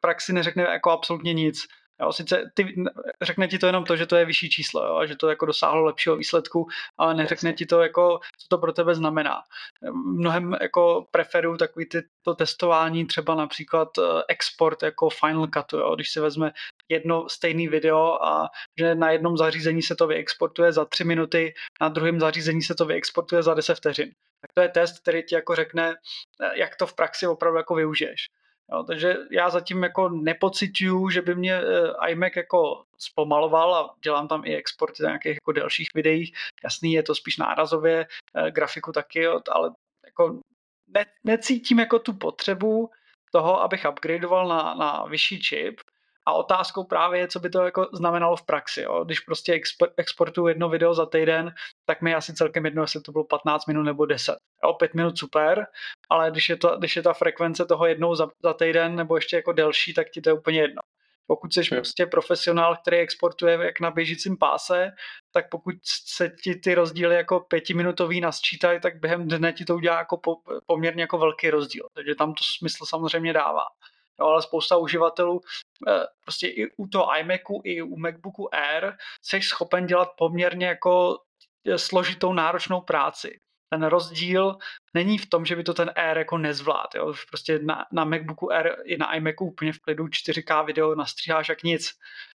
praxi 0.00 0.32
neřekne 0.32 0.62
jako 0.62 0.90
absolutně 0.90 1.34
nic. 1.34 1.66
Jo, 2.02 2.12
sice 2.12 2.50
ty, 2.54 2.74
řekne 3.22 3.48
ti 3.48 3.58
to 3.58 3.66
jenom 3.66 3.84
to, 3.84 3.96
že 3.96 4.06
to 4.06 4.16
je 4.16 4.24
vyšší 4.24 4.50
číslo 4.50 4.86
jo, 4.86 4.96
a 4.96 5.06
že 5.06 5.16
to 5.16 5.28
jako 5.28 5.46
dosáhlo 5.46 5.84
lepšího 5.84 6.16
výsledku, 6.16 6.66
ale 6.98 7.14
neřekne 7.14 7.52
ti 7.52 7.66
to, 7.66 7.82
jako, 7.82 8.20
co 8.38 8.48
to 8.48 8.58
pro 8.58 8.72
tebe 8.72 8.94
znamená. 8.94 9.42
Mnohem 9.92 10.56
jako 10.62 11.06
preferuju 11.10 11.56
takový 11.56 11.86
ty, 11.88 12.02
to 12.22 12.34
testování, 12.34 13.06
třeba 13.06 13.34
například 13.34 13.88
eh, 13.98 14.02
export 14.28 14.82
jako 14.82 15.10
Final 15.10 15.46
Cut, 15.46 15.72
jo, 15.72 15.94
když 15.94 16.10
se 16.10 16.20
vezme 16.20 16.52
jedno 16.88 17.28
stejné 17.28 17.70
video 17.70 18.18
a 18.22 18.48
že 18.78 18.94
na 18.94 19.10
jednom 19.10 19.36
zařízení 19.36 19.82
se 19.82 19.94
to 19.94 20.06
vyexportuje 20.06 20.72
za 20.72 20.84
tři 20.84 21.04
minuty, 21.04 21.54
na 21.80 21.88
druhém 21.88 22.20
zařízení 22.20 22.62
se 22.62 22.74
to 22.74 22.84
vyexportuje 22.84 23.42
za 23.42 23.54
10 23.54 23.74
vteřin. 23.74 24.10
Tak 24.40 24.50
to 24.54 24.60
je 24.60 24.68
test, 24.68 24.98
který 24.98 25.22
ti 25.22 25.34
jako 25.34 25.54
řekne, 25.54 25.94
eh, 26.42 26.58
jak 26.58 26.76
to 26.76 26.86
v 26.86 26.94
praxi 26.94 27.26
opravdu 27.26 27.56
jako 27.56 27.74
využiješ. 27.74 28.26
Jo, 28.72 28.82
takže 28.82 29.16
já 29.30 29.50
zatím 29.50 29.82
jako 29.82 30.08
nepocituju, 30.08 31.10
že 31.10 31.22
by 31.22 31.34
mě 31.34 31.62
uh, 31.62 32.08
iMac 32.08 32.32
jako 32.36 32.84
zpomaloval 32.98 33.74
a 33.74 33.94
dělám 34.04 34.28
tam 34.28 34.44
i 34.44 34.56
exporty 34.56 35.02
nějakých 35.02 35.34
jako 35.34 35.52
dalších 35.52 35.88
videích. 35.94 36.34
Jasný, 36.64 36.92
je 36.92 37.02
to 37.02 37.14
spíš 37.14 37.36
nárazově, 37.36 38.06
uh, 38.36 38.48
grafiku 38.48 38.92
taky, 38.92 39.26
ale 39.26 39.70
jako 40.06 40.40
ne, 40.94 41.06
necítím 41.24 41.78
jako 41.78 41.98
tu 41.98 42.12
potřebu 42.12 42.90
toho, 43.32 43.62
abych 43.62 43.86
upgradeoval 43.90 44.48
na, 44.48 44.74
na 44.74 45.04
vyšší 45.04 45.40
čip, 45.40 45.80
a 46.26 46.32
otázkou 46.32 46.84
právě 46.84 47.20
je, 47.20 47.28
co 47.28 47.40
by 47.40 47.50
to 47.50 47.64
jako 47.64 47.88
znamenalo 47.92 48.36
v 48.36 48.42
praxi. 48.42 48.82
Jo? 48.82 49.04
Když 49.04 49.20
prostě 49.20 49.60
exportuju 49.96 50.46
jedno 50.46 50.68
video 50.68 50.94
za 50.94 51.06
týden, 51.06 51.54
tak 51.84 52.02
mi 52.02 52.14
asi 52.14 52.34
celkem 52.34 52.64
jedno, 52.64 52.82
jestli 52.82 53.00
to 53.00 53.12
bylo 53.12 53.24
15 53.24 53.66
minut 53.66 53.82
nebo 53.82 54.06
10. 54.06 54.36
Jo, 54.64 54.72
5 54.72 54.94
minut 54.94 55.18
super, 55.18 55.66
ale 56.10 56.30
když 56.30 56.48
je, 56.48 56.56
to, 56.56 56.76
když 56.78 56.96
je 56.96 57.02
ta 57.02 57.12
frekvence 57.12 57.64
toho 57.64 57.86
jednou 57.86 58.14
za, 58.14 58.28
za 58.42 58.52
týden 58.52 58.96
nebo 58.96 59.16
ještě 59.16 59.36
jako 59.36 59.52
delší, 59.52 59.94
tak 59.94 60.10
ti 60.10 60.20
to 60.20 60.30
je 60.30 60.34
úplně 60.34 60.60
jedno. 60.60 60.80
Pokud 61.26 61.54
jsi 61.54 61.62
prostě 61.70 62.06
profesionál, 62.06 62.76
který 62.76 62.96
exportuje 62.96 63.58
jak 63.62 63.80
na 63.80 63.90
běžícím 63.90 64.36
páse, 64.36 64.92
tak 65.32 65.48
pokud 65.48 65.74
se 66.06 66.32
ti 66.42 66.54
ty 66.54 66.74
rozdíly 66.74 67.14
jako 67.14 67.40
pětiminutový 67.40 68.20
nasčítají, 68.20 68.80
tak 68.80 69.00
během 69.00 69.28
dne 69.28 69.52
ti 69.52 69.64
to 69.64 69.74
udělá 69.74 69.98
jako 69.98 70.16
po, 70.16 70.36
poměrně 70.66 71.02
jako 71.02 71.18
velký 71.18 71.50
rozdíl. 71.50 71.86
Takže 71.94 72.14
tam 72.14 72.34
to 72.34 72.44
smysl 72.44 72.84
samozřejmě 72.86 73.32
dává 73.32 73.64
jo, 74.20 74.26
ale 74.26 74.42
spousta 74.42 74.76
uživatelů 74.76 75.40
eh, 75.88 76.06
prostě 76.24 76.48
i 76.48 76.70
u 76.76 76.86
toho 76.86 77.16
iMacu, 77.18 77.60
i 77.64 77.82
u 77.82 77.96
MacBooku 77.96 78.54
Air 78.54 78.92
jsi 79.22 79.42
schopen 79.42 79.86
dělat 79.86 80.08
poměrně 80.18 80.66
jako 80.66 81.18
eh, 81.66 81.78
složitou 81.78 82.32
náročnou 82.32 82.80
práci. 82.80 83.40
Ten 83.72 83.82
rozdíl 83.82 84.56
není 84.94 85.18
v 85.18 85.26
tom, 85.26 85.44
že 85.44 85.56
by 85.56 85.64
to 85.64 85.74
ten 85.74 85.90
Air 85.96 86.18
jako 86.18 86.38
nezvlád. 86.38 86.94
Jo. 86.94 87.14
Prostě 87.28 87.58
na, 87.58 87.86
na 87.92 88.04
MacBooku 88.04 88.52
Air 88.52 88.76
i 88.84 88.96
na 88.96 89.14
iMacu 89.14 89.44
úplně 89.44 89.72
v 89.72 89.78
klidu 89.78 90.04
4K 90.04 90.66
video 90.66 90.94
nastříháš 90.94 91.48
jak 91.48 91.62
nic. 91.62 91.90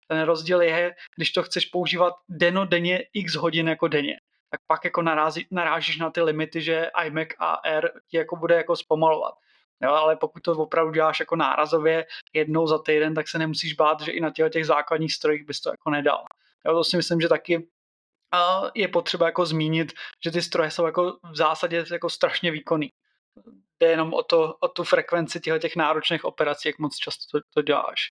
Ten 0.07 0.21
rozdíl 0.21 0.61
je, 0.61 0.95
když 1.15 1.31
to 1.31 1.43
chceš 1.43 1.65
používat 1.65 2.13
denodenně 2.29 3.03
x 3.13 3.35
hodin 3.35 3.67
jako 3.67 3.87
denně 3.87 4.15
tak 4.49 4.59
pak 4.67 4.85
jako 4.85 5.01
narazí, 5.01 5.47
narážíš 5.51 5.97
na 5.97 6.09
ty 6.09 6.21
limity, 6.21 6.61
že 6.61 6.89
iMac 7.05 7.27
a 7.39 7.53
Air 7.53 7.89
ti 8.07 8.17
jako 8.17 8.35
bude 8.35 8.55
jako 8.55 8.75
zpomalovat. 8.75 9.33
Jo, 9.83 9.91
ale 9.91 10.15
pokud 10.15 10.43
to 10.43 10.51
opravdu 10.51 10.91
děláš 10.91 11.19
jako 11.19 11.35
nárazově 11.35 12.05
jednou 12.33 12.67
za 12.67 12.79
týden, 12.79 13.13
tak 13.13 13.27
se 13.27 13.39
nemusíš 13.39 13.73
bát, 13.73 14.01
že 14.01 14.11
i 14.11 14.21
na 14.21 14.31
těch, 14.31 14.51
těch 14.51 14.65
základních 14.65 15.13
strojích 15.13 15.45
bys 15.45 15.61
to 15.61 15.69
jako 15.69 15.89
nedal. 15.89 16.23
Jo, 16.65 16.73
to 16.73 16.83
si 16.83 16.97
myslím, 16.97 17.21
že 17.21 17.29
taky 17.29 17.67
je 18.73 18.87
potřeba 18.87 19.25
jako 19.25 19.45
zmínit, 19.45 19.93
že 20.23 20.31
ty 20.31 20.41
stroje 20.41 20.71
jsou 20.71 20.85
jako 20.85 21.17
v 21.31 21.35
zásadě 21.35 21.85
jako 21.91 22.09
strašně 22.09 22.51
výkonný. 22.51 22.91
Jde 23.79 23.87
jenom 23.87 24.13
o, 24.13 24.23
to, 24.23 24.55
o 24.59 24.67
tu 24.67 24.83
frekvenci 24.83 25.39
těch, 25.39 25.75
náročných 25.75 26.25
operací, 26.25 26.69
jak 26.69 26.79
moc 26.79 26.95
často 26.95 27.39
to, 27.39 27.45
to 27.53 27.61
děláš. 27.61 28.09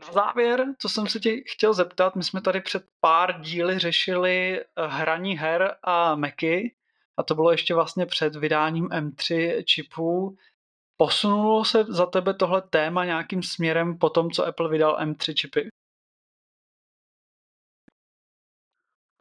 Na 0.00 0.12
závěr, 0.12 0.64
co 0.78 0.88
jsem 0.88 1.06
se 1.06 1.20
tě 1.20 1.36
chtěl 1.46 1.74
zeptat, 1.74 2.16
my 2.16 2.22
jsme 2.24 2.40
tady 2.40 2.60
před 2.60 2.84
pár 3.00 3.40
díly 3.40 3.78
řešili 3.78 4.60
eh, 4.60 4.64
hraní 4.86 5.38
her 5.38 5.76
a 5.82 6.14
Macy 6.14 6.74
a 7.16 7.22
to 7.22 7.34
bylo 7.34 7.50
ještě 7.50 7.74
vlastně 7.74 8.06
před 8.06 8.36
vydáním 8.36 8.88
M3 8.88 9.64
čipů. 9.64 10.36
Posunulo 10.96 11.64
se 11.64 11.84
za 11.88 12.06
tebe 12.06 12.34
tohle 12.34 12.62
téma 12.62 13.04
nějakým 13.04 13.42
směrem 13.42 13.98
po 13.98 14.10
tom, 14.10 14.30
co 14.30 14.46
Apple 14.46 14.68
vydal 14.68 14.98
M3 15.00 15.34
čipy? 15.34 15.68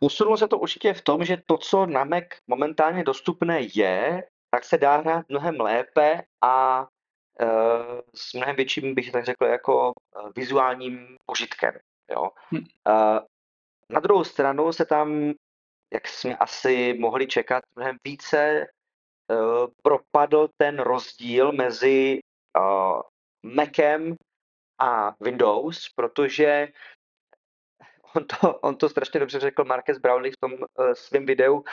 Posunulo 0.04 0.38
se 0.38 0.48
to 0.48 0.60
určitě 0.60 0.94
v 0.94 1.02
tom, 1.02 1.26
že 1.26 1.38
to, 1.46 1.58
co 1.58 1.86
na 1.86 2.04
Mac 2.04 2.24
momentálně 2.48 3.04
dostupné 3.04 3.60
je, 3.74 4.24
tak 4.50 4.64
se 4.64 4.78
dá 4.78 4.98
hrát 4.98 5.30
mnohem 5.30 5.62
lépe 5.62 6.22
a 6.42 6.88
e, 7.40 7.48
s 8.16 8.34
mnohem 8.34 8.56
větším, 8.56 8.96
bych 8.96 9.12
tak 9.12 9.26
řekl, 9.26 9.46
jako 9.46 9.92
e, 9.92 10.30
vizuálním 10.36 11.18
požitkem. 11.26 11.74
Jo. 12.12 12.30
Hm. 12.54 12.66
E, 12.88 12.94
na 13.90 14.00
druhou 14.00 14.24
stranu 14.24 14.74
se 14.74 14.86
tam 14.86 15.34
jak 15.94 16.08
jsme 16.08 16.38
asi 16.38 16.94
mohli 17.00 17.28
čekat, 17.28 17.64
mnohem 17.76 17.98
více 18.04 18.68
uh, 19.28 19.68
propadl 19.84 20.50
ten 20.58 20.80
rozdíl 20.80 21.52
mezi 21.52 22.20
uh, 22.58 23.02
Macem 23.44 24.16
a 24.80 25.16
Windows, 25.20 25.90
protože 25.96 26.68
on 28.16 28.26
to, 28.26 28.60
on 28.60 28.76
to 28.76 28.90
strašně 28.90 29.20
dobře 29.20 29.40
řekl 29.40 29.64
Marcus 29.64 29.98
Brownlee 29.98 30.32
v 30.32 30.38
tom 30.38 30.54
uh, 30.54 30.94
svém 30.94 31.26
videu, 31.26 31.56
uh, 31.56 31.64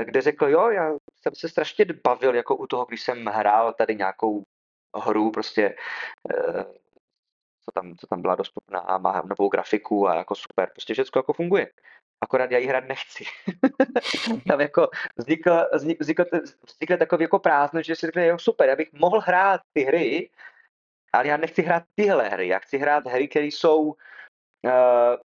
kde 0.00 0.20
řekl, 0.20 0.48
jo, 0.48 0.68
já 0.68 0.92
jsem 1.22 1.34
se 1.34 1.48
strašně 1.48 1.86
bavil 2.04 2.34
jako 2.34 2.56
u 2.56 2.66
toho, 2.66 2.84
když 2.84 3.02
jsem 3.02 3.26
hrál 3.26 3.72
tady 3.72 3.94
nějakou 3.94 4.42
hru, 4.96 5.30
prostě 5.30 5.76
uh, 6.34 6.62
co 7.64 7.72
tam, 7.74 7.94
co 7.96 8.06
tam 8.06 8.22
byla 8.22 8.34
dostupná 8.34 8.78
a 8.78 8.98
má 8.98 9.22
novou 9.22 9.48
grafiku 9.48 10.08
a 10.08 10.14
jako 10.14 10.34
super, 10.34 10.70
prostě 10.72 10.92
všechno 10.94 11.18
jako 11.18 11.32
funguje 11.32 11.68
akorát 12.20 12.50
já 12.50 12.58
ji 12.58 12.66
hrát 12.66 12.84
nechci. 12.84 13.24
Tam 14.48 14.60
jako 14.60 14.88
vznikl, 15.16 15.68
vznikl, 15.72 16.24
vznikl 16.66 16.96
takový 16.96 17.22
jako 17.22 17.38
prázdno, 17.38 17.82
že 17.82 17.96
si 17.96 18.06
řekne, 18.06 18.26
jo 18.26 18.38
super, 18.38 18.68
já 18.68 18.76
bych 18.76 18.92
mohl 18.92 19.20
hrát 19.20 19.60
ty 19.72 19.82
hry, 19.82 20.30
ale 21.12 21.28
já 21.28 21.36
nechci 21.36 21.62
hrát 21.62 21.82
tyhle 21.94 22.28
hry, 22.28 22.48
já 22.48 22.58
chci 22.58 22.78
hrát 22.78 23.06
hry, 23.06 23.28
které 23.28 23.46
jsou, 23.46 23.94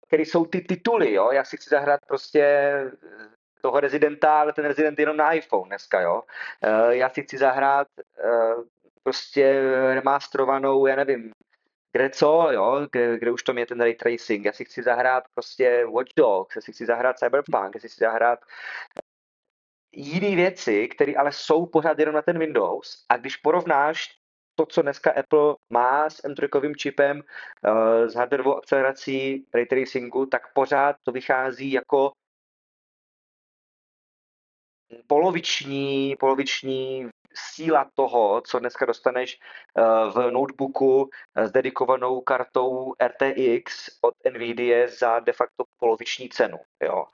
které 0.07 0.23
jsou 0.23 0.45
ty 0.45 0.61
tituly, 0.61 1.13
jo, 1.13 1.31
já 1.31 1.43
si 1.43 1.57
chci 1.57 1.69
zahrát 1.69 1.99
prostě 2.07 2.71
toho 3.61 3.79
rezidenta, 3.79 4.39
ale 4.39 4.53
ten 4.53 4.65
rezident 4.65 4.99
jenom 4.99 5.17
na 5.17 5.33
iPhone 5.33 5.67
dneska, 5.67 6.01
jo. 6.01 6.23
Uh, 6.63 6.89
já 6.89 7.09
si 7.09 7.23
chci 7.23 7.37
zahrát 7.37 7.87
uh, 8.23 8.63
prostě 9.03 9.61
remasterovanou, 9.93 10.85
já 10.85 10.95
nevím, 10.95 11.31
kde 11.91 12.09
co, 12.09 12.47
jo, 12.51 12.87
kde, 12.91 13.19
kde 13.19 13.31
už 13.31 13.43
to 13.43 13.53
je 13.57 13.65
ten 13.65 13.81
ray 13.81 13.95
tracing. 13.95 14.45
Já 14.45 14.51
si 14.51 14.65
chci 14.65 14.83
zahrát 14.83 15.23
prostě 15.33 15.85
Watch 15.85 16.11
Dogs, 16.15 16.55
já 16.55 16.61
si 16.61 16.71
chci 16.71 16.85
zahrát 16.85 17.19
Cyberpunk, 17.19 17.75
já 17.75 17.81
si 17.81 17.89
chci 17.89 17.99
zahrát 17.99 18.39
jiné 19.91 20.35
věci, 20.35 20.87
které 20.87 21.13
ale 21.15 21.31
jsou 21.31 21.65
pořád 21.65 21.99
jenom 21.99 22.15
na 22.15 22.21
ten 22.21 22.39
Windows. 22.39 23.05
A 23.09 23.17
když 23.17 23.37
porovnáš 23.37 24.16
to, 24.57 24.65
co 24.65 24.81
dneska 24.81 25.11
Apple 25.11 25.55
má 25.69 26.09
s 26.09 26.23
M3 26.23 26.75
čipem, 26.75 27.17
uh, 27.17 28.07
s 28.07 28.15
hardwareovou 28.15 28.57
akcelerací 28.57 29.45
ray 29.53 29.65
tracingu, 29.65 30.25
tak 30.25 30.53
pořád 30.53 30.95
to 31.03 31.11
vychází 31.11 31.71
jako 31.71 32.11
poloviční, 35.07 36.15
poloviční 36.19 37.09
síla 37.37 37.89
toho, 37.93 38.41
co 38.41 38.59
dneska 38.59 38.85
dostaneš 38.85 39.39
eh, 39.77 39.81
v 40.11 40.31
notebooku 40.31 41.09
s 41.35 41.51
dedikovanou 41.51 42.21
kartou 42.21 42.93
RTX 43.03 43.89
od 44.01 44.13
NVIDIA 44.33 44.87
za 44.87 45.19
de 45.19 45.33
facto 45.33 45.63
poloviční 45.79 46.29
cenu. 46.29 46.57
Jo. 46.83 47.05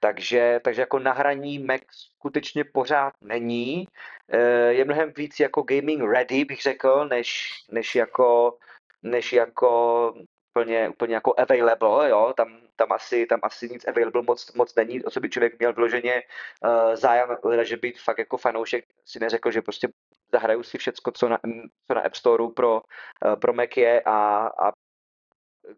Takže, 0.00 0.60
takže 0.64 0.82
jako 0.82 0.98
nahraní 0.98 1.58
Mac 1.58 1.80
skutečně 1.90 2.64
pořád 2.64 3.12
není. 3.20 3.88
Eh, 4.28 4.72
je 4.72 4.84
mnohem 4.84 5.12
víc 5.16 5.40
jako 5.40 5.62
gaming 5.62 6.02
ready, 6.12 6.44
bych 6.44 6.62
řekl, 6.62 7.08
než, 7.08 7.50
než 7.70 7.94
jako 7.94 8.58
než 9.02 9.32
jako 9.32 10.14
úplně, 10.50 10.88
úplně 10.88 11.14
jako 11.14 11.34
available, 11.38 12.10
jo, 12.10 12.32
tam, 12.36 12.58
tam, 12.76 12.92
asi, 12.92 13.26
tam 13.26 13.40
asi 13.42 13.68
nic 13.68 13.88
available 13.88 14.22
moc, 14.22 14.52
moc 14.52 14.74
není, 14.74 15.04
o 15.04 15.10
co 15.10 15.20
by 15.20 15.30
člověk 15.30 15.58
měl 15.58 15.72
vyloženě 15.72 16.22
uh, 16.64 16.94
zájem, 16.94 17.36
že 17.62 17.76
být 17.76 18.00
fakt 18.00 18.18
jako 18.18 18.36
fanoušek 18.36 18.84
si 19.04 19.18
neřekl, 19.20 19.50
že 19.50 19.62
prostě 19.62 19.88
zahraju 20.32 20.62
si 20.62 20.78
všecko, 20.78 21.10
co 21.12 21.28
na, 21.28 21.38
co 21.86 21.94
na 21.94 22.00
App 22.00 22.14
Store 22.14 22.44
pro, 22.56 22.80
uh, 22.80 23.36
pro 23.36 23.52
Mac 23.52 23.76
je 23.76 24.00
a, 24.00 24.46
a 24.46 24.72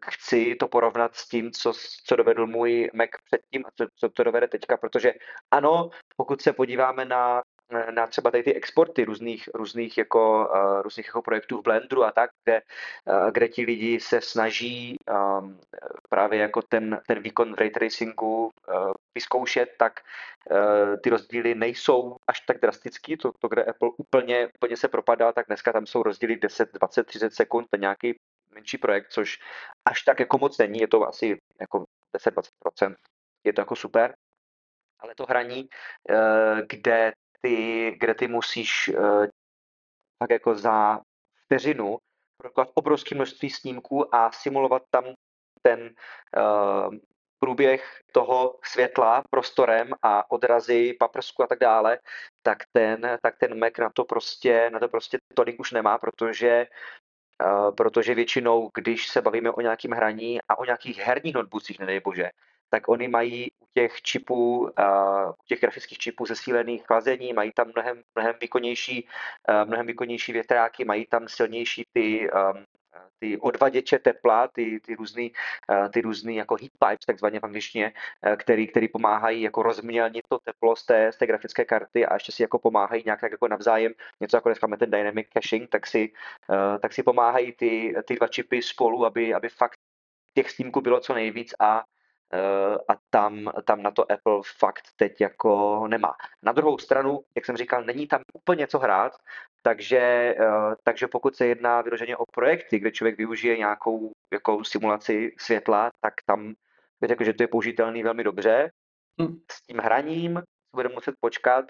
chci 0.05 0.55
to 0.55 0.67
porovnat 0.67 1.15
s 1.15 1.27
tím, 1.27 1.51
co, 1.51 1.73
co 2.05 2.15
dovedl 2.15 2.47
můj 2.47 2.89
Mac 2.93 3.09
předtím 3.25 3.65
a 3.65 3.69
co, 3.75 3.85
co 3.95 4.09
to 4.09 4.23
dovede 4.23 4.47
teďka, 4.47 4.77
protože 4.77 5.13
ano, 5.51 5.89
pokud 6.17 6.41
se 6.41 6.53
podíváme 6.53 7.05
na 7.05 7.41
na 7.91 8.07
třeba 8.07 8.31
tady 8.31 8.43
ty 8.43 8.53
exporty 8.53 9.03
různých, 9.03 9.49
různých, 9.53 9.97
jako, 9.97 10.49
uh, 10.55 10.81
různých 10.81 11.07
jako 11.07 11.21
projektů 11.21 11.57
v 11.57 11.63
Blenderu 11.63 12.03
a 12.03 12.11
tak, 12.11 12.29
kde, 12.43 12.61
uh, 13.05 13.31
kde 13.31 13.47
ti 13.47 13.65
lidi 13.65 13.99
se 13.99 14.21
snaží 14.21 14.95
um, 15.39 15.59
právě 16.09 16.39
jako 16.39 16.61
ten, 16.61 17.01
ten 17.07 17.19
výkon 17.19 17.53
v 17.53 17.57
ray 17.57 17.69
tracingu 17.69 18.49
uh, 18.67 18.91
vyzkoušet, 19.15 19.69
tak 19.77 19.99
ty 21.03 21.09
rozdíly 21.09 21.55
nejsou 21.55 22.15
až 22.27 22.39
tak 22.39 22.61
drastický, 22.61 23.17
to, 23.17 23.31
to, 23.39 23.47
kde 23.47 23.63
Apple 23.63 23.89
úplně, 23.97 24.47
úplně 24.55 24.77
se 24.77 24.87
propadá, 24.87 25.31
tak 25.31 25.47
dneska 25.47 25.73
tam 25.73 25.85
jsou 25.85 26.03
rozdíly 26.03 26.35
10, 26.35 26.69
20, 26.73 27.03
30 27.03 27.33
sekund, 27.33 27.67
to 27.71 27.77
nějaký 27.77 28.15
menší 28.53 28.77
projekt, 28.77 29.11
což 29.11 29.39
až 29.85 30.01
tak 30.01 30.19
jako 30.19 30.37
moc 30.37 30.57
není, 30.57 30.79
je 30.79 30.87
to 30.87 31.07
asi 31.07 31.37
jako 31.61 31.85
10-20%, 32.17 32.95
je 33.43 33.53
to 33.53 33.61
jako 33.61 33.75
super, 33.75 34.15
ale 34.99 35.15
to 35.15 35.25
hraní, 35.25 35.69
kde 36.69 37.13
ty, 37.41 37.91
kde 37.99 38.13
ty 38.13 38.27
musíš 38.27 38.89
uh, 38.89 39.25
tak 40.19 40.29
jako 40.29 40.55
za 40.55 40.99
vteřinu 41.45 41.97
proklat 42.37 42.69
obrovské 42.73 43.15
množství 43.15 43.49
snímků 43.49 44.15
a 44.15 44.31
simulovat 44.31 44.83
tam 44.89 45.03
ten 45.61 45.95
uh, 46.37 46.95
průběh 47.39 48.01
toho 48.11 48.59
světla 48.63 49.23
prostorem 49.29 49.89
a 50.01 50.31
odrazy 50.31 50.93
paprsku 50.99 51.43
a 51.43 51.47
tak 51.47 51.59
dále, 51.59 51.99
tak 52.41 52.57
ten, 52.71 53.17
tak 53.21 53.35
ten 53.37 53.59
Mac 53.59 53.73
na 53.79 53.89
to 53.89 54.05
prostě, 54.05 54.69
na 54.69 54.79
to 54.79 54.87
prostě 54.87 55.17
tolik 55.35 55.59
už 55.59 55.71
nemá, 55.71 55.97
protože 55.97 56.67
protože 57.77 58.15
většinou, 58.15 58.69
když 58.75 59.07
se 59.07 59.21
bavíme 59.21 59.51
o 59.51 59.61
nějakém 59.61 59.91
hraní 59.91 60.39
a 60.49 60.57
o 60.57 60.65
nějakých 60.65 60.97
herních 60.97 61.35
notebookích, 61.35 61.79
nedej 61.79 61.99
bože, 61.99 62.29
tak 62.69 62.89
oni 62.89 63.07
mají 63.07 63.51
u 63.51 63.65
těch 63.73 64.01
čipů, 64.01 64.59
uh, 64.59 65.29
u 65.29 65.43
těch 65.45 65.61
grafických 65.61 65.97
čipů 65.97 66.25
zesílených 66.25 66.85
chlazení, 66.85 67.33
mají 67.33 67.51
tam 67.51 67.67
mnohem, 67.75 68.01
mnohem, 68.15 68.35
výkonnější, 68.41 69.07
uh, 69.49 69.67
mnohem 69.67 69.87
výkonnější 69.87 70.33
větráky, 70.33 70.85
mají 70.85 71.05
tam 71.05 71.27
silnější 71.27 71.83
ty, 71.93 72.29
ty 73.19 73.37
odvaděče 73.37 73.99
tepla, 73.99 74.47
ty, 74.47 74.79
ty 74.79 74.95
různý, 74.95 75.31
uh, 75.69 75.89
ty 75.89 76.01
různý 76.01 76.35
jako 76.35 76.55
heat 76.55 76.71
pipes, 76.79 77.05
takzvaně 77.05 77.39
v 77.39 77.43
angličtině, 77.43 77.93
uh, 78.27 78.35
který, 78.35 78.67
který 78.67 78.87
pomáhají 78.87 79.41
jako 79.41 79.63
rozmělnit 79.63 80.25
to 80.29 80.39
teplo 80.39 80.75
z 80.75 80.85
té, 80.85 81.11
z 81.11 81.17
té 81.17 81.27
grafické 81.27 81.65
karty 81.65 82.05
a 82.05 82.13
ještě 82.13 82.31
si 82.31 82.41
jako 82.41 82.59
pomáhají 82.59 83.03
nějak 83.05 83.21
tak 83.21 83.31
jako 83.31 83.47
navzájem, 83.47 83.93
něco 84.19 84.37
jako 84.37 84.49
dneska 84.49 84.67
máme 84.67 84.77
ten 84.77 84.91
dynamic 84.91 85.27
caching, 85.33 85.69
tak 85.69 85.87
si, 85.87 86.11
uh, 86.49 86.77
tak 86.79 86.93
si 86.93 87.03
pomáhají 87.03 87.51
ty, 87.51 87.95
ty 88.07 88.15
dva 88.15 88.27
čipy 88.27 88.61
spolu, 88.61 89.05
aby, 89.05 89.33
aby 89.33 89.49
fakt 89.49 89.79
těch 90.37 90.51
snímků 90.51 90.81
bylo 90.81 90.99
co 90.99 91.13
nejvíc 91.13 91.53
a 91.59 91.83
Eh, 91.83 91.92
a 92.87 92.93
tam, 93.09 93.51
tam 93.65 93.83
na 93.83 93.91
to 93.91 94.11
Apple 94.11 94.39
fakt 94.57 94.83
teď 94.95 95.21
jako 95.21 95.83
nemá. 95.87 96.15
Na 96.43 96.51
druhou 96.51 96.77
stranu, 96.77 97.19
jak 97.35 97.45
jsem 97.45 97.57
říkal, 97.57 97.83
není 97.83 98.07
tam 98.07 98.21
úplně 98.33 98.67
co 98.67 98.79
hrát, 98.79 99.13
takže, 99.61 99.97
eh, 100.39 100.75
takže 100.83 101.07
pokud 101.07 101.35
se 101.35 101.47
jedná 101.47 101.81
vyloženě 101.81 102.17
o 102.17 102.25
projekty, 102.25 102.79
kde 102.79 102.91
člověk 102.91 103.17
využije 103.17 103.57
nějakou 103.57 104.11
jako 104.31 104.63
simulaci 104.63 105.35
světla, 105.37 105.91
tak 106.01 106.13
tam 106.25 106.53
bych 107.01 107.07
řekl, 107.07 107.23
že 107.23 107.33
to 107.33 107.43
je 107.43 107.47
použitelný 107.47 108.03
velmi 108.03 108.23
dobře. 108.23 108.71
Hmm. 109.19 109.39
S 109.51 109.61
tím 109.61 109.77
hraním 109.77 110.41
bude 110.75 110.89
muset 110.89 111.15
počkat, 111.19 111.65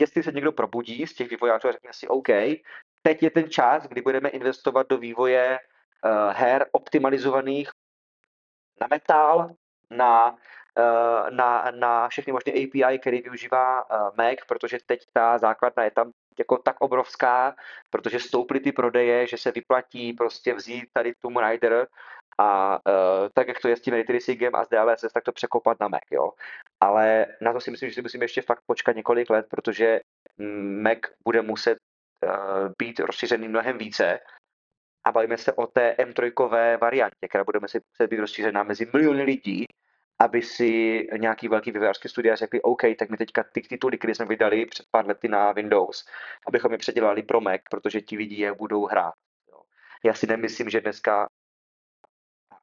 jestli 0.00 0.22
se 0.22 0.32
někdo 0.32 0.52
probudí 0.52 1.06
z 1.06 1.14
těch 1.14 1.30
vývojářů 1.30 1.68
a 1.68 1.72
řekne 1.72 1.90
si 1.92 2.08
OK, 2.08 2.28
teď 3.02 3.22
je 3.22 3.30
ten 3.30 3.50
čas, 3.50 3.86
kdy 3.86 4.02
budeme 4.02 4.28
investovat 4.28 4.88
do 4.88 4.98
vývoje 4.98 5.58
uh, 5.58 6.32
her 6.32 6.66
optimalizovaných 6.72 7.70
na 8.80 8.86
metal, 8.90 9.50
na, 9.90 10.36
eh, 10.78 11.30
na, 11.30 11.70
na 11.70 12.08
všechny 12.08 12.32
možné 12.32 12.52
API, 12.52 12.98
který 12.98 13.20
využívá 13.20 13.80
eh, 13.82 13.96
Mac, 14.16 14.38
protože 14.48 14.78
teď 14.86 15.00
ta 15.12 15.38
základna 15.38 15.84
je 15.84 15.90
tam 15.90 16.10
jako 16.38 16.58
tak 16.58 16.80
obrovská, 16.80 17.54
protože 17.90 18.20
stouply 18.20 18.60
ty 18.60 18.72
prodeje, 18.72 19.26
že 19.26 19.36
se 19.36 19.52
vyplatí 19.52 20.12
prostě 20.12 20.54
vzít 20.54 20.84
tady 20.92 21.14
Tomb 21.20 21.36
Raider 21.36 21.86
a 22.38 22.78
uh, 22.86 23.28
tak, 23.34 23.48
jak 23.48 23.60
to 23.60 23.68
je 23.68 23.76
s 23.76 23.80
tím 23.80 23.94
ray 23.94 24.04
a 24.52 24.64
s 24.64 24.68
DLSS, 24.68 25.12
tak 25.12 25.24
to 25.24 25.32
překopat 25.32 25.80
na 25.80 25.88
Mac, 25.88 26.02
jo. 26.10 26.32
Ale 26.80 27.26
na 27.40 27.52
to 27.52 27.60
si 27.60 27.70
myslím, 27.70 27.88
že 27.88 27.94
si 27.94 28.02
musíme 28.02 28.24
ještě 28.24 28.42
fakt 28.42 28.62
počkat 28.66 28.96
několik 28.96 29.30
let, 29.30 29.46
protože 29.50 30.00
Mac 30.82 30.98
bude 31.24 31.42
muset 31.42 31.78
uh, 32.24 32.72
být 32.78 33.00
rozšířený 33.00 33.48
mnohem 33.48 33.78
více 33.78 34.20
a 35.04 35.12
bavíme 35.12 35.36
se 35.36 35.52
o 35.52 35.66
té 35.66 35.96
M3 35.98 36.78
variantě, 36.78 37.28
která 37.28 37.44
bude 37.44 37.60
muset 37.60 37.82
být 38.10 38.20
rozšířená 38.20 38.62
mezi 38.62 38.86
miliony 38.92 39.22
lidí, 39.22 39.66
aby 40.18 40.42
si 40.42 41.02
nějaký 41.16 41.48
velký 41.48 41.72
vývojářský 41.72 42.08
studia 42.08 42.36
řekli, 42.36 42.62
OK, 42.62 42.82
tak 42.98 43.10
my 43.10 43.16
teďka 43.16 43.44
ty 43.52 43.60
tituly, 43.60 43.98
které 43.98 44.14
jsme 44.14 44.26
vydali 44.26 44.66
před 44.66 44.86
pár 44.90 45.06
lety 45.06 45.28
na 45.28 45.52
Windows, 45.52 46.04
abychom 46.46 46.72
je 46.72 46.78
předělali 46.78 47.22
pro 47.22 47.40
Mac, 47.40 47.60
protože 47.70 48.00
ti 48.00 48.16
lidi 48.16 48.34
je 48.34 48.52
budou 48.52 48.86
hrát. 48.86 49.14
Jo. 49.48 49.60
Já 50.04 50.14
si 50.14 50.26
nemyslím, 50.26 50.70
že 50.70 50.80
dneska 50.80 51.28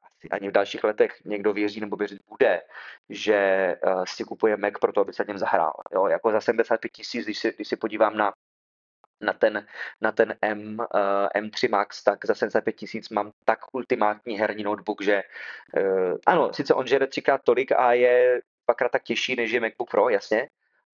asi 0.02 0.28
ani 0.30 0.48
v 0.48 0.52
dalších 0.52 0.84
letech 0.84 1.24
někdo 1.24 1.52
věří 1.52 1.80
nebo 1.80 1.96
věřit 1.96 2.22
bude, 2.28 2.62
že 3.08 3.74
uh, 3.86 4.04
si 4.04 4.24
kupuje 4.24 4.56
Mac 4.56 4.72
pro 4.80 4.92
to, 4.92 5.00
aby 5.00 5.12
se 5.12 5.24
něm 5.28 5.38
zahrál. 5.38 5.80
Jo. 5.92 6.06
Jako 6.06 6.32
za 6.32 6.40
75 6.40 6.92
tisíc, 6.92 7.24
když 7.24 7.46
když 7.56 7.68
si 7.68 7.76
podívám 7.76 8.16
na 8.16 8.32
na 9.20 9.32
ten, 9.32 9.66
na 10.00 10.12
ten 10.12 10.34
M, 10.42 10.78
uh, 10.78 11.42
M3 11.42 11.70
Max, 11.70 12.04
tak 12.04 12.26
za 12.26 12.34
75 12.34 12.72
tisíc 12.72 13.08
mám 13.08 13.32
tak 13.44 13.58
ultimátní 13.72 14.38
herní 14.38 14.62
notebook, 14.62 15.02
že 15.02 15.22
uh, 15.76 16.16
ano, 16.26 16.52
sice 16.52 16.74
on 16.74 16.86
žere 16.86 17.06
třikrát 17.06 17.40
tolik 17.44 17.72
a 17.72 17.92
je 17.92 18.40
dvakrát 18.66 18.92
tak 18.92 19.02
těžší, 19.02 19.36
než 19.36 19.50
je 19.50 19.60
MacBook 19.60 19.90
Pro, 19.90 20.08
jasně, 20.08 20.48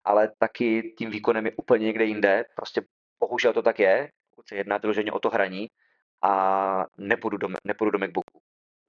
ale 0.04 0.32
taky 0.38 0.94
tím 0.98 1.10
výkonem 1.10 1.46
je 1.46 1.52
úplně 1.56 1.86
někde 1.86 2.04
jinde. 2.04 2.44
Prostě 2.56 2.82
bohužel 3.20 3.52
to 3.52 3.62
tak 3.62 3.78
je, 3.78 4.10
pokud 4.30 4.48
se 4.48 4.56
jedná 4.56 4.76
vyloženě 4.76 5.12
o 5.12 5.18
to 5.18 5.30
hraní 5.30 5.66
a 6.22 6.86
nepůjdu 6.98 7.36
do, 7.36 7.48
nepůjdu 7.64 7.90
do 7.90 7.98
MacBooku. 7.98 8.40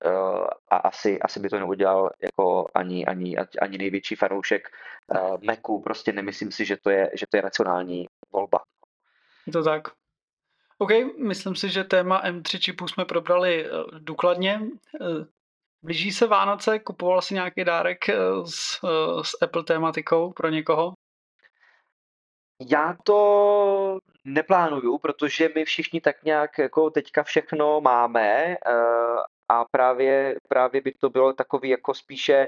Uh, 0.06 0.48
a 0.70 0.78
asi, 0.78 1.20
asi 1.20 1.40
by 1.40 1.50
to 1.50 1.60
neudělal 1.60 2.10
jako 2.22 2.68
ani, 2.74 3.06
ani, 3.06 3.38
ani 3.62 3.78
největší 3.78 4.16
fanoušek 4.16 4.68
uh, 5.08 5.38
Macu, 5.44 5.80
prostě 5.80 6.12
nemyslím 6.12 6.52
si, 6.52 6.66
že 6.66 6.78
to 6.78 6.90
je, 6.90 7.12
že 7.14 7.26
to 7.30 7.38
je 7.38 7.42
racionální 7.42 8.06
volba. 8.32 8.60
Je 9.48 9.54
to 9.54 9.64
tak. 9.64 9.88
OK, 10.78 10.90
myslím 11.18 11.56
si, 11.56 11.70
že 11.70 11.84
téma 11.84 12.24
M3 12.24 12.60
čipů 12.60 12.88
jsme 12.88 13.06
probrali 13.06 13.66
eh, 13.66 13.70
důkladně. 14.00 14.62
Eh, 15.02 15.26
blíží 15.82 16.12
se 16.12 16.28
Vánoce, 16.28 16.80
kupoval 16.80 17.22
si 17.22 17.34
nějaký 17.34 17.64
dárek 17.64 18.10
eh, 18.10 18.16
s, 18.46 18.80
s 19.22 19.42
Apple 19.42 19.64
tématikou 19.64 20.34
pro 20.34 20.50
někoho? 20.50 20.94
Já 22.70 22.98
to 23.04 24.00
neplánuju, 24.26 24.98
protože 24.98 25.50
my 25.56 25.66
všichni 25.66 26.02
tak 26.02 26.24
nějak 26.24 26.58
jako 26.58 26.90
teďka 26.90 27.24
všechno 27.24 27.82
máme 27.82 28.56
a 29.50 29.66
právě, 29.72 30.36
právě 30.48 30.82
by 30.82 30.92
to 30.92 31.10
bylo 31.10 31.34
takový 31.34 31.70
jako 31.70 31.94
spíše, 31.94 32.48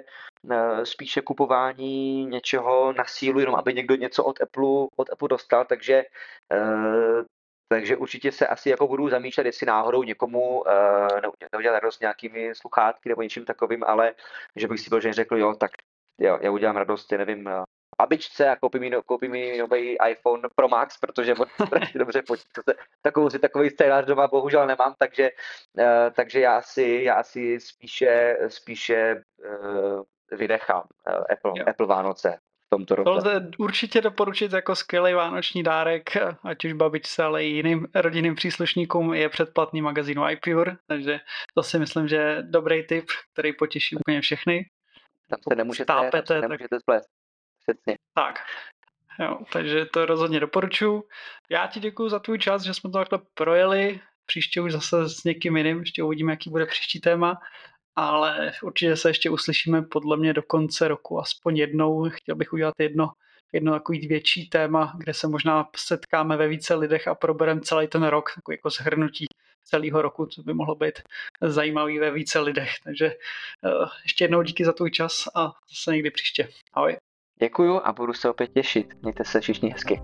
eh, 0.51 0.85
spíše 0.85 1.21
kupování 1.21 2.25
něčeho 2.25 2.93
na 2.93 3.05
sílu, 3.05 3.39
jenom 3.39 3.55
aby 3.55 3.73
někdo 3.73 3.95
něco 3.95 4.23
od 4.23 4.41
Apple, 4.41 4.87
od 4.95 5.09
Apple 5.13 5.29
dostal, 5.29 5.65
takže 5.65 6.03
eh, 6.53 7.23
takže 7.71 7.97
určitě 7.97 8.31
se 8.31 8.47
asi 8.47 8.69
jako 8.69 8.87
budu 8.87 9.09
zamýšlet, 9.09 9.45
jestli 9.45 9.67
náhodou 9.67 10.03
někomu 10.03 10.61
uh, 10.61 10.67
neudělat 11.53 11.79
radost 11.79 12.01
nějakými 12.01 12.55
sluchátky 12.55 13.09
nebo 13.09 13.21
něčím 13.21 13.45
takovým, 13.45 13.83
ale 13.83 14.13
že 14.55 14.67
bych 14.67 14.79
si 14.79 14.89
že 14.99 15.13
řekl, 15.13 15.37
jo, 15.37 15.55
tak 15.55 15.71
jo, 16.19 16.39
já 16.41 16.51
udělám 16.51 16.77
radost, 16.77 17.11
já 17.11 17.17
a 17.99 18.55
koupím 18.55 18.81
mi, 18.81 18.91
koupím 19.05 19.31
mi 19.31 19.57
nový 19.57 19.97
iPhone 20.09 20.49
Pro 20.55 20.67
Max, 20.67 20.97
protože 20.97 21.35
on 21.35 21.47
strašně 21.67 21.97
dobře 21.99 22.21
počítá. 22.21 22.61
Takovou 23.01 23.29
si 23.29 23.39
takový 23.39 23.69
scénář 23.69 24.05
doma 24.05 24.27
bohužel 24.27 24.67
nemám, 24.67 24.95
takže, 24.97 25.29
uh, 25.77 25.85
takže 26.13 26.39
já 26.39 26.57
asi, 26.57 27.01
já 27.03 27.13
asi 27.13 27.59
spíše, 27.59 28.37
spíše 28.47 29.23
uh, 29.37 30.37
vynechám 30.37 30.83
uh, 31.07 31.23
Apple, 31.31 31.63
Apple 31.63 31.87
Vánoce 31.87 32.39
v 32.65 32.69
tomto 32.69 32.95
roce. 32.95 33.05
To 33.05 33.11
lze 33.11 33.49
určitě 33.57 34.01
doporučit 34.01 34.53
jako 34.53 34.75
skvělý 34.75 35.13
vánoční 35.13 35.63
dárek, 35.63 36.09
ať 36.43 36.65
už 36.65 36.73
babičce, 36.73 37.23
ale 37.23 37.45
i 37.45 37.47
jiným 37.47 37.87
rodinným 37.95 38.35
příslušníkům 38.35 39.13
je 39.13 39.29
předplatný 39.29 39.81
magazínu 39.81 40.29
iPure, 40.29 40.75
takže 40.87 41.19
to 41.55 41.63
si 41.63 41.79
myslím, 41.79 42.07
že 42.07 42.15
je 42.15 42.43
dobrý 42.43 42.87
tip, 42.87 43.05
který 43.33 43.53
potěší 43.53 43.95
úplně 43.95 44.21
všechny. 44.21 44.65
Tam 45.29 45.39
se 45.49 45.55
nemůžete, 45.55 45.83
Stápete, 45.83 46.21
tam 46.21 46.41
se 46.41 46.41
nemůžete 46.41 46.75
tak... 46.75 46.81
splést. 46.81 47.18
Přesně. 47.73 47.97
Tak. 48.13 48.39
Jo, 49.19 49.39
takže 49.51 49.85
to 49.85 50.05
rozhodně 50.05 50.39
doporučuji. 50.39 51.03
Já 51.49 51.67
ti 51.67 51.79
děkuji 51.79 52.09
za 52.09 52.19
tvůj 52.19 52.39
čas, 52.39 52.63
že 52.63 52.73
jsme 52.73 52.89
to 52.89 52.97
takhle 52.97 53.19
projeli. 53.33 53.99
Příště 54.25 54.61
už 54.61 54.71
zase 54.71 55.09
s 55.09 55.23
někým 55.23 55.57
jiným, 55.57 55.79
ještě 55.79 56.03
uvidíme, 56.03 56.31
jaký 56.31 56.49
bude 56.49 56.65
příští 56.65 56.99
téma. 56.99 57.37
Ale 57.95 58.51
určitě 58.63 58.95
se 58.95 59.09
ještě 59.09 59.29
uslyšíme 59.29 59.81
podle 59.81 60.17
mě 60.17 60.33
do 60.33 60.43
konce 60.43 60.87
roku 60.87 61.19
aspoň 61.19 61.57
jednou. 61.57 62.09
Chtěl 62.09 62.35
bych 62.35 62.53
udělat 62.53 62.73
jedno, 62.79 63.11
jedno 63.53 63.73
takový 63.73 64.07
větší 64.07 64.49
téma, 64.49 64.93
kde 64.97 65.13
se 65.13 65.27
možná 65.27 65.69
setkáme 65.77 66.37
ve 66.37 66.47
více 66.47 66.75
lidech 66.75 67.07
a 67.07 67.15
probereme 67.15 67.61
celý 67.61 67.87
ten 67.87 68.03
rok, 68.03 68.31
takový 68.35 68.55
jako 68.55 68.69
zhrnutí 68.69 69.25
celého 69.63 70.01
roku, 70.01 70.25
co 70.25 70.43
by 70.43 70.53
mohlo 70.53 70.75
být 70.75 71.01
zajímavý 71.41 71.99
ve 71.99 72.11
více 72.11 72.39
lidech. 72.39 72.69
Takže 72.83 73.05
uh, 73.05 73.89
ještě 74.03 74.23
jednou 74.23 74.41
díky 74.41 74.65
za 74.65 74.73
tvůj 74.73 74.91
čas 74.91 75.27
a 75.35 75.53
zase 75.69 75.91
někdy 75.91 76.11
příště. 76.11 76.49
Ahoj. 76.73 76.97
Děkuju 77.41 77.81
a 77.83 77.93
budu 77.93 78.13
se 78.13 78.29
opět 78.29 78.53
těšit. 78.53 78.93
Mějte 79.01 79.25
se 79.25 79.41
všichni 79.41 79.69
hezky. 79.69 80.01